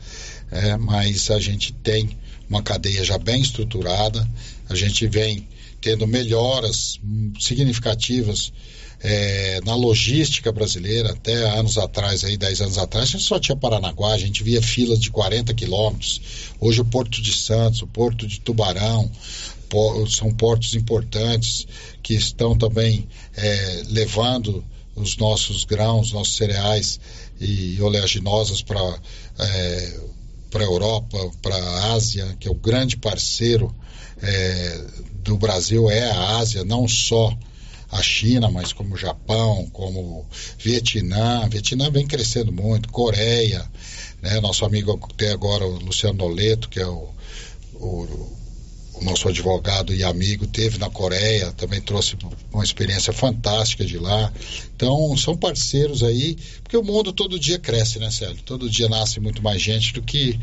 é, 0.50 0.76
mas 0.76 1.30
a 1.30 1.38
gente 1.38 1.72
tem 1.72 2.16
uma 2.48 2.62
cadeia 2.62 3.04
já 3.04 3.16
bem 3.18 3.40
estruturada, 3.40 4.28
a 4.68 4.74
gente 4.74 5.06
vem 5.06 5.48
tendo 5.80 6.06
melhoras 6.06 6.98
significativas 7.38 8.52
é, 9.06 9.60
na 9.66 9.74
logística 9.74 10.50
brasileira, 10.50 11.12
até 11.12 11.34
anos 11.50 11.76
atrás, 11.76 12.24
aí 12.24 12.38
10 12.38 12.62
anos 12.62 12.78
atrás, 12.78 13.08
a 13.08 13.12
gente 13.12 13.24
só 13.24 13.38
tinha 13.38 13.54
Paranaguá, 13.54 14.14
a 14.14 14.18
gente 14.18 14.42
via 14.42 14.62
filas 14.62 14.98
de 14.98 15.10
40 15.10 15.52
quilômetros. 15.52 16.22
Hoje 16.58 16.80
o 16.80 16.86
Porto 16.86 17.20
de 17.20 17.32
Santos, 17.34 17.82
o 17.82 17.86
Porto 17.86 18.26
de 18.26 18.40
Tubarão, 18.40 19.10
são 20.08 20.32
portos 20.32 20.74
importantes 20.74 21.66
que 22.02 22.14
estão 22.14 22.56
também 22.56 23.06
é, 23.36 23.82
levando 23.88 24.64
os 24.94 25.16
nossos 25.16 25.64
grãos, 25.64 26.12
nossos 26.12 26.36
cereais 26.36 26.98
e 27.40 27.80
oleaginosas 27.82 28.62
para 28.62 29.00
é, 29.38 30.00
para 30.50 30.62
a 30.62 30.66
Europa, 30.66 31.18
para 31.42 31.56
a 31.56 31.94
Ásia, 31.94 32.36
que 32.38 32.46
é 32.46 32.50
o 32.50 32.54
grande 32.54 32.96
parceiro 32.96 33.74
é, 34.22 34.84
do 35.24 35.36
Brasil 35.36 35.90
é 35.90 36.08
a 36.08 36.36
Ásia, 36.36 36.64
não 36.64 36.86
só 36.86 37.36
a 37.94 38.02
China, 38.02 38.50
mas 38.50 38.72
como 38.72 38.94
o 38.94 38.98
Japão, 38.98 39.68
como 39.72 40.26
Vietnã. 40.58 41.48
Vietnã 41.48 41.90
vem 41.90 42.06
crescendo 42.06 42.52
muito, 42.52 42.88
Coreia, 42.88 43.64
né? 44.20 44.40
Nosso 44.40 44.64
amigo 44.64 44.98
até 45.12 45.30
agora, 45.30 45.64
o 45.64 45.78
Luciano 45.78 46.18
Noleto, 46.18 46.68
que 46.68 46.80
é 46.80 46.86
o, 46.86 47.08
o 47.74 48.34
o 48.94 49.04
nosso 49.04 49.28
advogado 49.28 49.92
e 49.94 50.04
amigo 50.04 50.46
teve 50.46 50.78
na 50.78 50.88
Coreia, 50.88 51.52
também 51.52 51.80
trouxe 51.80 52.16
uma 52.52 52.62
experiência 52.62 53.12
fantástica 53.12 53.84
de 53.84 53.98
lá. 53.98 54.32
Então, 54.74 55.16
são 55.16 55.36
parceiros 55.36 56.02
aí, 56.02 56.36
porque 56.62 56.76
o 56.76 56.82
mundo 56.82 57.12
todo 57.12 57.38
dia 57.38 57.58
cresce, 57.58 57.98
né, 57.98 58.10
Célio? 58.10 58.40
Todo 58.44 58.70
dia 58.70 58.88
nasce 58.88 59.18
muito 59.18 59.42
mais 59.42 59.60
gente 59.60 59.92
do 59.92 60.02
que, 60.02 60.38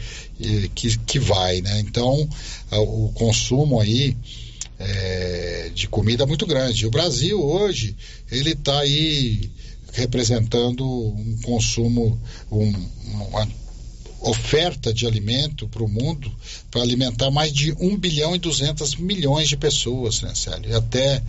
que, 0.75 0.97
que 0.99 1.19
vai, 1.19 1.61
né? 1.61 1.79
Então, 1.79 2.27
o 2.71 3.09
consumo 3.13 3.79
aí 3.79 4.17
é, 4.81 5.71
de 5.73 5.87
comida 5.87 6.25
muito 6.25 6.45
grande. 6.45 6.85
O 6.85 6.91
Brasil 6.91 7.41
hoje, 7.41 7.95
ele 8.31 8.51
está 8.51 8.79
aí 8.79 9.51
representando 9.93 10.85
um 10.85 11.37
consumo, 11.43 12.19
um, 12.51 12.73
uma 13.03 13.47
oferta 14.21 14.93
de 14.93 15.07
alimento 15.07 15.67
para 15.67 15.83
o 15.83 15.87
mundo 15.87 16.31
para 16.69 16.81
alimentar 16.81 17.31
mais 17.31 17.51
de 17.51 17.73
1 17.73 17.97
bilhão 17.97 18.35
e 18.35 18.39
200 18.39 18.95
milhões 18.95 19.49
de 19.49 19.57
pessoas, 19.57 20.21
né, 20.21 20.33
Célio? 20.35 20.69
E 20.69 20.73
até 20.73 21.21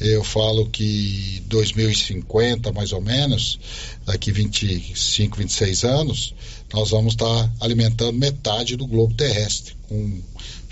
eu 0.00 0.22
falo 0.22 0.68
que 0.70 1.42
2050, 1.46 2.72
mais 2.72 2.92
ou 2.92 3.00
menos, 3.00 3.58
daqui 4.06 4.30
25, 4.30 5.36
26 5.36 5.84
anos, 5.84 6.34
nós 6.72 6.90
vamos 6.90 7.14
estar 7.14 7.52
alimentando 7.60 8.16
metade 8.16 8.76
do 8.76 8.86
globo 8.86 9.14
terrestre, 9.14 9.74
com 9.88 10.20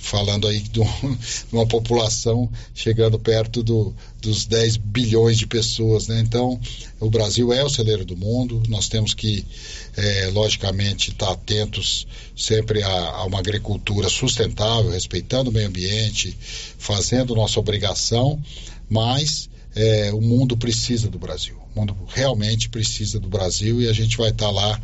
falando 0.07 0.47
aí 0.47 0.61
de, 0.61 0.81
uma 1.53 1.67
população 1.67 2.49
chegando 2.75 3.19
perto 3.19 3.63
do, 3.63 3.95
dos 4.23 4.47
10 4.47 4.77
bilhões 4.77 5.37
de 5.37 5.47
pessoas, 5.47 6.07
né? 6.07 6.21
Então, 6.21 6.61
o 7.01 7.11
Brasil 7.11 7.53
é 7.53 7.65
o 7.65 7.69
celeiro 7.69 8.05
do 8.05 8.17
mundo, 8.17 8.63
nós 8.69 8.89
temos 8.89 9.13
que, 9.13 9.45
é, 9.97 10.31
logicamente, 10.33 11.11
estar 11.11 11.33
atentos 11.33 12.07
sempre 12.37 12.83
a, 12.83 12.89
a, 12.89 13.25
uma 13.25 13.41
agricultura 13.41 14.09
sustentável, 14.09 14.93
respeitando 14.93 15.51
o 15.51 15.53
meio 15.53 15.67
ambiente, 15.67 16.37
fazendo 16.79 17.35
nossa 17.35 17.59
obrigação, 17.59 18.41
mas 18.89 19.49
é, 19.75 20.13
o 20.13 20.21
mundo 20.21 20.57
precisa 20.57 21.11
do 21.11 21.19
Brasil. 21.19 21.57
O 21.75 21.81
mundo 21.81 21.97
realmente 22.07 22.69
precisa 22.69 23.19
do 23.19 23.29
Brasil 23.29 23.83
e 23.83 23.89
a 23.89 23.93
gente 23.93 24.17
vai 24.17 24.31
estar 24.31 24.51
lá 24.51 24.81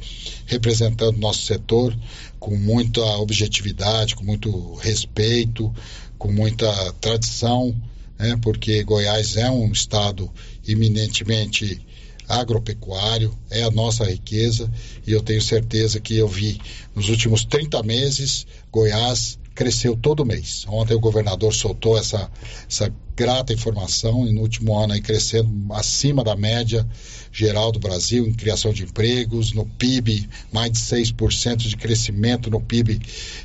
representando 0.47 1.17
nosso 1.17 1.43
setor 1.43 1.97
com 2.43 2.57
muita 2.57 3.01
objetividade, 3.19 4.17
com 4.17 4.25
muito 4.25 4.75
respeito, 4.75 5.73
com 6.19 6.33
muita 6.33 6.93
tradição, 6.95 7.73
né? 8.19 8.37
porque 8.43 8.83
Goiás 8.83 9.37
é 9.37 9.49
um 9.49 9.71
estado 9.71 10.29
eminentemente 10.67 11.81
agropecuário, 12.29 13.33
é 13.49 13.63
a 13.63 13.71
nossa 13.71 14.05
riqueza 14.05 14.69
e 15.07 15.13
eu 15.13 15.23
tenho 15.23 15.41
certeza 15.41 16.01
que 16.01 16.17
eu 16.17 16.27
vi 16.27 16.61
nos 16.97 17.09
últimos 17.09 17.45
30 17.45 17.81
meses 17.85 18.45
Goiás 18.73 19.39
cresceu 19.55 19.95
todo 19.95 20.27
mês. 20.27 20.65
Ontem 20.67 20.95
o 20.95 21.01
governador 21.01 21.55
soltou 21.55 21.97
essa, 21.97 22.29
essa 22.69 22.93
grata 23.15 23.53
informação 23.53 24.27
e 24.27 24.33
no 24.33 24.41
último 24.41 24.77
ano 24.77 24.95
aí 24.95 25.01
crescendo 25.01 25.73
acima 25.75 26.25
da 26.25 26.35
média 26.35 26.85
geral 27.33 27.73
do 27.73 27.79
Brasil 27.79 28.27
em 28.27 28.35
criação 28.35 28.73
de 28.73 28.85
empregos, 28.85 29.53
no 29.53 29.65
PIB, 29.65 30.29
mais 30.53 30.73
de 30.73 30.79
6% 30.79 31.57
de 31.57 31.77
crescimento 31.77 32.51
no 32.51 32.61
PIB 32.61 33.01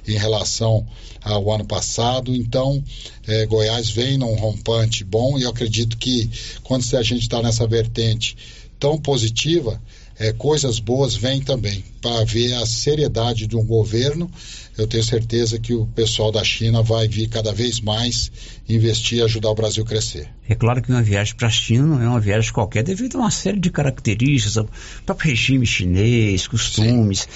em 0.08 0.18
relação 0.18 0.86
ao 1.22 1.52
ano 1.52 1.66
passado. 1.66 2.36
Então, 2.36 2.84
é, 3.26 3.46
Goiás 3.46 3.90
vem 3.90 4.18
num 4.18 4.36
rompante 4.36 5.04
bom 5.04 5.40
e 5.40 5.44
eu 5.44 5.50
acredito 5.50 5.98
que 5.98 6.30
quando 6.64 6.84
a 6.96 7.02
gente 7.02 7.22
está 7.22 7.42
nessa 7.42 7.66
vertente 7.66 8.36
tão 8.78 8.98
positiva, 8.98 9.82
é, 10.20 10.34
coisas 10.34 10.80
boas 10.80 11.16
vêm 11.16 11.42
também 11.42 11.84
para 12.02 12.24
ver 12.24 12.54
a 12.54 12.66
seriedade 12.66 13.48
de 13.48 13.56
um 13.56 13.66
governo 13.66 14.30
eu 14.78 14.86
tenho 14.86 15.04
certeza 15.04 15.58
que 15.58 15.74
o 15.74 15.88
pessoal 15.88 16.32
da 16.32 16.44
China 16.44 16.84
vai 16.84 17.08
vir 17.08 17.28
cada 17.28 17.52
vez 17.52 17.82
mais 17.82 18.32
investir 18.70 19.18
e 19.18 19.22
ajudar 19.24 19.50
o 19.50 19.56
Brasil 19.56 19.84
a 19.84 19.88
crescer. 19.88 20.30
É 20.48 20.54
claro 20.54 20.84
que 20.84 20.92
uma 20.92 21.02
viagem 21.02 21.36
para 21.36 21.48
a 21.48 21.52
China 21.52 21.84
não 21.84 22.02
é 22.02 22.08
uma 22.08 22.20
viagem 22.20 22.54
qualquer, 22.54 22.84
devido 22.84 23.18
a 23.18 23.22
uma 23.22 23.32
série 23.32 23.60
de 23.60 23.72
características, 23.72 24.58
o 24.58 24.70
próprio 25.04 25.32
regime 25.32 25.66
chinês, 25.66 26.48
costumes. 26.48 27.28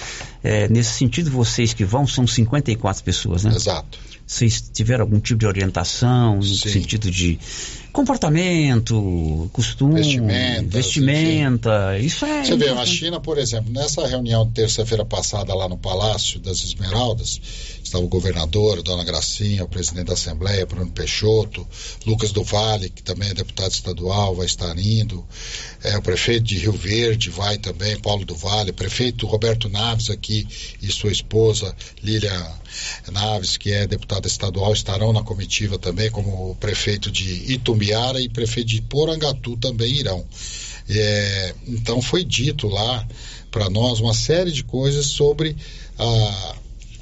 É, 0.42 0.68
nesse 0.68 0.94
sentido, 0.94 1.30
vocês 1.32 1.74
que 1.74 1.84
vão 1.84 2.06
são 2.06 2.26
54 2.26 3.02
pessoas, 3.02 3.42
né? 3.42 3.52
Exato. 3.52 3.98
Vocês 4.24 4.60
tiveram 4.72 5.02
algum 5.02 5.18
tipo 5.18 5.40
de 5.40 5.46
orientação 5.46 6.36
no 6.36 6.44
Sim. 6.44 6.68
sentido 6.70 7.10
de 7.10 7.40
comportamento, 7.92 9.50
costume, 9.52 9.96
vestimenta, 9.96 10.68
vestimenta 10.68 11.98
isso 11.98 12.24
é. 12.24 12.44
Você 12.44 12.56
vê, 12.56 12.70
a 12.70 12.86
China, 12.86 13.20
por 13.20 13.38
exemplo, 13.38 13.72
nessa 13.72 14.06
reunião 14.06 14.46
de 14.46 14.52
terça-feira 14.52 15.04
passada 15.04 15.54
lá 15.54 15.68
no 15.68 15.76
Palácio 15.76 16.40
das 16.40 16.64
Esmeraldas, 16.64 17.40
estava 17.82 18.04
o 18.04 18.08
governador, 18.08 18.78
a 18.78 18.82
dona 18.82 19.04
Gracinha, 19.04 19.64
o 19.64 19.68
presidente 19.68 20.06
da 20.06 20.14
Assembleia, 20.14 20.64
Bruno 20.64 20.90
Peixoto, 20.90 21.66
Lucas 22.06 22.32
do 22.32 22.42
Vale, 22.42 22.88
que 22.88 23.02
também 23.02 23.28
é 23.28 23.34
deputado 23.34 23.70
estadual, 23.70 24.34
vai 24.34 24.46
estar 24.46 24.76
indo, 24.78 25.24
é, 25.84 25.96
o 25.96 26.02
prefeito 26.02 26.44
de 26.44 26.58
Rio 26.58 26.72
Verde 26.72 27.28
vai 27.28 27.58
também, 27.58 27.98
Paulo 27.98 28.24
do 28.24 28.34
Vale, 28.34 28.72
prefeito 28.72 29.26
Roberto 29.26 29.68
Naves 29.68 30.08
aqui 30.08 30.48
e 30.80 30.90
sua 30.90 31.12
esposa, 31.12 31.74
Lília 32.02 32.61
Naves, 33.10 33.56
que 33.56 33.72
é 33.72 33.86
deputada 33.86 34.26
estadual, 34.26 34.72
estarão 34.72 35.12
na 35.12 35.22
comitiva 35.22 35.78
também, 35.78 36.10
como 36.10 36.50
o 36.50 36.54
prefeito 36.56 37.10
de 37.10 37.52
Itumbiara 37.52 38.20
e 38.20 38.28
prefeito 38.28 38.68
de 38.68 38.82
Porangatu 38.82 39.56
também 39.56 39.92
irão. 39.92 40.24
É, 40.88 41.54
então 41.68 42.02
foi 42.02 42.24
dito 42.24 42.68
lá 42.68 43.06
para 43.50 43.70
nós 43.70 44.00
uma 44.00 44.14
série 44.14 44.50
de 44.50 44.64
coisas 44.64 45.06
sobre 45.06 45.56
a, 45.98 46.56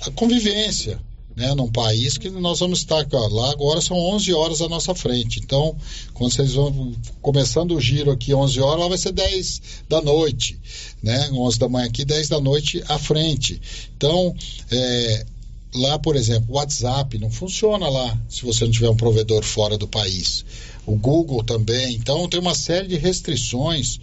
a 0.06 0.10
convivência, 0.10 1.00
né, 1.36 1.54
num 1.54 1.70
país 1.70 2.18
que 2.18 2.28
nós 2.28 2.58
vamos 2.58 2.80
estar 2.80 3.06
lá 3.12 3.50
agora 3.52 3.80
são 3.80 3.96
11 3.96 4.32
horas 4.34 4.60
à 4.60 4.68
nossa 4.68 4.94
frente. 4.94 5.40
Então, 5.40 5.76
quando 6.12 6.32
vocês 6.32 6.52
vão 6.52 6.92
começando 7.22 7.74
o 7.74 7.80
giro 7.80 8.10
aqui 8.10 8.34
11 8.34 8.60
horas, 8.60 8.80
lá 8.80 8.88
vai 8.88 8.98
ser 8.98 9.12
10 9.12 9.62
da 9.88 10.02
noite, 10.02 10.58
né? 11.02 11.30
11 11.32 11.58
da 11.58 11.68
manhã 11.68 11.86
aqui, 11.86 12.04
10 12.04 12.28
da 12.28 12.40
noite 12.40 12.82
à 12.88 12.98
frente. 12.98 13.60
Então, 13.96 14.34
é, 14.70 15.26
lá, 15.74 15.98
por 15.98 16.16
exemplo, 16.16 16.54
o 16.54 16.56
WhatsApp 16.56 17.18
não 17.18 17.30
funciona 17.30 17.88
lá 17.88 18.18
se 18.28 18.44
você 18.44 18.64
não 18.64 18.72
tiver 18.72 18.90
um 18.90 18.96
provedor 18.96 19.42
fora 19.42 19.78
do 19.78 19.86
país. 19.88 20.44
O 20.86 20.96
Google 20.96 21.44
também. 21.44 21.94
Então, 21.94 22.28
tem 22.28 22.40
uma 22.40 22.54
série 22.54 22.88
de 22.88 22.96
restrições 22.96 24.00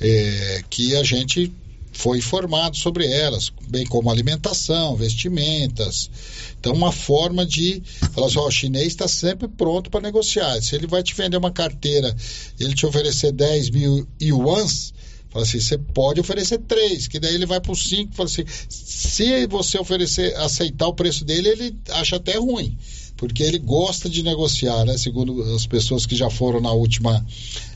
é, 0.00 0.64
que 0.70 0.96
a 0.96 1.02
gente 1.02 1.52
foi 1.92 2.18
informado 2.18 2.76
sobre 2.76 3.06
elas, 3.06 3.52
bem 3.68 3.84
como 3.84 4.10
alimentação, 4.10 4.96
vestimentas. 4.96 6.10
Então, 6.58 6.72
uma 6.72 6.92
forma 6.92 7.44
de 7.44 7.82
falar 8.12 8.28
assim: 8.28 8.38
ó, 8.38 8.46
o 8.46 8.50
chinês 8.50 8.88
está 8.88 9.08
sempre 9.08 9.48
pronto 9.48 9.90
para 9.90 10.00
negociar. 10.00 10.60
Se 10.62 10.74
ele 10.74 10.86
vai 10.86 11.02
te 11.02 11.14
vender 11.14 11.36
uma 11.36 11.50
carteira, 11.50 12.14
ele 12.58 12.74
te 12.74 12.86
oferecer 12.86 13.32
10 13.32 13.70
mil 13.70 14.06
yuans, 14.20 14.94
fala 15.30 15.44
assim: 15.44 15.60
você 15.60 15.78
pode 15.78 16.20
oferecer 16.20 16.58
três, 16.58 17.08
que 17.08 17.18
daí 17.18 17.34
ele 17.34 17.46
vai 17.46 17.60
para 17.60 17.72
os 17.72 17.88
cinco. 17.88 18.14
Fala 18.14 18.28
assim: 18.28 18.44
se 18.68 19.46
você 19.46 19.78
oferecer, 19.78 20.36
aceitar 20.36 20.86
o 20.86 20.94
preço 20.94 21.24
dele, 21.24 21.48
ele 21.48 21.76
acha 21.90 22.16
até 22.16 22.36
ruim 22.36 22.76
porque 23.20 23.42
ele 23.42 23.58
gosta 23.58 24.08
de 24.08 24.22
negociar, 24.22 24.82
né? 24.86 24.96
Segundo 24.96 25.42
as 25.54 25.66
pessoas 25.66 26.06
que 26.06 26.16
já 26.16 26.30
foram 26.30 26.58
na 26.58 26.72
última 26.72 27.22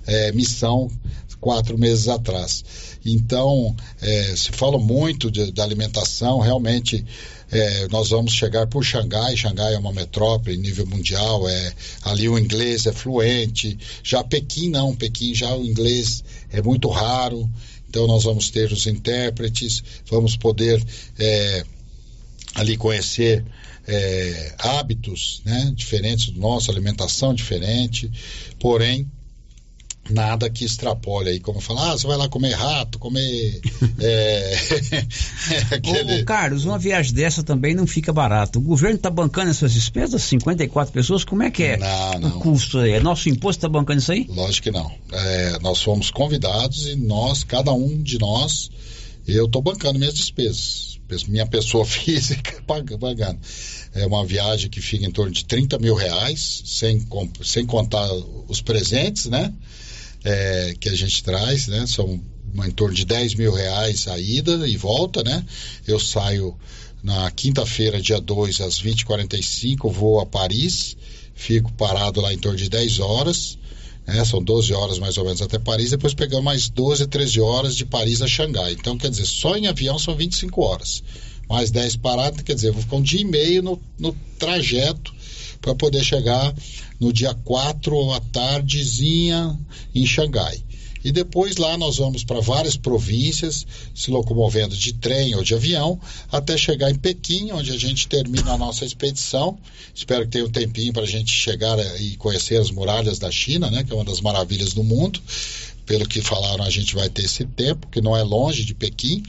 é, 0.07 0.32
missão 0.32 0.90
quatro 1.45 1.76
meses 1.76 2.09
atrás. 2.09 2.64
Então, 3.05 3.76
é, 4.01 4.34
se 4.34 4.51
fala 4.51 4.78
muito 4.78 5.30
da 5.30 5.62
alimentação, 5.62 6.38
realmente 6.40 7.05
é, 7.53 7.86
nós 7.88 8.09
vamos 8.09 8.32
chegar 8.32 8.66
por 8.66 8.82
Xangai. 8.82 9.36
Xangai 9.36 9.74
é 9.74 9.78
uma 9.78 9.92
metrópole 9.92 10.57
em 10.57 10.59
nível 10.59 10.86
mundial, 10.86 11.47
é, 11.47 11.74
ali 12.03 12.30
o 12.30 12.38
inglês 12.38 12.86
é 12.86 12.92
fluente. 12.95 13.78
Já 14.03 14.24
Pequim 14.24 14.70
não, 14.70 14.97
Pequim 14.97 15.34
já 15.34 15.55
o 15.55 15.62
inglês 15.62 16.24
é 16.51 16.62
muito 16.62 16.88
raro. 16.88 17.47
Então, 17.90 18.07
nós 18.07 18.24
vamos 18.24 18.49
ter 18.49 18.72
os 18.72 18.86
intérpretes, 18.86 19.84
vamos 20.11 20.38
poder 20.38 20.82
é, 21.18 21.62
ali 22.55 22.78
conhecer 22.78 23.45
é, 23.86 24.55
hábitos 24.59 25.42
né, 25.45 25.74
diferentes 25.76 26.30
do 26.30 26.40
nosso, 26.40 26.70
alimentação 26.70 27.34
diferente, 27.34 28.11
porém 28.59 29.07
nada 30.11 30.50
que 30.50 30.64
extrapole 30.64 31.30
aí, 31.30 31.40
como 31.40 31.61
falar, 31.61 31.92
ah, 31.92 31.98
você 31.98 32.07
vai 32.07 32.16
lá 32.16 32.28
comer 32.28 32.52
rato, 32.52 32.98
comer. 32.98 33.61
é, 33.98 34.55
aquele... 35.74 36.22
Ô, 36.22 36.24
Carlos, 36.24 36.64
uma 36.64 36.78
viagem 36.78 37.14
dessa 37.14 37.42
também 37.42 37.74
não 37.74 37.86
fica 37.86 38.12
barato. 38.12 38.59
O 38.59 38.62
governo 38.62 38.96
está 38.96 39.11
bancando 39.11 39.50
essas 39.50 39.72
despesas, 39.72 40.22
54 40.22 40.92
pessoas, 40.92 41.24
como 41.24 41.42
é 41.42 41.50
que 41.50 41.62
é 41.62 41.76
não, 41.76 42.20
não. 42.20 42.36
o 42.36 42.40
custo 42.40 42.78
aí? 42.78 42.92
É 42.92 43.00
nosso 43.00 43.28
imposto 43.28 43.59
está 43.59 43.68
bancando 43.68 44.00
isso 44.00 44.12
aí? 44.12 44.26
Lógico 44.28 44.64
que 44.64 44.70
não. 44.70 44.90
É, 45.12 45.59
nós 45.61 45.82
fomos 45.82 46.11
convidados 46.11 46.86
e 46.86 46.96
nós, 46.96 47.44
cada 47.44 47.72
um 47.72 48.02
de 48.02 48.18
nós, 48.18 48.70
eu 49.26 49.46
estou 49.46 49.62
bancando 49.62 49.98
minhas 49.98 50.14
despesas 50.14 50.94
minha 51.28 51.46
pessoa 51.46 51.84
física 51.86 52.61
pagando. 52.66 53.38
É 53.94 54.07
uma 54.07 54.24
viagem 54.24 54.68
que 54.68 54.80
fica 54.80 55.07
em 55.07 55.11
torno 55.11 55.30
de 55.30 55.44
30 55.44 55.78
mil 55.78 55.94
reais, 55.94 56.62
sem, 56.64 57.07
sem 57.42 57.64
contar 57.64 58.11
os 58.48 58.61
presentes, 58.61 59.26
né? 59.26 59.52
É, 60.25 60.75
que 60.81 60.89
a 60.89 60.95
gente 60.95 61.22
traz, 61.22 61.66
né? 61.68 61.87
São 61.87 62.20
em 62.64 62.70
torno 62.70 62.95
de 62.95 63.05
10 63.05 63.35
mil 63.35 63.53
reais 63.53 64.07
a 64.07 64.18
ida 64.18 64.66
e 64.68 64.77
volta, 64.77 65.22
né? 65.22 65.45
Eu 65.87 65.99
saio 65.99 66.57
na 67.03 67.31
quinta-feira, 67.31 68.01
dia 68.01 68.20
2, 68.20 68.61
às 68.61 68.81
20h45, 68.81 69.93
vou 69.93 70.20
a 70.20 70.27
Paris, 70.27 70.97
fico 71.35 71.72
parado 71.72 72.20
lá 72.20 72.33
em 72.33 72.39
torno 72.39 72.57
de 72.57 72.70
10 72.70 73.01
horas, 73.01 73.59
né? 74.07 74.25
São 74.25 74.43
12 74.43 74.72
horas 74.72 74.99
mais 74.99 75.18
ou 75.18 75.25
menos 75.25 75.43
até 75.43 75.59
Paris, 75.59 75.91
depois 75.91 76.14
pegamos 76.14 76.45
mais 76.45 76.68
12, 76.68 77.07
13 77.07 77.41
horas 77.41 77.77
de 77.77 77.85
Paris 77.85 78.22
a 78.22 78.27
Xangai. 78.27 78.72
Então, 78.72 78.97
quer 78.97 79.11
dizer, 79.11 79.27
só 79.27 79.57
em 79.57 79.66
avião 79.66 79.99
são 79.99 80.14
25 80.14 80.62
horas. 80.62 81.03
Mais 81.49 81.70
10 81.70 81.97
paradas, 81.97 82.41
quer 82.43 82.55
dizer, 82.55 82.70
vou 82.70 82.81
ficar 82.81 82.97
um 82.97 83.03
dia 83.03 83.20
e 83.20 83.25
meio 83.25 83.62
no, 83.62 83.81
no 83.99 84.16
trajeto 84.39 85.12
para 85.61 85.75
poder 85.75 86.03
chegar 86.05 86.55
no 87.05 87.12
dia 87.12 87.34
4 87.34 88.12
à 88.12 88.20
tardezinha 88.20 89.59
em 89.94 90.07
Xangai. 90.07 90.59
E 91.05 91.12
depois 91.12 91.59
lá 91.59 91.76
nós 91.76 91.98
vamos 91.98 92.24
para 92.24 92.40
várias 92.40 92.78
províncias, 92.78 93.66
se 93.94 94.11
locomovendo 94.11 94.74
de 94.74 94.94
trem 94.94 95.34
ou 95.34 95.42
de 95.42 95.55
avião, 95.55 96.00
até 96.32 96.57
chegar 96.57 96.90
em 96.90 96.94
Pequim, 96.94 97.52
onde 97.52 97.72
a 97.72 97.78
gente 97.78 98.09
termina 98.09 98.52
a 98.52 98.59
nossa 98.59 98.86
expedição. 98.86 99.59
Espero 99.94 100.24
que 100.24 100.30
tenha 100.30 100.46
um 100.46 100.50
tempinho 100.50 100.94
para 100.94 101.02
a 101.02 101.07
gente 101.07 101.30
chegar 101.30 101.78
e 102.00 102.16
conhecer 102.16 102.59
as 102.59 102.70
muralhas 102.70 103.18
da 103.18 103.30
China, 103.30 103.70
né, 103.70 103.84
que 103.84 103.92
é 103.92 103.94
uma 103.94 104.05
das 104.05 104.22
maravilhas 104.22 104.72
do 104.72 104.82
mundo. 104.82 105.20
Pelo 105.84 106.09
que 106.09 106.22
falaram, 106.22 106.64
a 106.64 106.70
gente 106.70 106.94
vai 106.94 107.11
ter 107.11 107.26
esse 107.26 107.44
tempo, 107.44 107.86
que 107.88 108.00
não 108.00 108.16
é 108.16 108.22
longe 108.22 108.64
de 108.64 108.72
Pequim. 108.72 109.22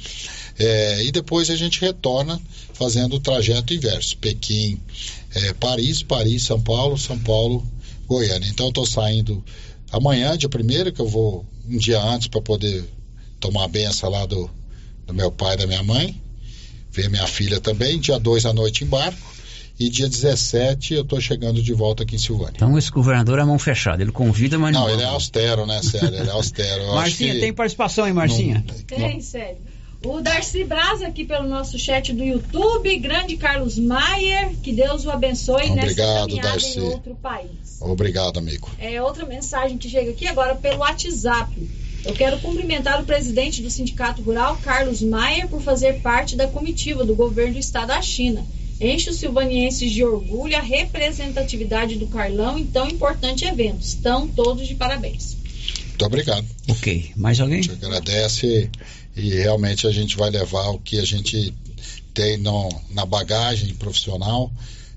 É, 0.58 1.04
e 1.04 1.12
depois 1.12 1.50
a 1.50 1.58
gente 1.58 1.82
retorna 1.82 2.42
fazendo 2.74 3.18
o 3.18 3.20
trajeto 3.20 3.74
inverso: 3.74 4.18
Pequim, 4.18 4.80
é, 5.36 5.54
Paris, 5.54 6.02
Paris, 6.02 6.44
São 6.44 6.60
Paulo, 6.60 6.98
São 6.98 7.20
Paulo, 7.20 7.64
Goiânia. 8.08 8.48
Então, 8.50 8.70
estou 8.70 8.86
saindo 8.86 9.44
amanhã, 9.92 10.38
dia 10.38 10.50
primeiro, 10.50 10.92
que 10.92 11.02
eu 11.02 11.08
vou 11.08 11.46
um 11.68 11.78
dia 11.78 12.02
antes 12.02 12.28
para 12.28 12.42
poder 12.42 12.84
tomar 13.40 13.66
a 13.66 13.68
benção 13.68 14.10
lá 14.10 14.26
do, 14.26 14.50
do 15.06 15.14
meu 15.14 15.32
pai 15.32 15.56
e 15.56 15.58
da 15.58 15.68
minha 15.68 15.84
mãe, 15.84 16.20
ver 16.92 17.10
minha 17.10 17.28
filha 17.28 17.60
também. 17.60 18.00
Dia 18.00 18.18
2 18.18 18.46
à 18.46 18.54
noite 18.54 18.84
embarco 18.84 19.20
E 19.80 19.90
dia 19.90 20.08
17 20.08 20.94
eu 20.94 21.02
estou 21.02 21.20
chegando 21.20 21.62
de 21.62 21.74
volta 21.74 22.04
aqui 22.04 22.16
em 22.16 22.20
Silvânia. 22.20 22.54
Então 22.56 22.78
esse 22.78 22.90
governador 22.90 23.40
é 23.40 23.44
mão 23.44 23.60
fechada, 23.60 24.02
ele 24.02 24.12
convida, 24.12 24.58
mas 24.58 24.74
não. 24.74 24.82
Não, 24.82 24.90
ele 24.90 25.02
é 25.02 25.06
austero, 25.06 25.66
né, 25.66 25.82
Célio? 25.82 26.16
Ele 26.20 26.30
é 26.30 26.32
austero. 26.32 26.88
Marcinha, 26.94 27.34
que... 27.34 27.40
tem 27.42 27.54
participação, 27.54 28.08
hein, 28.08 28.14
Marcinha? 28.14 28.64
Não, 28.66 28.84
tem, 28.84 29.20
sério. 29.20 29.58
O 30.06 30.22
Darcy 30.22 30.64
Braz 30.64 31.02
aqui 31.02 31.26
pelo 31.26 31.48
nosso 31.48 31.80
chat 31.80 32.14
do 32.14 32.24
YouTube, 32.24 32.96
grande 33.00 33.36
Carlos 33.38 33.80
Maier, 33.80 34.52
que 34.62 34.72
Deus 34.72 35.04
o 35.04 35.10
abençoe 35.10 35.72
Obrigado, 35.72 36.28
nessa 36.28 36.42
Darcy. 36.42 36.80
em 36.80 36.84
outro 36.84 37.16
país. 37.16 37.82
Obrigado, 37.82 38.38
amigo. 38.38 38.70
É 38.78 39.02
outra 39.02 39.26
mensagem 39.26 39.80
que 39.80 39.90
chega 39.90 40.12
aqui 40.12 40.28
agora 40.28 40.54
pelo 40.54 40.78
WhatsApp. 40.82 41.52
Eu 42.06 42.14
quero 42.14 42.40
cumprimentar 42.40 43.02
o 43.02 43.06
presidente 43.06 43.64
do 43.64 43.72
Sindicato 43.72 44.22
Rural, 44.22 44.56
Carlos 44.58 45.02
Maier, 45.02 45.48
por 45.48 45.60
fazer 45.60 46.02
parte 46.02 46.36
da 46.36 46.48
comitiva 46.48 47.04
do 47.04 47.16
governo 47.16 47.54
do 47.54 47.60
estado 47.60 47.88
da 47.88 48.00
China. 48.00 48.46
Enche 48.80 49.10
os 49.10 49.16
silvanienses 49.16 49.92
de 49.92 50.04
orgulho 50.04 50.56
a 50.56 50.62
representatividade 50.62 51.96
do 51.96 52.06
Carlão 52.06 52.60
em 52.60 52.66
tão 52.66 52.88
importante 52.88 53.44
evento. 53.44 53.82
Estão 53.82 54.28
todos 54.28 54.68
de 54.68 54.76
parabéns. 54.76 55.36
Muito 55.88 56.06
obrigado. 56.06 56.46
Ok. 56.70 57.12
Mais 57.16 57.40
alguém? 57.40 57.60
A 57.60 57.64
gente 57.64 57.86
agradece 57.86 58.70
e 59.16 59.30
realmente 59.30 59.88
a 59.88 59.92
gente 59.92 60.18
vai 60.18 60.30
levar 60.30 60.70
o 60.70 60.80
que 60.80 61.00
a 61.00 61.06
gente 61.06 61.54
tem 62.14 62.38
no, 62.38 62.70
na 62.92 63.06
bagagem 63.06 63.74
profissional 63.76 64.52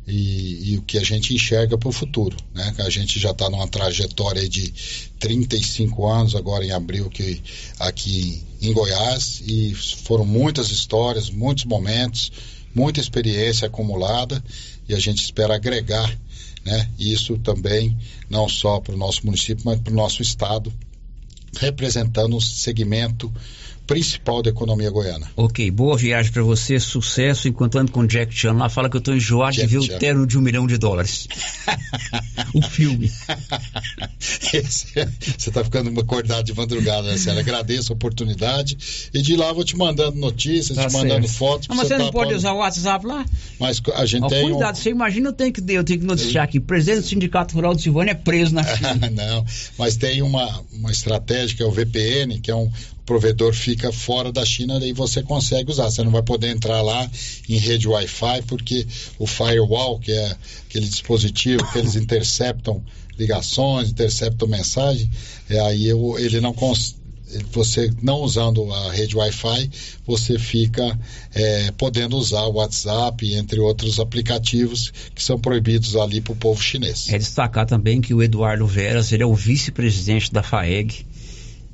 e, 0.06 0.72
e, 0.72 0.78
o 0.78 0.82
que 0.82 0.96
a 0.96 1.04
gente 1.04 1.34
enxerga 1.34 1.76
para 1.76 1.88
o 1.88 1.92
futuro. 1.92 2.36
Né? 2.54 2.74
A 2.78 2.88
gente 2.88 3.20
já 3.20 3.30
está 3.30 3.50
numa 3.50 3.68
trajetória 3.68 4.48
de 4.48 4.72
35 5.18 6.06
anos, 6.06 6.34
agora 6.34 6.64
em 6.64 6.70
abril, 6.70 7.10
que, 7.10 7.42
aqui 7.78 8.42
em 8.62 8.72
Goiás, 8.72 9.42
e 9.46 9.74
foram 9.74 10.24
muitas 10.24 10.70
histórias, 10.70 11.28
muitos 11.28 11.64
momentos, 11.66 12.32
muita 12.74 13.00
experiência 13.00 13.66
acumulada, 13.66 14.42
e 14.88 14.94
a 14.94 14.98
gente 14.98 15.22
espera 15.22 15.54
agregar 15.54 16.18
né, 16.64 16.88
isso 16.98 17.36
também, 17.38 17.96
não 18.30 18.48
só 18.48 18.80
para 18.80 18.94
o 18.94 18.98
nosso 18.98 19.26
município, 19.26 19.62
mas 19.64 19.78
para 19.78 19.92
o 19.92 19.96
nosso 19.96 20.22
estado, 20.22 20.72
representando 21.58 22.36
o 22.36 22.40
segmento 22.40 23.32
principal 23.88 24.42
da 24.42 24.50
economia 24.50 24.90
goiana. 24.90 25.26
Ok, 25.34 25.68
boa 25.70 25.96
viagem 25.96 26.30
para 26.30 26.42
você, 26.42 26.78
sucesso. 26.78 27.48
Enquanto 27.48 27.78
ando 27.78 27.90
com 27.90 28.00
o 28.00 28.06
Jack 28.06 28.32
Chan 28.32 28.52
lá, 28.52 28.68
fala 28.68 28.90
que 28.90 28.98
eu 28.98 29.00
tô 29.00 29.14
enjoado 29.14 29.56
Jack 29.56 29.66
de 29.66 29.78
ver 29.78 29.82
Chan. 29.82 29.96
o 29.96 29.98
terno 29.98 30.26
de 30.26 30.36
um 30.36 30.42
milhão 30.42 30.66
de 30.66 30.76
dólares. 30.76 31.26
o 32.52 32.60
filme. 32.60 33.10
Esse, 34.52 34.88
você 35.36 35.50
tá 35.50 35.64
ficando 35.64 35.98
acordado 35.98 36.44
de 36.44 36.54
madrugada, 36.54 37.08
né, 37.08 37.16
Célia? 37.16 37.40
Agradeço 37.40 37.90
a 37.90 37.96
oportunidade. 37.96 38.76
E 39.14 39.22
de 39.22 39.34
lá 39.36 39.50
vou 39.54 39.64
te 39.64 39.74
mandando 39.74 40.18
notícias, 40.18 40.76
tá 40.76 40.84
te 40.84 40.92
certo. 40.92 41.02
mandando 41.02 41.26
fotos. 41.26 41.68
Não, 41.68 41.76
mas 41.76 41.88
você, 41.88 41.96
tá 41.96 42.04
não 42.04 42.10
pode 42.10 42.34
usar 42.34 42.52
o 42.52 42.58
WhatsApp 42.58 43.06
lá? 43.06 43.24
Mas 43.58 43.80
a 43.94 44.04
gente 44.04 44.24
oh, 44.24 44.28
tem. 44.28 44.50
Cuidado, 44.50 44.76
um... 44.76 44.78
você 44.78 44.90
imagina 44.90 45.30
eu 45.30 45.32
tenho 45.32 45.50
que 45.50 45.60
eu 45.72 45.82
tenho 45.82 46.00
que 46.00 46.06
noticiar 46.06 46.44
aqui. 46.44 46.60
Presidente 46.60 47.00
do 47.00 47.06
Sindicato 47.06 47.54
Rural 47.54 47.74
de 47.74 47.80
Silvânia 47.80 48.12
é 48.12 48.14
preso 48.14 48.54
na 48.54 48.64
China. 48.76 49.10
não, 49.10 49.46
mas 49.78 49.96
tem 49.96 50.20
uma, 50.20 50.62
uma 50.74 50.90
estratégia 50.90 51.56
que 51.56 51.62
é 51.62 51.66
o 51.66 51.70
VPN, 51.70 52.38
que 52.38 52.50
é 52.50 52.54
um, 52.54 52.70
provedor 53.08 53.54
fica 53.54 53.90
fora 53.90 54.30
da 54.30 54.44
China, 54.44 54.78
daí 54.78 54.92
você 54.92 55.22
consegue 55.22 55.70
usar. 55.70 55.90
Você 55.90 56.04
não 56.04 56.10
vai 56.10 56.22
poder 56.22 56.48
entrar 56.48 56.82
lá 56.82 57.10
em 57.48 57.56
rede 57.56 57.88
Wi-Fi, 57.88 58.42
porque 58.46 58.86
o 59.18 59.26
firewall, 59.26 59.98
que 59.98 60.12
é 60.12 60.36
aquele 60.68 60.86
dispositivo 60.86 61.66
que 61.72 61.78
eles 61.78 61.96
interceptam 61.96 62.84
ligações, 63.18 63.88
interceptam 63.88 64.46
mensagem, 64.46 65.10
é, 65.48 65.58
aí 65.58 65.88
eu, 65.88 66.18
ele 66.18 66.38
não 66.38 66.52
você 67.50 67.90
não 68.02 68.20
usando 68.20 68.72
a 68.72 68.92
rede 68.92 69.16
Wi-Fi, 69.16 69.70
você 70.06 70.38
fica 70.38 70.98
é, 71.34 71.70
podendo 71.72 72.16
usar 72.16 72.42
o 72.42 72.54
WhatsApp, 72.54 73.34
entre 73.34 73.60
outros 73.60 74.00
aplicativos 74.00 74.92
que 75.14 75.22
são 75.22 75.38
proibidos 75.38 75.96
ali 75.96 76.20
para 76.20 76.32
o 76.32 76.36
povo 76.36 76.62
chinês. 76.62 77.08
É 77.10 77.18
destacar 77.18 77.66
também 77.66 78.00
que 78.00 78.14
o 78.14 78.22
Eduardo 78.22 78.66
Veras, 78.66 79.12
ele 79.12 79.22
é 79.22 79.26
o 79.26 79.34
vice-presidente 79.34 80.32
da 80.32 80.42
FAEG, 80.42 81.06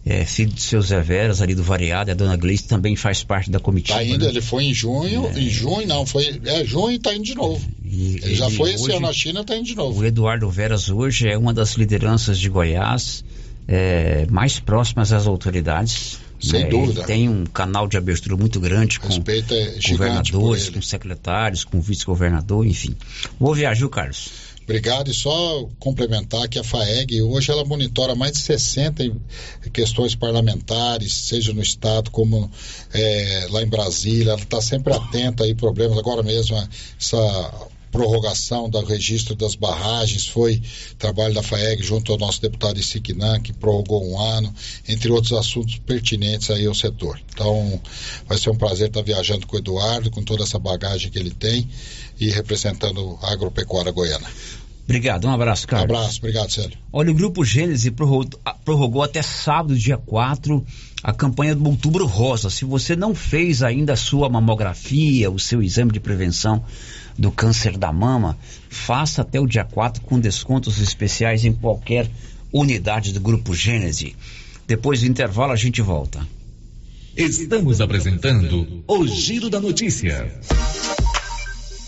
é, 0.07 0.25
filho 0.25 0.53
do 0.53 0.61
seu 0.61 0.83
Zé 0.83 1.01
Veras, 1.01 1.41
ali 1.41 1.55
do 1.55 1.63
Variado, 1.63 2.11
a 2.11 2.15
dona 2.15 2.37
Gleice 2.37 2.69
também 2.69 2.95
faz 2.95 3.25
parte 3.25 3.51
da 3.51 3.59
comitiva. 3.59 3.99
Tá 3.99 4.05
indo, 4.05 4.25
né? 4.25 4.31
ele 4.31 4.43
foi 4.43 4.65
em 4.65 4.75
junho, 4.75 5.27
é. 5.35 5.41
em 5.41 5.49
junho 5.49 5.87
não, 5.87 6.05
foi, 6.05 6.41
é 6.45 6.65
junho 6.65 6.93
e 6.93 6.99
tá 6.99 7.15
indo 7.15 7.25
de 7.25 7.35
novo. 7.35 7.67
E, 7.83 8.17
ele, 8.17 8.25
ele 8.25 8.35
já 8.35 8.51
foi 8.51 8.75
esse 8.75 8.91
ano 8.91 9.01
na 9.01 9.13
China, 9.13 9.43
tá 9.43 9.57
indo 9.57 9.65
de 9.65 9.75
novo. 9.75 9.99
O 10.01 10.05
Eduardo 10.05 10.49
Veras 10.51 10.91
hoje 10.91 11.29
é 11.29 11.39
uma 11.39 11.55
das 11.55 11.75
lideranças 11.75 12.39
de 12.39 12.51
Goiás, 12.51 13.25
é, 13.67 14.27
mais 14.31 14.61
próximas 14.61 15.11
às 15.13 15.27
autoridades. 15.27 16.19
Sem 16.39 16.65
né? 16.65 16.69
dúvida. 16.69 17.01
Ele 17.01 17.07
tem 17.07 17.29
um 17.29 17.47
canal 17.47 17.89
de 17.89 17.97
abertura 17.97 18.37
muito 18.37 18.61
grande 18.61 19.01
com 19.01 19.09
é 19.09 19.91
governadores, 19.91 20.69
com 20.69 20.83
secretários, 20.83 21.65
com 21.65 21.81
vice-governador, 21.81 22.67
enfim. 22.67 22.95
Vou 23.41 23.55
viajar, 23.55 23.89
Carlos. 23.89 24.31
Obrigado. 24.65 25.11
E 25.11 25.15
só 25.15 25.69
complementar 25.79 26.49
que 26.49 26.59
a 26.59 26.65
FAEG, 26.65 27.23
hoje 27.23 27.51
ela 27.51 27.65
monitora 27.65 28.15
mais 28.15 28.33
de 28.33 28.39
60 28.39 29.05
questões 29.73 30.15
parlamentares, 30.15 31.13
seja 31.15 31.53
no 31.53 31.63
Estado 31.63 32.11
como 32.11 32.51
é, 32.93 33.47
lá 33.51 33.63
em 33.63 33.69
Brasília. 33.69 34.33
Ela 34.33 34.41
está 34.41 34.61
sempre 34.61 34.93
atenta 34.93 35.45
a 35.45 35.55
problemas. 35.55 35.99
Agora 35.99 36.23
mesmo, 36.23 36.57
essa 36.99 37.69
prorrogação 37.95 38.69
do 38.69 38.85
registro 38.85 39.37
das 39.37 39.55
barragens, 39.55 40.27
foi 40.27 40.61
trabalho 40.99 41.33
da 41.33 41.45
FAEG 41.45 41.81
junto 41.81 42.11
ao 42.11 42.19
nosso 42.19 42.43
deputado 42.43 42.77
Isiquinã, 42.77 43.41
que 43.41 43.53
prorrogou 43.53 44.05
um 44.05 44.21
ano, 44.21 44.53
entre 44.89 45.13
outros 45.13 45.33
assuntos 45.33 45.79
pertinentes 45.79 46.51
aí 46.51 46.67
ao 46.67 46.75
setor. 46.75 47.21
Então, 47.33 47.81
vai 48.27 48.37
ser 48.37 48.51
um 48.51 48.57
prazer 48.57 48.89
estar 48.89 49.01
viajando 49.01 49.47
com 49.47 49.55
o 49.55 49.61
Eduardo, 49.61 50.11
com 50.11 50.25
toda 50.25 50.43
essa 50.43 50.59
bagagem 50.59 51.09
que 51.09 51.17
ele 51.17 51.31
tem 51.31 51.69
e 52.19 52.29
representando 52.31 53.17
a 53.23 53.31
agropecuária 53.31 53.93
goiana. 53.93 54.27
Obrigado, 54.83 55.29
um 55.29 55.31
abraço, 55.31 55.65
Carlos. 55.69 55.89
Um 55.89 55.97
abraço, 55.97 56.19
obrigado, 56.19 56.51
Célio. 56.51 56.77
Olha, 56.93 57.13
o 57.13 57.15
Grupo 57.15 57.45
Gênese 57.45 57.93
prorrogou, 57.93 58.41
prorrogou 58.65 59.03
até 59.05 59.23
sábado, 59.23 59.79
dia 59.79 59.97
4, 59.97 60.67
a 61.01 61.13
campanha 61.13 61.55
do 61.55 61.65
Outubro 61.65 62.07
Rosa. 62.07 62.51
Se 62.51 62.65
você 62.65 62.97
não 62.97 63.15
fez 63.15 63.63
ainda 63.63 63.93
a 63.93 63.97
sua 63.97 64.29
mamografia, 64.29 65.31
o 65.31 65.39
seu 65.39 65.63
exame 65.63 65.93
de 65.93 66.01
prevenção 66.01 66.65
do 67.19 67.31
câncer 67.31 67.77
da 67.77 67.93
mama, 67.93 68.37
faça 68.69 69.23
até 69.23 69.41
o 69.41 69.47
dia 69.47 69.65
4 69.65 70.03
com 70.03 70.19
descontos 70.19 70.81
especiais 70.81 71.45
em 71.45 71.53
qualquer 71.53 72.11
unidade 72.53 73.13
do 73.13 73.21
Grupo 73.21 73.55
Gênese. 73.55 74.17
Depois 74.67 75.01
do 75.01 75.07
intervalo 75.07 75.53
a 75.53 75.57
gente 75.57 75.83
volta. 75.83 76.27
Estamos 77.17 77.81
apresentando 77.81 78.83
o 78.89 79.07
Giro 79.07 79.49
da 79.49 79.61
Notícia. 79.61 80.33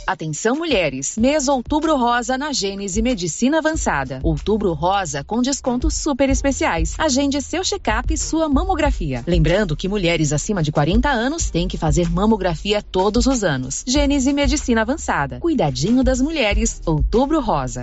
Atenção 0.07 0.55
mulheres, 0.55 1.17
mês 1.19 1.49
Outubro 1.49 1.97
Rosa 1.97 2.39
na 2.39 2.53
Gênese 2.53 3.03
Medicina 3.03 3.59
Avançada. 3.59 4.21
Outubro 4.23 4.73
Rosa 4.73 5.25
com 5.25 5.43
descontos 5.43 5.95
super 5.95 6.31
especiais. 6.31 6.95
Agende 6.97 7.43
seu 7.43 7.65
check-up 7.65 8.15
e 8.15 8.17
sua 8.17 8.49
mamografia. 8.49 9.25
Lembrando 9.27 9.77
que 9.77 9.89
mulheres 9.89 10.33
acima 10.33 10.63
de 10.63 10.71
40 10.71 11.09
anos 11.09 11.51
têm 11.51 11.67
que 11.67 11.77
fazer 11.77 12.09
mamografia 12.09 12.81
todos 12.81 13.27
os 13.27 13.43
anos. 13.43 13.83
Gênese 13.85 14.33
Medicina 14.33 14.83
Avançada. 14.83 15.41
Cuidadinho 15.41 16.05
das 16.05 16.21
mulheres. 16.21 16.81
Outubro 16.87 17.41
Rosa. 17.41 17.83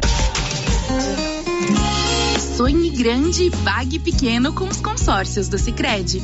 Sonhe 2.56 2.89
grande 2.91 3.51
e 3.91 3.99
pequeno 3.99 4.54
com 4.54 4.68
os 4.68 4.80
consórcios 4.80 5.47
do 5.47 5.58
Sicredi. 5.58 6.22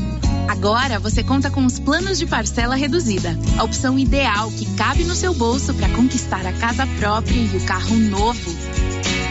Agora 0.48 1.00
você 1.00 1.24
conta 1.24 1.50
com 1.50 1.66
os 1.66 1.80
planos 1.80 2.20
de 2.20 2.28
parcela 2.28 2.76
reduzida, 2.76 3.36
a 3.58 3.64
opção 3.64 3.98
ideal 3.98 4.52
que 4.52 4.68
cabe 4.76 5.06
no 5.06 5.16
seu 5.16 5.34
bolso 5.34 5.74
para 5.74 5.90
conquistar 5.90 6.46
a 6.46 6.54
casa 6.54 6.86
própria 7.00 7.40
e 7.40 7.58
o 7.58 7.66
carro 7.66 7.96
novo. 7.96 8.56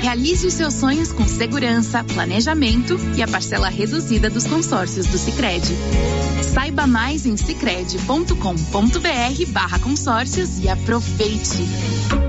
Realize 0.01 0.45
os 0.45 0.55
seus 0.55 0.75
sonhos 0.75 1.13
com 1.13 1.25
segurança, 1.27 2.03
planejamento 2.03 2.99
e 3.17 3.23
a 3.23 3.29
parcela 3.29 3.69
reduzida 3.69 4.29
dos 4.29 4.49
consórcios 4.49 5.07
do 5.07 5.19
Sicredi. 5.19 5.77
Saiba 6.53 6.85
mais 6.87 7.27
em 7.27 7.37
sicredi.com.br/barra 7.37 9.79
consórcios 9.79 10.59
e 10.59 10.69
aproveite. 10.69 12.28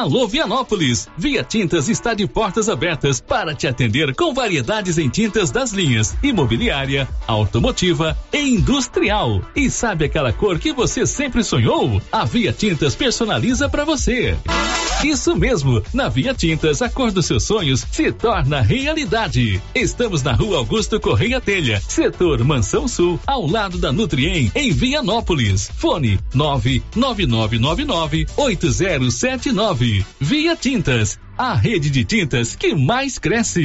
Alô 0.00 0.26
Vianópolis! 0.26 1.06
Via 1.14 1.44
Tintas 1.44 1.86
está 1.86 2.14
de 2.14 2.26
portas 2.26 2.70
abertas 2.70 3.20
para 3.20 3.54
te 3.54 3.66
atender 3.66 4.14
com 4.14 4.32
variedades 4.32 4.96
em 4.96 5.10
tintas 5.10 5.50
das 5.50 5.72
linhas 5.72 6.16
imobiliária, 6.22 7.06
automotiva 7.26 8.16
e 8.32 8.38
industrial. 8.38 9.42
E 9.54 9.68
sabe 9.68 10.06
aquela 10.06 10.32
cor 10.32 10.58
que 10.58 10.72
você 10.72 11.04
sempre 11.04 11.44
sonhou? 11.44 12.00
A 12.10 12.24
Via 12.24 12.50
Tintas 12.50 12.96
personaliza 12.96 13.68
para 13.68 13.84
você. 13.84 14.38
Isso 15.04 15.34
mesmo, 15.34 15.82
na 15.94 16.10
Via 16.10 16.34
Tintas 16.34 16.82
a 16.82 16.88
cor 16.88 17.10
dos 17.10 17.24
seus 17.24 17.44
sonhos 17.44 17.86
se 17.90 18.12
torna 18.12 18.60
realidade. 18.60 19.60
Estamos 19.74 20.22
na 20.22 20.32
Rua 20.32 20.58
Augusto 20.58 21.00
Correia 21.00 21.40
Telha, 21.40 21.80
setor 21.80 22.44
Mansão 22.44 22.86
Sul, 22.86 23.18
ao 23.26 23.46
lado 23.46 23.78
da 23.78 23.90
Nutriem, 23.90 24.52
em 24.54 24.70
Vianópolis. 24.70 25.70
Fone 25.74 26.20
99999 26.34 28.26
8079. 28.36 30.04
Via 30.20 30.54
Tintas, 30.54 31.18
a 31.36 31.54
rede 31.54 31.88
de 31.88 32.04
tintas 32.04 32.54
que 32.54 32.74
mais 32.74 33.18
cresce. 33.18 33.64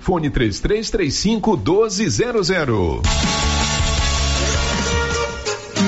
Fone 0.00 0.30
3335 0.30 1.40
1200. 1.64 3.49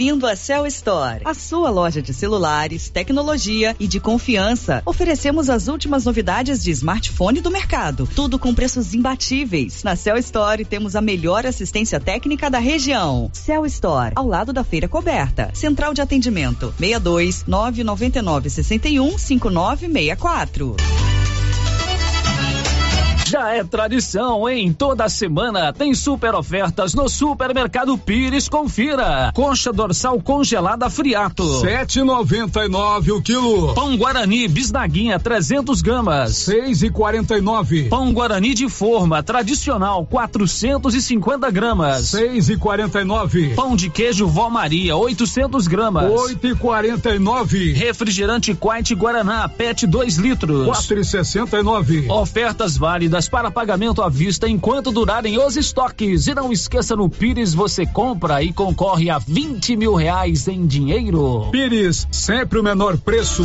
bem-vindo 0.00 0.26
à 0.26 0.34
Cell 0.34 0.66
Store, 0.66 1.20
a 1.26 1.34
sua 1.34 1.68
loja 1.68 2.00
de 2.00 2.14
celulares, 2.14 2.88
tecnologia 2.88 3.76
e 3.78 3.86
de 3.86 4.00
confiança. 4.00 4.82
Oferecemos 4.86 5.50
as 5.50 5.68
últimas 5.68 6.06
novidades 6.06 6.62
de 6.62 6.70
smartphone 6.70 7.42
do 7.42 7.50
mercado, 7.50 8.08
tudo 8.16 8.38
com 8.38 8.54
preços 8.54 8.94
imbatíveis. 8.94 9.84
Na 9.84 9.94
Cell 9.96 10.16
Store 10.16 10.64
temos 10.64 10.96
a 10.96 11.02
melhor 11.02 11.44
assistência 11.44 12.00
técnica 12.00 12.48
da 12.48 12.58
região. 12.58 13.28
Cell 13.34 13.66
Store, 13.66 14.14
ao 14.16 14.26
lado 14.26 14.54
da 14.54 14.64
feira 14.64 14.88
coberta. 14.88 15.50
Central 15.52 15.92
de 15.92 16.00
atendimento: 16.00 16.72
62 16.78 17.44
999 17.46 18.48
61 18.48 19.18
5964. 19.18 20.76
Já 23.30 23.54
é 23.54 23.62
tradição, 23.62 24.48
em 24.48 24.72
toda 24.72 25.08
semana 25.08 25.72
tem 25.72 25.94
super 25.94 26.34
ofertas 26.34 26.94
no 26.94 27.08
Supermercado 27.08 27.96
Pires. 27.96 28.48
Confira. 28.48 29.30
Concha 29.32 29.72
dorsal 29.72 30.20
congelada 30.20 30.90
friato. 30.90 31.44
7,99 31.44 33.12
o 33.12 33.22
quilo. 33.22 33.72
Pão 33.72 33.96
Guarani 33.96 34.48
bisnaguinha 34.48 35.16
300 35.20 35.80
gramas. 35.80 36.32
6,49. 36.32 37.88
Pão 37.88 38.12
Guarani 38.12 38.52
de 38.52 38.68
forma 38.68 39.22
tradicional 39.22 40.04
450 40.06 41.48
gramas. 41.52 42.06
6,49. 42.06 43.54
Pão 43.54 43.76
de 43.76 43.90
queijo 43.90 44.26
Vó 44.26 44.50
Maria 44.50 44.96
800 44.96 45.68
gramas. 45.68 46.10
8,49. 46.10 47.74
Refrigerante 47.74 48.56
Quite 48.56 48.92
Guaraná 48.96 49.48
PET 49.48 49.86
2 49.86 50.16
litros. 50.16 50.66
4,69. 50.66 52.10
Ofertas 52.10 52.76
válidas 52.76 53.19
para 53.28 53.50
pagamento 53.50 54.02
à 54.02 54.08
vista 54.08 54.48
enquanto 54.48 54.90
durarem 54.90 55.38
os 55.38 55.56
estoques. 55.56 56.26
E 56.26 56.34
não 56.34 56.52
esqueça, 56.52 56.96
no 56.96 57.08
Pires 57.08 57.54
você 57.54 57.86
compra 57.86 58.42
e 58.42 58.52
concorre 58.52 59.10
a 59.10 59.18
20 59.18 59.76
mil 59.76 59.94
reais 59.94 60.48
em 60.48 60.66
dinheiro. 60.66 61.48
Pires, 61.50 62.06
sempre 62.10 62.58
o 62.58 62.62
menor 62.62 62.96
preço. 62.98 63.44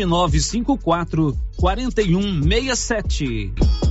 9954 0.05 1.33
4167. 1.59 3.90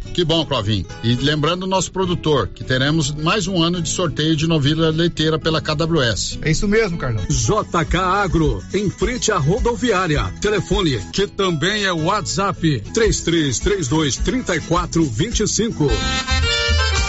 Que 0.13 0.25
bom, 0.25 0.45
Clavin. 0.45 0.85
E 1.03 1.15
lembrando 1.15 1.63
o 1.63 1.67
nosso 1.67 1.91
produtor, 1.91 2.47
que 2.47 2.63
teremos 2.63 3.11
mais 3.11 3.47
um 3.47 3.61
ano 3.61 3.81
de 3.81 3.89
sorteio 3.89 4.35
de 4.35 4.47
novilha 4.47 4.89
leiteira 4.89 5.39
pela 5.39 5.61
KWS. 5.61 6.39
É 6.41 6.51
isso 6.51 6.67
mesmo, 6.67 6.97
Carlão. 6.97 7.23
JK 7.29 7.97
Agro, 7.97 8.61
em 8.73 8.89
frente 8.89 9.31
à 9.31 9.37
rodoviária. 9.37 10.25
Telefone, 10.41 10.99
que 11.13 11.27
também 11.27 11.83
é 11.83 11.93
WhatsApp, 11.93 12.81
3332 12.93 14.17
3425. 14.17 15.89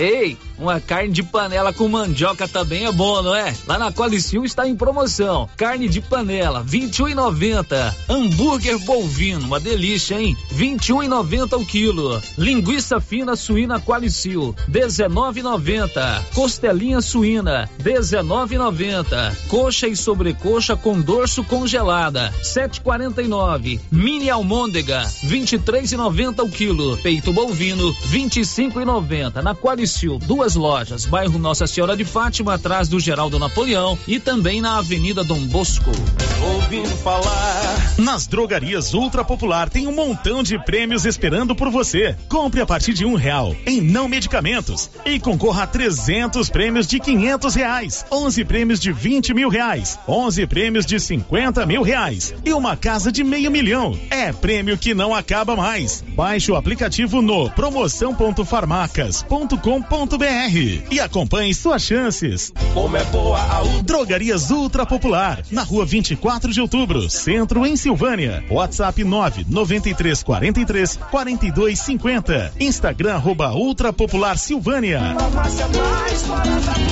Ei, 0.00 0.38
uma 0.62 0.80
carne 0.80 1.12
de 1.12 1.22
panela 1.22 1.72
com 1.72 1.88
mandioca 1.88 2.46
também 2.46 2.86
é 2.86 2.92
bom, 2.92 3.20
não 3.20 3.34
é? 3.34 3.54
Lá 3.66 3.78
na 3.78 3.92
Qualicil 3.92 4.44
está 4.44 4.66
em 4.66 4.76
promoção. 4.76 5.48
Carne 5.56 5.88
de 5.88 6.00
panela, 6.00 6.64
21,90. 6.64 7.94
Hambúrguer 8.08 8.78
bovino, 8.78 9.44
uma 9.44 9.58
delícia, 9.58 10.20
hein? 10.20 10.36
21,90 10.54 11.60
o 11.60 11.66
quilo. 11.66 12.22
Linguiça 12.38 13.00
fina 13.00 13.34
suína 13.34 13.80
Qualicil, 13.80 14.54
19,90. 14.70 16.22
Costelinha 16.34 17.00
suína, 17.00 17.68
19,90. 17.82 19.36
Coxa 19.48 19.88
e 19.88 19.96
sobrecoxa 19.96 20.76
com 20.76 21.00
dorso 21.00 21.42
congelada, 21.42 22.32
7,49. 22.42 23.80
Mini 23.90 24.30
almôndega, 24.30 25.02
23,90 25.24 26.44
o 26.44 26.48
quilo. 26.48 26.96
Peito 26.98 27.32
bovino, 27.32 27.92
25,90. 28.10 29.42
Na 29.42 29.54
Qualicil, 29.54 30.18
duas 30.18 30.51
lojas, 30.54 31.04
bairro 31.04 31.38
Nossa 31.38 31.66
Senhora 31.66 31.96
de 31.96 32.04
Fátima, 32.04 32.54
atrás 32.54 32.88
do 32.88 33.00
Geraldo 33.00 33.38
Napoleão 33.38 33.98
e 34.06 34.18
também 34.18 34.60
na 34.60 34.78
Avenida 34.78 35.24
Dom 35.24 35.40
Bosco. 35.46 35.90
Ouvindo 36.42 36.88
falar. 36.98 37.94
Nas 37.98 38.26
drogarias 38.26 38.94
Ultra 38.94 39.24
Popular 39.24 39.70
tem 39.70 39.86
um 39.86 39.94
montão 39.94 40.42
de 40.42 40.58
prêmios 40.58 41.04
esperando 41.04 41.54
por 41.54 41.70
você. 41.70 42.16
Compre 42.28 42.60
a 42.60 42.66
partir 42.66 42.94
de 42.94 43.04
um 43.04 43.14
real 43.14 43.54
em 43.66 43.80
não 43.80 44.08
medicamentos 44.08 44.90
e 45.04 45.20
concorra 45.20 45.64
a 45.64 45.66
300 45.66 46.48
prêmios 46.50 46.86
de 46.86 46.98
500 46.98 47.54
reais, 47.54 48.06
11 48.10 48.44
prêmios 48.44 48.80
de 48.80 48.92
20 48.92 49.34
mil 49.34 49.48
reais, 49.48 49.98
11 50.08 50.46
prêmios 50.46 50.84
de 50.84 50.98
50 50.98 51.64
mil 51.66 51.82
reais 51.82 52.34
e 52.44 52.52
uma 52.52 52.76
casa 52.76 53.12
de 53.12 53.22
meio 53.22 53.50
milhão. 53.50 53.96
É 54.10 54.32
prêmio 54.32 54.76
que 54.76 54.94
não 54.94 55.14
acaba 55.14 55.54
mais. 55.54 56.02
Baixe 56.14 56.50
o 56.50 56.56
aplicativo 56.56 57.22
no 57.22 57.48
promoção.farmacas.com.br 57.50 60.41
e 60.90 60.98
acompanhe 60.98 61.54
suas 61.54 61.82
chances. 61.82 62.52
Como 62.74 62.96
é 62.96 63.04
boa 63.04 63.38
a 63.38 63.62
Drogarias 63.82 64.50
Ultra 64.50 64.84
Popular, 64.84 65.40
na 65.52 65.62
rua 65.62 65.86
24 65.86 66.52
de 66.52 66.60
outubro, 66.60 67.08
centro 67.08 67.64
em 67.64 67.76
Silvânia. 67.76 68.44
WhatsApp 68.50 69.04
99343 69.04 70.98
4250. 71.10 72.54
Instagram 72.58 73.14
arroba 73.14 73.52
Ultra 73.52 73.92
Popular 73.92 74.36
Silvânia. 74.36 75.00
O 75.00 75.14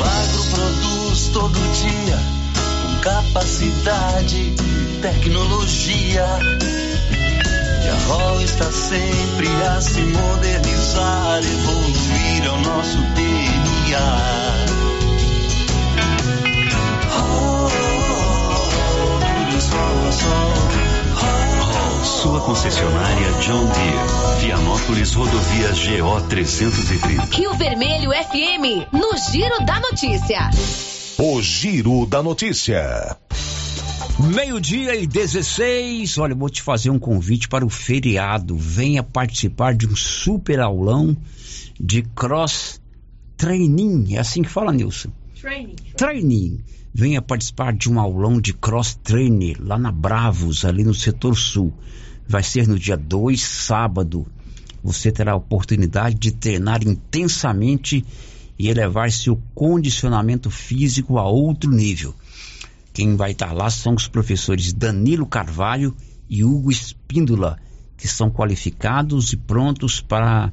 agro 0.05 0.45
produz 0.55 1.29
todo 1.33 1.55
dia 1.55 2.19
com 2.83 3.01
capacidade 3.01 4.55
tecnologia. 5.03 6.27
E 7.85 7.89
a 7.89 7.95
ROL 8.07 8.41
está 8.43 8.71
sempre 8.71 9.49
a 9.49 9.81
se 9.81 10.01
modernizar, 10.03 11.39
evoluir 11.43 12.45
é 12.45 12.51
o 12.51 12.61
nosso 12.61 12.99
DNA. 13.15 13.30
Sua 22.05 22.41
concessionária 22.43 23.33
John 23.41 23.67
Deere. 23.67 24.41
Vianópolis 24.41 25.13
Rodovia 25.15 25.71
GO 25.71 26.21
330. 26.21 27.37
Rio 27.37 27.53
Vermelho 27.55 28.11
FM, 28.13 28.93
no 28.93 29.17
Giro 29.17 29.65
da 29.65 29.81
Notícia. 29.81 30.51
O 31.19 31.43
Giro 31.43 32.07
da 32.07 32.23
Notícia. 32.23 33.17
Meio-dia 34.21 34.95
e 34.95 35.05
16. 35.05 36.17
Olha, 36.19 36.35
eu 36.35 36.37
vou 36.37 36.49
te 36.49 36.63
fazer 36.63 36.91
um 36.91 36.99
convite 36.99 37.49
para 37.49 37.67
o 37.67 37.69
feriado. 37.69 38.57
Venha 38.57 39.03
participar 39.03 39.75
de 39.75 39.89
um 39.89 39.97
super 39.97 40.61
aulão 40.61 41.17
de 41.81 42.03
cross 42.15 42.80
training. 43.41 44.17
É 44.17 44.19
assim 44.19 44.43
que 44.43 44.51
fala, 44.51 44.71
Nilson? 44.71 45.11
Training. 45.41 45.77
Training. 45.97 46.61
Venha 46.93 47.23
participar 47.23 47.73
de 47.73 47.91
um 47.91 47.99
aulão 47.99 48.39
de 48.39 48.53
cross 48.53 48.95
training 49.03 49.57
lá 49.59 49.79
na 49.79 49.91
Bravos, 49.91 50.67
ali 50.67 50.85
no 50.85 50.95
setor 50.95 51.35
sul. 51.35 51.73
Vai 52.29 52.43
ser 52.43 52.69
no 52.69 52.79
dia 52.79 52.99
2, 52.99 53.41
sábado. 53.41 54.27
Você 54.85 55.11
terá 55.11 55.33
a 55.33 55.37
oportunidade 55.37 56.17
de 56.17 56.33
treinar 56.33 56.87
intensamente 56.87 58.05
e 58.59 58.69
elevar 58.69 59.11
seu 59.11 59.41
condicionamento 59.55 60.51
físico 60.51 61.17
a 61.17 61.27
outro 61.27 61.71
nível. 61.71 62.15
Quem 62.93 63.17
vai 63.17 63.31
estar 63.31 63.55
lá 63.55 63.71
são 63.71 63.95
os 63.95 64.07
professores 64.07 64.71
Danilo 64.75 65.25
Carvalho 65.25 65.97
e 66.29 66.45
Hugo 66.45 66.71
Espíndola, 66.71 67.59
que 67.97 68.07
são 68.07 68.31
qualificados 68.31 69.33
e 69.33 69.37
prontos 69.39 70.03
para 70.03 70.53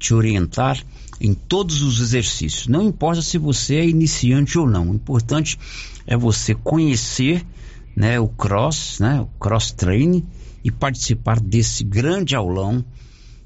te 0.00 0.12
orientar 0.12 0.82
em 1.20 1.34
todos 1.34 1.82
os 1.82 2.00
exercícios. 2.00 2.66
Não 2.66 2.82
importa 2.82 3.22
se 3.22 3.38
você 3.38 3.76
é 3.76 3.88
iniciante 3.88 4.58
ou 4.58 4.68
não, 4.68 4.90
o 4.90 4.94
importante 4.94 5.58
é 6.06 6.16
você 6.16 6.54
conhecer 6.54 7.44
né, 7.96 8.18
o 8.20 8.28
cross, 8.28 8.98
né, 9.00 9.20
o 9.20 9.26
cross 9.38 9.72
training 9.72 10.24
e 10.62 10.70
participar 10.70 11.40
desse 11.40 11.82
grande 11.84 12.34
aulão 12.34 12.84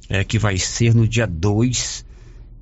é, 0.08 0.22
que 0.24 0.38
vai 0.38 0.58
ser 0.58 0.94
no 0.94 1.08
dia 1.08 1.26
2 1.26 2.04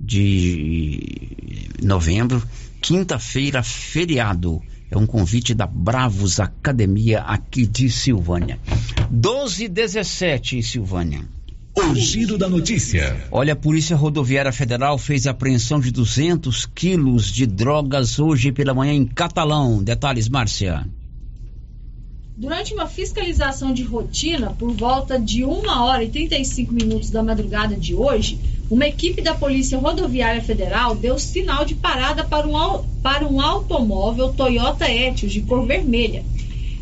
de 0.01 1.77
novembro, 1.83 2.43
quinta-feira, 2.81 3.63
feriado. 3.63 4.63
É 4.91 4.97
um 4.97 5.07
convite 5.07 5.55
da 5.55 5.67
Bravos 5.67 6.41
Academia 6.41 7.21
aqui 7.21 7.67
de 7.67 7.89
Silvânia. 7.91 8.59
12 9.11 9.65
e 9.65 9.69
17 9.69 10.57
em 10.57 10.63
Silvânia. 10.63 11.29
O 11.77 11.95
Giro 11.95 12.37
da 12.37 12.49
Notícia. 12.49 13.17
Olha, 13.31 13.53
a 13.53 13.57
Polícia 13.57 13.97
Rodoviária 13.97 14.53
Federal 14.53 14.99
fez 14.99 15.27
apreensão 15.27 15.79
de 15.79 15.91
200 15.91 16.67
quilos 16.67 17.27
de 17.27 17.47
drogas 17.47 18.19
hoje 18.19 18.51
pela 18.51 18.75
manhã 18.75 18.93
em 18.93 19.07
Catalão. 19.07 19.83
Detalhes, 19.83 20.29
Márcia. 20.29 20.87
Durante 22.37 22.75
uma 22.75 22.87
fiscalização 22.87 23.73
de 23.73 23.83
rotina, 23.83 24.51
por 24.59 24.73
volta 24.73 25.19
de 25.19 25.45
1 25.45 25.69
hora 25.69 26.03
e 26.03 26.09
35 26.09 26.73
minutos 26.73 27.11
da 27.11 27.23
madrugada 27.23 27.77
de 27.77 27.95
hoje, 27.95 28.39
uma 28.71 28.87
equipe 28.87 29.21
da 29.21 29.35
Polícia 29.35 29.79
Rodoviária 29.79 30.43
Federal 30.43 30.95
deu 30.95 31.19
sinal 31.19 31.65
de 31.65 31.75
parada 31.75 32.25
para 32.25 32.47
um, 32.47 32.85
para 33.03 33.27
um 33.27 33.41
automóvel 33.41 34.33
Toyota 34.33 34.91
Etios 34.91 35.33
de 35.33 35.43
cor 35.43 35.67
vermelha. 35.67 36.25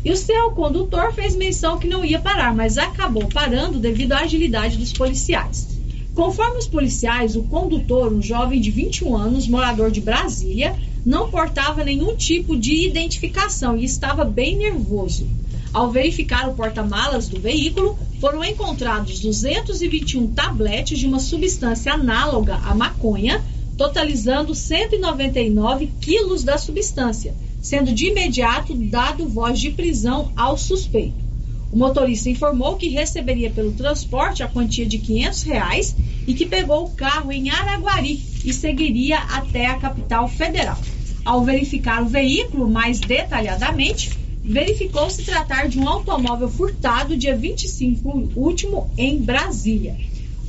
E 0.03 0.11
o 0.11 0.17
seu 0.17 0.51
condutor 0.51 1.11
fez 1.11 1.35
menção 1.35 1.77
que 1.77 1.87
não 1.87 2.05
ia 2.05 2.19
parar, 2.19 2.55
mas 2.55 2.77
acabou 2.77 3.27
parando 3.27 3.79
devido 3.79 4.13
à 4.13 4.19
agilidade 4.19 4.77
dos 4.77 4.93
policiais. 4.93 5.79
Conforme 6.15 6.57
os 6.57 6.67
policiais, 6.67 7.35
o 7.35 7.43
condutor, 7.43 8.13
um 8.13 8.21
jovem 8.21 8.61
de 8.61 8.71
21 8.71 9.15
anos, 9.15 9.47
morador 9.47 9.91
de 9.91 10.01
Brasília, 10.01 10.75
não 11.05 11.29
portava 11.29 11.83
nenhum 11.83 12.15
tipo 12.15 12.57
de 12.57 12.87
identificação 12.87 13.77
e 13.77 13.83
estava 13.83 14.23
bem 14.23 14.57
nervoso. 14.57 15.27
Ao 15.73 15.91
verificar 15.91 16.49
o 16.49 16.55
porta-malas 16.55 17.27
do 17.27 17.39
veículo, 17.39 17.97
foram 18.19 18.43
encontrados 18.43 19.19
221 19.19 20.27
tabletes 20.33 20.99
de 20.99 21.05
uma 21.05 21.19
substância 21.19 21.93
análoga 21.93 22.55
à 22.55 22.73
maconha, 22.73 23.41
totalizando 23.77 24.55
199 24.55 25.91
quilos 26.01 26.43
da 26.43 26.57
substância, 26.57 27.33
sendo 27.61 27.93
de 27.93 28.07
imediato 28.07 28.73
dado 28.75 29.27
voz 29.27 29.59
de 29.59 29.71
prisão 29.71 30.31
ao 30.35 30.57
suspeito. 30.57 31.29
O 31.71 31.77
motorista 31.77 32.29
informou 32.29 32.77
que 32.77 32.89
receberia 32.89 33.51
pelo 33.51 33.73
transporte 33.73 34.41
a 34.41 34.47
quantia 34.47 34.85
de 34.85 34.97
500 34.97 35.43
reais 35.43 35.95
e 36.25 36.33
que 36.33 36.45
pegou 36.45 36.85
o 36.85 36.91
carro 36.91 37.31
em 37.31 37.49
Araguari 37.49 38.23
e 38.43 38.51
seguiria 38.51 39.19
até 39.19 39.67
a 39.67 39.77
capital 39.77 40.27
federal. 40.27 40.77
Ao 41.23 41.43
verificar 41.43 42.01
o 42.01 42.07
veículo 42.07 42.67
mais 42.67 42.99
detalhadamente, 42.99 44.09
verificou 44.43 45.09
se 45.09 45.23
tratar 45.23 45.67
de 45.67 45.79
um 45.79 45.87
automóvel 45.87 46.49
furtado 46.49 47.15
dia 47.15 47.35
25 47.35 48.31
último 48.35 48.89
em 48.97 49.19
Brasília. 49.19 49.95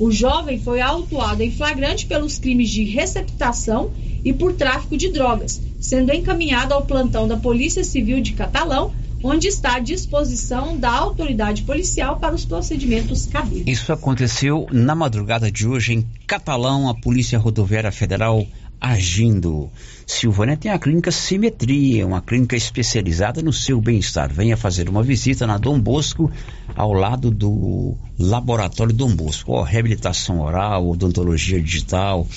O 0.01 0.09
jovem 0.09 0.59
foi 0.59 0.81
autuado 0.81 1.43
em 1.43 1.51
flagrante 1.51 2.07
pelos 2.07 2.39
crimes 2.39 2.71
de 2.71 2.83
receptação 2.83 3.91
e 4.25 4.33
por 4.33 4.53
tráfico 4.53 4.97
de 4.97 5.09
drogas, 5.09 5.61
sendo 5.79 6.11
encaminhado 6.11 6.73
ao 6.73 6.81
plantão 6.81 7.27
da 7.27 7.37
Polícia 7.37 7.83
Civil 7.83 8.19
de 8.19 8.33
Catalão, 8.33 8.91
onde 9.23 9.47
está 9.47 9.75
à 9.75 9.79
disposição 9.79 10.75
da 10.75 10.89
autoridade 10.89 11.61
policial 11.61 12.17
para 12.17 12.33
os 12.33 12.43
procedimentos 12.43 13.27
cabíveis. 13.27 13.67
Isso 13.67 13.93
aconteceu 13.93 14.65
na 14.71 14.95
madrugada 14.95 15.51
de 15.51 15.67
hoje 15.67 15.93
em 15.93 16.07
Catalão. 16.25 16.89
A 16.89 16.95
Polícia 16.95 17.37
Rodoviária 17.37 17.91
Federal 17.91 18.43
agindo. 18.81 19.69
Silvânia 20.07 20.57
tem 20.57 20.71
a 20.71 20.79
clínica 20.79 21.11
Simetria, 21.11 22.07
uma 22.07 22.19
clínica 22.19 22.55
especializada 22.55 23.41
no 23.43 23.53
seu 23.53 23.79
bem-estar. 23.79 24.33
Venha 24.33 24.57
fazer 24.57 24.89
uma 24.89 25.03
visita 25.03 25.45
na 25.45 25.59
Dom 25.59 25.79
Bosco, 25.79 26.31
ao 26.75 26.91
lado 26.91 27.29
do 27.29 27.95
Laboratório 28.17 28.93
Dom 28.93 29.15
Bosco. 29.15 29.51
Oh, 29.51 29.61
reabilitação 29.61 30.41
oral, 30.41 30.89
odontologia 30.89 31.61
digital, 31.61 32.27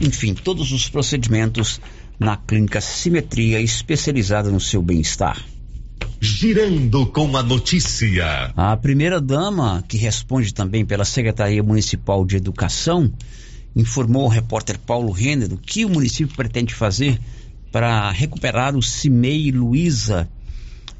enfim, 0.00 0.34
todos 0.34 0.72
os 0.72 0.88
procedimentos 0.88 1.80
na 2.18 2.36
clínica 2.36 2.80
Simetria, 2.80 3.60
especializada 3.60 4.50
no 4.50 4.60
seu 4.60 4.82
bem-estar. 4.82 5.40
Girando 6.20 7.06
com 7.06 7.36
a 7.36 7.42
notícia. 7.42 8.52
A 8.56 8.76
primeira 8.76 9.20
dama, 9.20 9.82
que 9.88 9.96
responde 9.96 10.54
também 10.54 10.84
pela 10.84 11.04
Secretaria 11.04 11.62
Municipal 11.62 12.24
de 12.24 12.36
Educação, 12.36 13.12
informou 13.74 14.24
o 14.24 14.28
repórter 14.28 14.78
Paulo 14.78 15.12
Renner 15.12 15.52
o 15.52 15.58
que 15.58 15.84
o 15.84 15.88
município 15.88 16.36
pretende 16.36 16.74
fazer 16.74 17.18
para 17.70 18.10
recuperar 18.10 18.76
o 18.76 18.82
CIMEI 18.82 19.50
Luiza, 19.50 20.28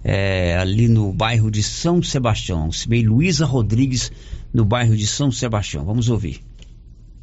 é, 0.03 0.57
ali 0.57 0.89
no 0.89 1.13
bairro 1.13 1.51
de 1.51 1.63
São 1.63 2.03
Sebastião. 2.03 2.73
CIMEI 2.73 3.03
Luiza 3.03 3.45
Rodrigues, 3.45 4.11
no 4.53 4.65
bairro 4.65 4.97
de 4.97 5.07
São 5.07 5.31
Sebastião. 5.31 5.85
Vamos 5.85 6.09
ouvir. 6.09 6.43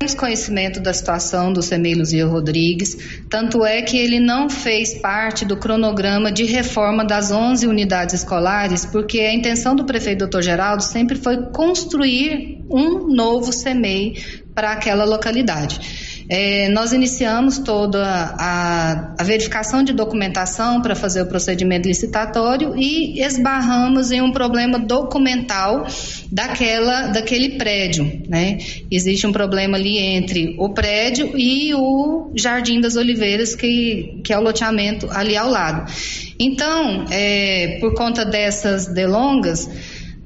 Temos 0.02 0.16
conhecimento 0.16 0.80
da 0.80 0.94
situação 0.94 1.52
do 1.52 1.62
CEMEI 1.62 1.94
Luzia 1.94 2.26
Rodrigues, 2.26 3.20
tanto 3.30 3.66
é 3.66 3.82
que 3.82 3.98
ele 3.98 4.18
não 4.18 4.50
fez 4.50 4.94
parte 4.94 5.44
do 5.44 5.58
cronograma 5.58 6.32
de 6.32 6.46
reforma 6.46 7.04
das 7.04 7.34
11 7.34 7.68
unidades 7.68 8.16
escolares, 8.16 8.86
porque 8.86 9.20
a 9.20 9.34
intenção 9.34 9.76
do 9.76 9.84
prefeito 9.84 10.26
Dr. 10.26 10.42
Geraldo 10.42 10.84
sempre 10.84 11.18
foi 11.18 11.48
construir 11.52 12.64
um 12.70 13.14
novo 13.14 13.52
CEMEI 13.52 14.24
para 14.56 14.72
aquela 14.72 15.04
localidade. 15.04 16.09
É, 16.30 16.70
nós 16.70 16.94
iniciamos 16.94 17.58
toda 17.58 18.06
a, 18.06 19.16
a 19.18 19.24
verificação 19.24 19.82
de 19.82 19.92
documentação 19.94 20.80
para 20.80 20.94
fazer 20.94 21.24
o 21.24 21.26
procedimento 21.26 21.88
licitatório 21.88 22.76
e 22.78 23.20
esbarramos 23.20 24.12
em 24.12 24.22
um 24.22 24.32
problema 24.32 24.78
documental 24.78 25.88
daquela, 26.32 27.08
daquele 27.08 27.58
prédio. 27.58 28.22
Né? 28.30 28.60
Existe 28.92 29.26
um 29.26 29.32
problema 29.32 29.76
ali 29.76 29.98
entre 29.98 30.56
o 30.60 30.70
prédio 30.70 31.32
e 31.36 31.74
o 31.74 32.32
Jardim 32.36 32.80
das 32.80 32.96
Oliveiras, 32.96 33.56
que, 33.56 34.22
que 34.24 34.32
é 34.32 34.38
o 34.38 34.42
loteamento 34.42 35.10
ali 35.10 35.36
ao 35.36 35.50
lado. 35.50 35.92
Então, 36.40 37.06
é, 37.10 37.80
por 37.80 37.96
conta 37.96 38.24
dessas 38.24 38.86
delongas, 38.86 39.68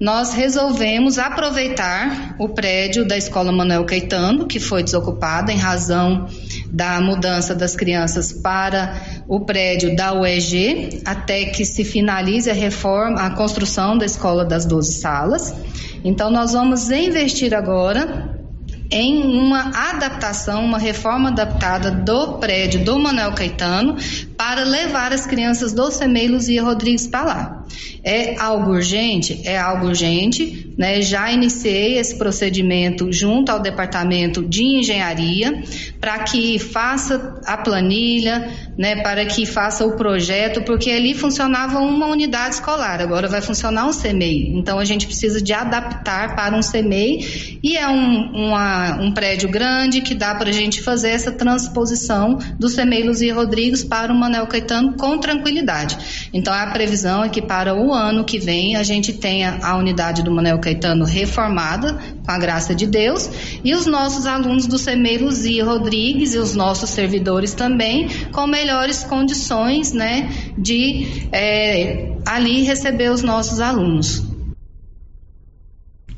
nós 0.04 0.34
resolvemos 0.34 1.18
aproveitar 1.18 2.36
o 2.38 2.50
prédio 2.50 3.08
da 3.08 3.16
Escola 3.18 3.54
Manuel 3.54 3.86
Caetano, 3.86 4.46
que 4.46 4.60
foi 4.60 4.84
desocupado 4.84 5.50
em 5.50 5.56
razão 5.56 6.28
da 6.70 7.00
mudança 7.00 7.56
das 7.56 7.74
crianças 7.74 8.34
para 8.34 9.02
o 9.30 9.46
prédio 9.46 9.96
da 9.96 10.14
UEG, 10.14 11.02
até 11.06 11.46
que 11.46 11.64
se 11.64 11.86
finalize 11.86 12.52
a 12.52 12.54
reforma, 12.54 13.22
a 13.22 13.30
construção 13.30 13.98
da 13.98 14.06
Escola 14.06 14.44
das 14.44 14.66
12 14.66 15.00
Salas. 15.00 15.56
Então, 16.04 16.30
nós 16.30 16.52
vamos 16.52 16.92
investir 16.92 17.54
agora 17.54 18.44
em 18.92 19.24
uma 19.24 19.72
adaptação, 19.90 20.66
uma 20.66 20.78
reforma 20.78 21.30
adaptada 21.30 21.90
do 21.90 22.40
prédio 22.40 22.84
do 22.84 23.00
Manuel 23.00 23.32
Caetano 23.32 23.96
para 24.44 24.66
levar 24.66 25.14
as 25.14 25.26
crianças 25.26 25.72
do 25.72 25.90
CEMEI 25.90 26.28
Luzia 26.28 26.62
Rodrigues 26.62 27.08
para 27.08 27.24
lá. 27.24 27.64
É 28.04 28.38
algo 28.38 28.72
urgente? 28.72 29.42
É 29.46 29.58
algo 29.58 29.88
urgente. 29.88 30.74
Né? 30.78 31.02
Já 31.02 31.32
iniciei 31.32 31.98
esse 31.98 32.18
procedimento 32.18 33.10
junto 33.10 33.50
ao 33.52 33.62
Departamento 33.62 34.44
de 34.44 34.64
Engenharia 34.80 35.64
para 36.02 36.20
que 36.20 36.60
faça 36.60 37.42
a 37.46 37.56
planilha, 37.56 38.52
né? 38.78 39.02
para 39.02 39.26
que 39.26 39.46
faça 39.46 39.86
o 39.86 39.96
projeto, 39.96 40.64
porque 40.64 40.92
ali 40.92 41.14
funcionava 41.14 41.80
uma 41.80 42.08
unidade 42.08 42.56
escolar, 42.56 43.00
agora 43.00 43.30
vai 43.30 43.42
funcionar 43.42 43.88
um 43.88 43.94
CEMEI. 43.94 44.52
Então 44.56 44.80
a 44.80 44.86
gente 44.86 45.06
precisa 45.06 45.42
de 45.42 45.54
adaptar 45.54 46.36
para 46.36 46.58
um 46.58 46.62
CEMEI 46.62 47.60
e 47.64 47.78
é 47.78 47.88
um, 47.88 48.48
uma, 48.48 48.96
um 49.00 49.14
prédio 49.14 49.50
grande 49.50 50.02
que 50.02 50.14
dá 50.14 50.36
para 50.36 50.50
a 50.50 50.54
gente 50.54 50.82
fazer 50.82 51.12
essa 51.12 51.32
transposição 51.32 52.38
do 52.60 52.68
CEMEI 52.68 53.04
Luzia 53.04 53.34
Rodrigues 53.34 53.84
para 53.84 54.12
o 54.12 54.20
Manel 54.34 54.48
Caetano 54.48 54.94
com 54.94 55.20
tranquilidade. 55.20 56.28
Então 56.34 56.52
a 56.52 56.66
previsão 56.68 57.24
é 57.24 57.30
que 57.30 57.42
para 57.42 57.76
o 57.76 57.94
ano 57.94 58.24
que 58.24 58.40
vem 58.40 58.76
a 58.76 58.82
gente 58.82 59.14
tenha 59.14 59.60
a 59.62 59.78
unidade 59.78 60.24
do 60.24 60.32
Manuel 60.32 60.60
Caetano 60.60 61.06
reformada, 61.06 61.94
com 62.26 62.32
a 62.32 62.38
graça 62.40 62.74
de 62.74 62.88
Deus, 62.88 63.30
e 63.64 63.76
os 63.76 63.86
nossos 63.86 64.26
alunos 64.26 64.66
do 64.66 64.80
CEMEI 64.80 65.20
Luzia 65.20 65.64
Rodrigues 65.64 66.34
e 66.34 66.40
os 66.40 66.56
nossos 66.56 66.90
servidores 66.90 67.54
também 67.54 68.08
com 68.32 68.48
melhores 68.48 69.04
condições 69.04 69.94
né, 69.94 70.32
de 70.58 71.28
é, 71.32 72.16
ali 72.26 72.64
receber 72.64 73.12
os 73.12 73.22
nossos 73.22 73.60
alunos. 73.60 74.24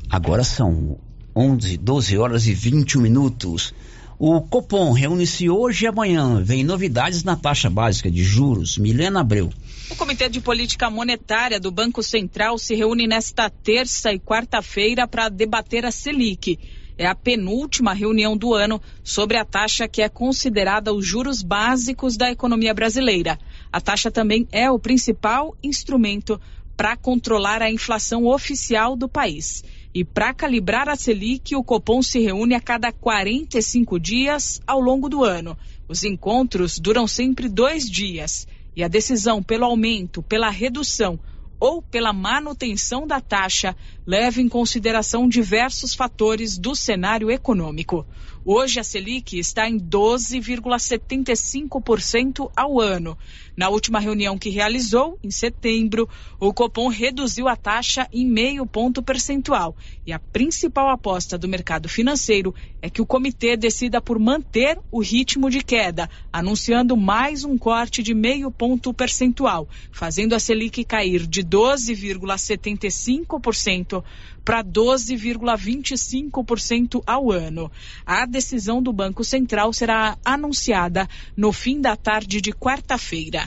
Agora 0.08 0.42
são 0.42 0.96
11, 1.34 1.76
12 1.76 2.16
horas 2.16 2.46
e 2.46 2.54
21 2.54 3.02
minutos. 3.02 3.74
O 4.18 4.40
Copom 4.40 4.92
reúne-se 4.92 5.50
hoje 5.50 5.84
e 5.84 5.88
amanhã. 5.88 6.42
Vem 6.42 6.64
novidades 6.64 7.22
na 7.22 7.36
taxa 7.36 7.68
básica 7.68 8.10
de 8.10 8.24
juros. 8.24 8.78
Milena 8.78 9.20
Abreu. 9.20 9.50
O 9.90 9.94
Comitê 9.94 10.26
de 10.30 10.40
Política 10.40 10.88
Monetária 10.88 11.60
do 11.60 11.70
Banco 11.70 12.02
Central 12.02 12.56
se 12.56 12.74
reúne 12.74 13.06
nesta 13.06 13.50
terça 13.50 14.10
e 14.14 14.18
quarta-feira 14.18 15.06
para 15.06 15.28
debater 15.28 15.84
a 15.84 15.90
Selic. 15.90 16.58
É 16.96 17.06
a 17.06 17.14
penúltima 17.14 17.92
reunião 17.92 18.38
do 18.38 18.54
ano 18.54 18.80
sobre 19.04 19.36
a 19.36 19.44
taxa 19.44 19.86
que 19.86 20.00
é 20.00 20.08
considerada 20.08 20.94
os 20.94 21.06
juros 21.06 21.42
básicos 21.42 22.16
da 22.16 22.30
economia 22.30 22.72
brasileira. 22.72 23.38
A 23.70 23.82
taxa 23.82 24.10
também 24.10 24.48
é 24.50 24.70
o 24.70 24.78
principal 24.78 25.54
instrumento 25.62 26.40
para 26.74 26.96
controlar 26.96 27.60
a 27.60 27.70
inflação 27.70 28.24
oficial 28.24 28.96
do 28.96 29.10
país. 29.10 29.62
E 29.96 30.04
para 30.04 30.34
calibrar 30.34 30.90
a 30.90 30.94
Selic, 30.94 31.56
o 31.56 31.64
Copom 31.64 32.02
se 32.02 32.20
reúne 32.20 32.54
a 32.54 32.60
cada 32.60 32.92
45 32.92 33.98
dias 33.98 34.60
ao 34.66 34.78
longo 34.78 35.08
do 35.08 35.24
ano. 35.24 35.56
Os 35.88 36.04
encontros 36.04 36.78
duram 36.78 37.06
sempre 37.06 37.48
dois 37.48 37.88
dias. 37.88 38.46
E 38.76 38.84
a 38.84 38.88
decisão 38.88 39.42
pelo 39.42 39.64
aumento, 39.64 40.22
pela 40.22 40.50
redução 40.50 41.18
ou 41.58 41.80
pela 41.80 42.12
manutenção 42.12 43.06
da 43.06 43.22
taxa 43.22 43.74
leva 44.06 44.42
em 44.42 44.50
consideração 44.50 45.26
diversos 45.26 45.94
fatores 45.94 46.58
do 46.58 46.74
cenário 46.74 47.30
econômico. 47.30 48.06
Hoje 48.44 48.78
a 48.78 48.84
Selic 48.84 49.38
está 49.38 49.66
em 49.66 49.80
12,75% 49.80 52.50
ao 52.54 52.78
ano. 52.78 53.16
Na 53.56 53.70
última 53.70 53.98
reunião 53.98 54.36
que 54.36 54.50
realizou, 54.50 55.18
em 55.24 55.30
setembro, 55.30 56.06
o 56.38 56.52
Copom 56.52 56.88
reduziu 56.88 57.48
a 57.48 57.56
taxa 57.56 58.06
em 58.12 58.26
meio 58.26 58.66
ponto 58.66 59.02
percentual. 59.02 59.74
E 60.04 60.12
a 60.12 60.18
principal 60.18 60.90
aposta 60.90 61.38
do 61.38 61.48
mercado 61.48 61.88
financeiro 61.88 62.54
é 62.82 62.90
que 62.90 63.00
o 63.00 63.06
comitê 63.06 63.56
decida 63.56 63.98
por 63.98 64.18
manter 64.18 64.78
o 64.92 65.00
ritmo 65.00 65.48
de 65.48 65.64
queda, 65.64 66.06
anunciando 66.30 66.98
mais 66.98 67.44
um 67.44 67.56
corte 67.56 68.02
de 68.02 68.12
meio 68.12 68.50
ponto 68.50 68.92
percentual, 68.92 69.66
fazendo 69.90 70.34
a 70.34 70.38
Selic 70.38 70.84
cair 70.84 71.26
de 71.26 71.42
12,75% 71.42 74.04
para 74.44 74.62
12,25% 74.62 77.02
ao 77.06 77.32
ano. 77.32 77.72
A 78.04 78.26
decisão 78.26 78.82
do 78.82 78.92
Banco 78.92 79.24
Central 79.24 79.72
será 79.72 80.18
anunciada 80.24 81.08
no 81.36 81.52
fim 81.52 81.80
da 81.80 81.94
tarde 81.96 82.40
de 82.40 82.52
quarta-feira. 82.52 83.45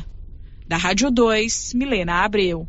Da 0.69 0.77
Rádio 0.77 1.09
2, 1.09 1.73
Milena 1.73 2.23
Abreu. 2.23 2.67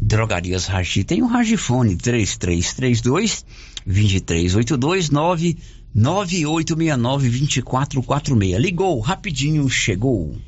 Drogarias 0.00 0.66
Ragi 0.66 1.02
tem 1.02 1.20
o 1.20 1.24
um 1.24 1.28
Ragifone 1.28 1.96
3332 1.96 3.44
2382 3.84 5.10
99869 5.10 7.28
2446. 7.28 8.60
Ligou, 8.60 9.00
rapidinho, 9.00 9.68
chegou. 9.68 10.38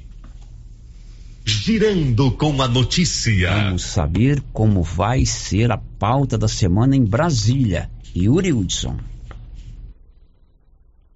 Girando 1.44 2.30
com 2.30 2.62
a 2.62 2.68
notícia. 2.68 3.52
Vamos 3.52 3.82
saber 3.82 4.40
como 4.52 4.80
vai 4.80 5.26
ser 5.26 5.72
a 5.72 5.76
pauta 5.76 6.38
da 6.38 6.46
semana 6.46 6.94
em 6.94 7.04
Brasília. 7.04 7.90
Yuri 8.16 8.52
Hudson. 8.52 8.96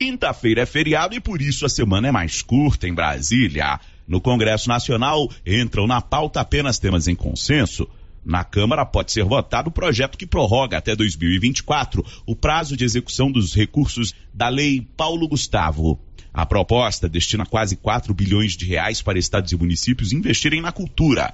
Quinta-feira 0.00 0.62
é 0.62 0.66
feriado 0.66 1.14
e 1.14 1.20
por 1.20 1.40
isso 1.40 1.64
a 1.64 1.68
semana 1.68 2.08
é 2.08 2.12
mais 2.12 2.42
curta 2.42 2.88
em 2.88 2.92
Brasília. 2.92 3.78
No 4.06 4.20
Congresso 4.20 4.68
Nacional 4.68 5.28
entram 5.44 5.86
na 5.86 6.00
pauta 6.00 6.40
apenas 6.40 6.78
temas 6.78 7.08
em 7.08 7.14
consenso. 7.14 7.88
Na 8.24 8.44
Câmara 8.44 8.84
pode 8.84 9.12
ser 9.12 9.24
votado 9.24 9.68
o 9.68 9.72
projeto 9.72 10.18
que 10.18 10.26
prorroga 10.26 10.78
até 10.78 10.94
2024 10.96 12.04
o 12.26 12.34
prazo 12.34 12.76
de 12.76 12.84
execução 12.84 13.30
dos 13.30 13.54
recursos 13.54 14.14
da 14.32 14.48
Lei 14.48 14.86
Paulo 14.96 15.28
Gustavo. 15.28 15.98
A 16.32 16.44
proposta 16.44 17.08
destina 17.08 17.46
quase 17.46 17.76
4 17.76 18.12
bilhões 18.12 18.56
de 18.56 18.66
reais 18.66 19.00
para 19.00 19.18
estados 19.18 19.52
e 19.52 19.56
municípios 19.56 20.12
investirem 20.12 20.60
na 20.60 20.70
cultura. 20.70 21.32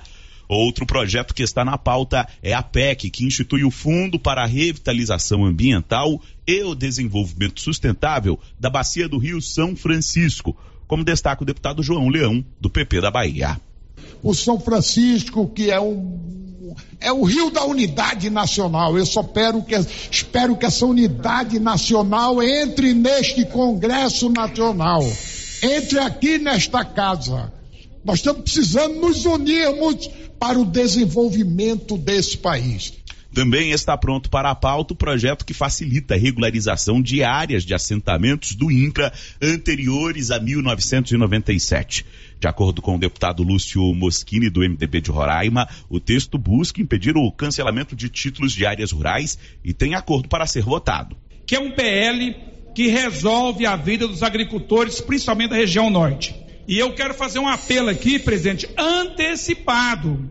Outro 0.49 0.85
projeto 0.85 1.35
que 1.35 1.43
está 1.43 1.65
na 1.65 1.79
pauta 1.79 2.29
é 2.43 2.53
a 2.53 2.63
PEC, 2.63 3.11
que 3.11 3.25
institui 3.25 3.65
o 3.65 3.71
Fundo 3.71 4.19
para 4.19 4.43
a 4.43 4.47
Revitalização 4.47 5.45
Ambiental 5.45 6.21
e 6.47 6.63
o 6.63 6.75
Desenvolvimento 6.75 7.61
Sustentável 7.61 8.39
da 8.61 8.69
Bacia 8.69 9.09
do 9.09 9.19
Rio 9.19 9.41
São 9.41 9.75
Francisco, 9.75 10.57
como 10.93 11.05
destaca 11.05 11.43
o 11.43 11.47
deputado 11.47 11.83
João 11.83 12.11
Leão, 12.11 12.45
do 12.61 12.69
PP 12.69 13.01
da 13.01 13.11
Bahia. 13.11 13.59
O 14.23 14.35
São 14.35 14.61
Francisco, 14.61 15.49
que 15.49 15.71
é 15.71 15.81
um 15.81 16.75
é 17.01 17.11
o 17.11 17.23
rio 17.23 17.51
da 17.51 17.65
unidade 17.65 18.29
nacional. 18.29 18.99
Eu 18.99 19.07
só 19.07 19.23
espero 19.23 19.63
que, 19.63 19.75
espero 20.11 20.55
que 20.55 20.67
essa 20.67 20.85
unidade 20.85 21.59
nacional 21.59 22.43
entre 22.43 22.93
neste 22.93 23.43
Congresso 23.47 24.29
Nacional, 24.29 25.03
entre 25.63 25.99
aqui 25.99 26.37
nesta 26.37 26.85
casa. 26.85 27.51
Nós 28.05 28.19
estamos 28.19 28.43
precisando 28.43 29.01
nos 29.01 29.25
unirmos 29.25 30.11
para 30.39 30.61
o 30.61 30.65
desenvolvimento 30.67 31.97
desse 31.97 32.37
país. 32.37 32.93
Também 33.35 33.71
está 33.71 33.97
pronto 33.97 34.29
para 34.29 34.51
a 34.51 34.55
pauta 34.55 34.93
o 34.93 34.97
projeto 34.97 35.47
que 35.47 35.55
facilita 35.55 36.15
a 36.15 36.19
regularização 36.19 37.01
de 37.01 37.25
áreas 37.25 37.65
de 37.65 37.73
assentamentos 37.73 38.55
do 38.55 38.71
INCRA 38.71 39.11
anteriores 39.41 40.31
a 40.31 40.39
1997. 40.39 42.05
De 42.39 42.47
acordo 42.47 42.83
com 42.83 42.97
o 42.97 42.99
deputado 42.99 43.43
Lúcio 43.43 43.81
Moschini, 43.95 44.51
do 44.51 44.61
MDB 44.61 45.01
de 45.01 45.11
Roraima, 45.11 45.67
o 45.89 45.99
texto 45.99 46.37
busca 46.37 46.83
impedir 46.83 47.17
o 47.17 47.33
cancelamento 47.33 47.97
de 47.97 48.11
títulos 48.11 48.53
de 48.53 48.67
áreas 48.67 48.93
rurais 48.93 49.39
e 49.65 49.73
tem 49.73 49.95
acordo 49.95 50.29
para 50.29 50.47
ser 50.47 50.63
votado. 50.63 51.17
Que 51.47 51.57
é 51.57 51.61
um 51.61 51.71
PL 51.71 52.37
que 52.75 52.89
resolve 52.89 53.65
a 53.65 53.77
vida 53.77 54.07
dos 54.07 54.23
agricultores, 54.23 55.01
principalmente 55.01 55.51
da 55.51 55.57
região 55.57 55.89
norte. 55.89 56.35
E 56.69 56.79
eu 56.79 56.93
quero 56.95 57.15
fazer 57.15 57.39
um 57.39 57.49
apelo 57.49 57.89
aqui, 57.89 58.19
presidente, 58.19 58.69
antecipado 58.77 60.31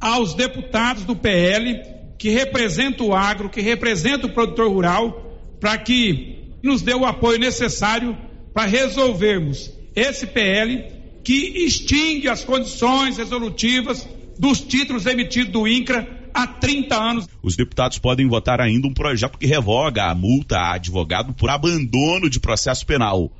aos 0.00 0.32
deputados 0.32 1.04
do 1.04 1.14
PL 1.14 1.97
que 2.18 2.30
representa 2.30 3.04
o 3.04 3.14
agro, 3.14 3.48
que 3.48 3.60
representa 3.60 4.26
o 4.26 4.32
produtor 4.32 4.68
rural, 4.68 5.38
para 5.60 5.78
que 5.78 6.52
nos 6.62 6.82
dê 6.82 6.92
o 6.92 7.06
apoio 7.06 7.38
necessário 7.38 8.16
para 8.52 8.66
resolvermos 8.66 9.72
esse 9.94 10.26
PL 10.26 10.84
que 11.22 11.64
extingue 11.64 12.28
as 12.28 12.44
condições 12.44 13.16
resolutivas 13.16 14.08
dos 14.38 14.60
títulos 14.60 15.06
emitidos 15.06 15.52
do 15.52 15.68
INCRA 15.68 16.06
há 16.32 16.46
30 16.46 16.96
anos. 16.96 17.28
Os 17.42 17.56
deputados 17.56 17.98
podem 17.98 18.26
votar 18.28 18.60
ainda 18.60 18.86
um 18.86 18.94
projeto 18.94 19.38
que 19.38 19.46
revoga 19.46 20.04
a 20.04 20.14
multa 20.14 20.58
a 20.58 20.74
advogado 20.74 21.32
por 21.32 21.50
abandono 21.50 22.30
de 22.30 22.40
processo 22.40 22.86
penal. 22.86 23.32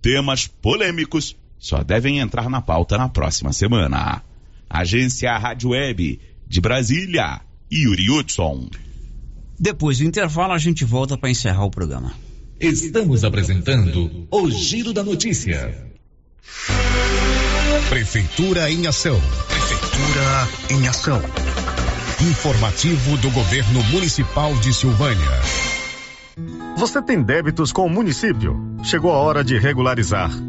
Temas 0.00 0.46
polêmicos 0.46 1.36
só 1.58 1.82
devem 1.82 2.18
entrar 2.18 2.48
na 2.48 2.62
pauta 2.62 2.96
na 2.96 3.08
próxima 3.08 3.52
semana. 3.52 4.22
Agência 4.68 5.36
Rádio 5.36 5.70
Web 5.70 6.20
de 6.46 6.60
Brasília. 6.60 7.47
Yuri 7.72 8.10
Hudson. 8.10 8.68
Depois 9.58 9.98
do 9.98 10.04
intervalo, 10.04 10.52
a 10.52 10.58
gente 10.58 10.84
volta 10.84 11.16
para 11.16 11.30
encerrar 11.30 11.64
o 11.64 11.70
programa. 11.70 12.12
Estamos 12.60 13.24
apresentando 13.24 14.26
o 14.30 14.50
Giro 14.50 14.92
da 14.92 15.04
Notícia. 15.04 15.88
Prefeitura 17.88 18.70
em 18.70 18.86
Ação. 18.86 19.20
Prefeitura 19.48 20.48
em 20.70 20.88
Ação. 20.88 21.20
Informativo 22.30 23.16
do 23.18 23.30
Governo 23.30 23.82
Municipal 23.84 24.54
de 24.56 24.72
Silvânia. 24.74 25.40
Você 26.76 27.02
tem 27.02 27.22
débitos 27.22 27.72
com 27.72 27.86
o 27.86 27.90
município? 27.90 28.56
Chegou 28.84 29.12
a 29.12 29.18
hora 29.18 29.44
de 29.44 29.58
regularizar. 29.58 30.30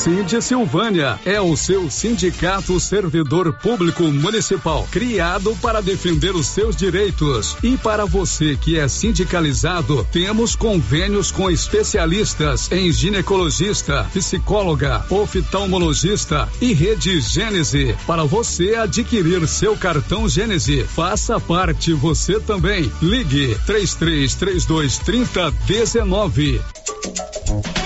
Cindy 0.00 0.40
Silvânia 0.40 1.20
é 1.26 1.38
o 1.42 1.54
seu 1.54 1.90
sindicato 1.90 2.80
servidor 2.80 3.52
público 3.52 4.04
municipal, 4.04 4.88
criado 4.90 5.54
para 5.60 5.82
defender 5.82 6.34
os 6.34 6.46
seus 6.46 6.74
direitos. 6.74 7.54
E 7.62 7.76
para 7.76 8.06
você 8.06 8.56
que 8.56 8.78
é 8.78 8.88
sindicalizado, 8.88 10.02
temos 10.10 10.56
convênios 10.56 11.30
com 11.30 11.50
especialistas 11.50 12.72
em 12.72 12.90
ginecologista, 12.90 14.04
psicóloga, 14.10 15.04
oftalmologista 15.10 16.48
e 16.62 16.72
rede 16.72 17.20
Gênese. 17.20 17.94
Para 18.06 18.24
você 18.24 18.76
adquirir 18.76 19.46
seu 19.46 19.76
cartão 19.76 20.26
Gênese, 20.26 20.82
faça 20.82 21.38
parte 21.38 21.92
você 21.92 22.40
também. 22.40 22.90
Ligue 23.02 23.54
3332 23.66 24.98
3019. 25.00 26.58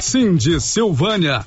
Cindy 0.01 0.61
Silvânia, 0.61 1.47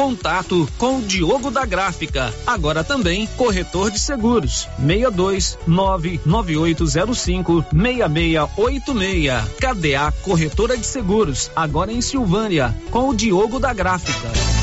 Contato 0.00 0.66
com 0.78 0.96
o 0.96 1.02
Diogo 1.02 1.50
da 1.50 1.66
Gráfica, 1.66 2.32
agora 2.46 2.82
também 2.82 3.26
corretor 3.36 3.90
de 3.90 3.98
seguros. 3.98 4.66
62 4.78 5.58
99805 5.66 7.66
6686. 7.70 9.44
KDA 9.60 10.10
Corretora 10.22 10.78
de 10.78 10.86
Seguros, 10.86 11.50
agora 11.54 11.92
em 11.92 12.00
Silvânia, 12.00 12.74
com 12.90 13.10
o 13.10 13.14
Diogo 13.14 13.60
da 13.60 13.74
Gráfica. 13.74 14.59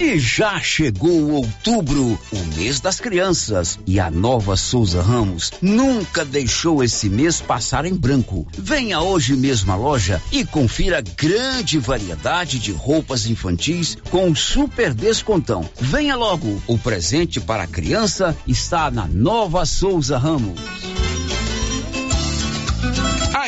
E 0.00 0.18
já 0.18 0.60
chegou 0.60 1.30
outubro, 1.30 2.18
o 2.32 2.56
mês 2.56 2.80
das 2.80 2.98
crianças, 2.98 3.78
e 3.86 4.00
a 4.00 4.10
nova 4.10 4.56
Souza 4.56 5.00
Ramos 5.00 5.52
nunca 5.62 6.24
deixou 6.24 6.82
esse 6.82 7.08
mês 7.08 7.40
passar 7.40 7.84
em 7.84 7.94
branco. 7.94 8.46
Venha 8.58 9.00
hoje 9.00 9.36
mesmo 9.36 9.70
à 9.70 9.76
loja 9.76 10.20
e 10.32 10.44
confira 10.44 11.00
grande 11.00 11.78
variedade 11.78 12.58
de 12.58 12.72
roupas 12.72 13.26
infantis 13.26 13.96
com 14.10 14.34
super 14.34 14.92
descontão. 14.92 15.68
Venha 15.80 16.16
logo, 16.16 16.60
o 16.66 16.76
presente 16.76 17.40
para 17.40 17.62
a 17.62 17.68
criança 17.68 18.36
está 18.48 18.90
na 18.90 19.06
nova 19.06 19.64
Souza 19.64 20.18
Ramos. 20.18 20.93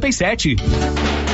5787. 0.00 1.33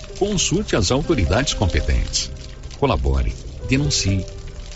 consulte 0.21 0.75
as 0.75 0.91
autoridades 0.91 1.55
competentes. 1.55 2.31
Colabore, 2.79 3.33
denuncie. 3.67 4.23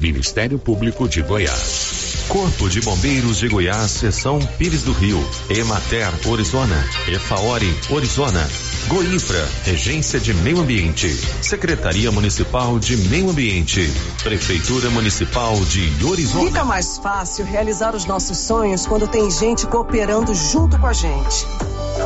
Ministério 0.02 0.58
Público 0.58 1.08
de 1.08 1.22
Goiás. 1.22 2.15
Corpo 2.28 2.70
de 2.70 2.82
Bombeiros 2.82 3.38
de 3.38 3.48
Goiás, 3.48 3.92
Seção 3.92 4.40
Pires 4.58 4.82
do 4.82 4.92
Rio. 4.92 5.24
Emater, 5.50 6.12
Orizona. 6.28 6.76
Efaori, 7.08 7.74
Orizona. 7.90 8.48
Goinfra, 8.88 9.48
Regência 9.64 10.20
de 10.20 10.34
Meio 10.34 10.60
Ambiente. 10.60 11.10
Secretaria 11.42 12.12
Municipal 12.12 12.78
de 12.80 12.98
Meio 12.98 13.30
Ambiente. 13.30 13.92
Prefeitura 14.24 14.90
Municipal 14.90 15.56
de 15.66 16.06
Orizona. 16.06 16.46
Fica 16.46 16.64
mais 16.64 16.98
fácil 16.98 17.46
realizar 17.46 17.96
os 17.96 18.06
nossos 18.06 18.38
sonhos 18.38 18.86
quando 18.86 19.08
tem 19.08 19.30
gente 19.30 19.66
cooperando 19.68 20.34
junto 20.34 20.80
com 20.80 20.88
a 20.88 20.94
gente. 20.94 21.46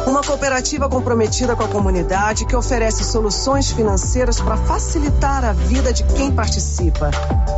Uma 0.06 0.22
cooperativa 0.22 0.88
comprometida 0.88 1.56
com 1.56 1.64
a 1.64 1.68
comunidade 1.68 2.46
que 2.46 2.56
oferece 2.56 3.04
soluções 3.04 3.72
financeiras 3.72 4.40
para 4.40 4.56
facilitar 4.58 5.44
a 5.44 5.54
vida 5.54 5.91
de 5.91 6.04
quem 6.04 6.32
participa. 6.32 7.12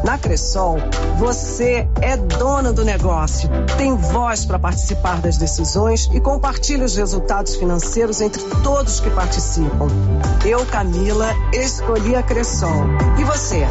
Na 0.03 0.17
Cressol, 0.17 0.77
você 1.17 1.87
é 2.01 2.15
dona 2.51 2.73
do 2.73 2.83
negócio, 2.83 3.49
tem 3.77 3.95
voz 3.95 4.43
para 4.43 4.59
participar 4.59 5.21
das 5.21 5.37
decisões 5.37 6.09
e 6.13 6.19
compartilha 6.19 6.83
os 6.83 6.97
resultados 6.97 7.55
financeiros 7.55 8.19
entre 8.19 8.43
todos 8.61 8.99
que 8.99 9.09
participam. 9.09 9.87
Eu, 10.45 10.65
Camila, 10.65 11.33
escolhi 11.53 12.13
a 12.13 12.21
Cressol. 12.21 12.87
E 13.17 13.23
você? 13.23 13.65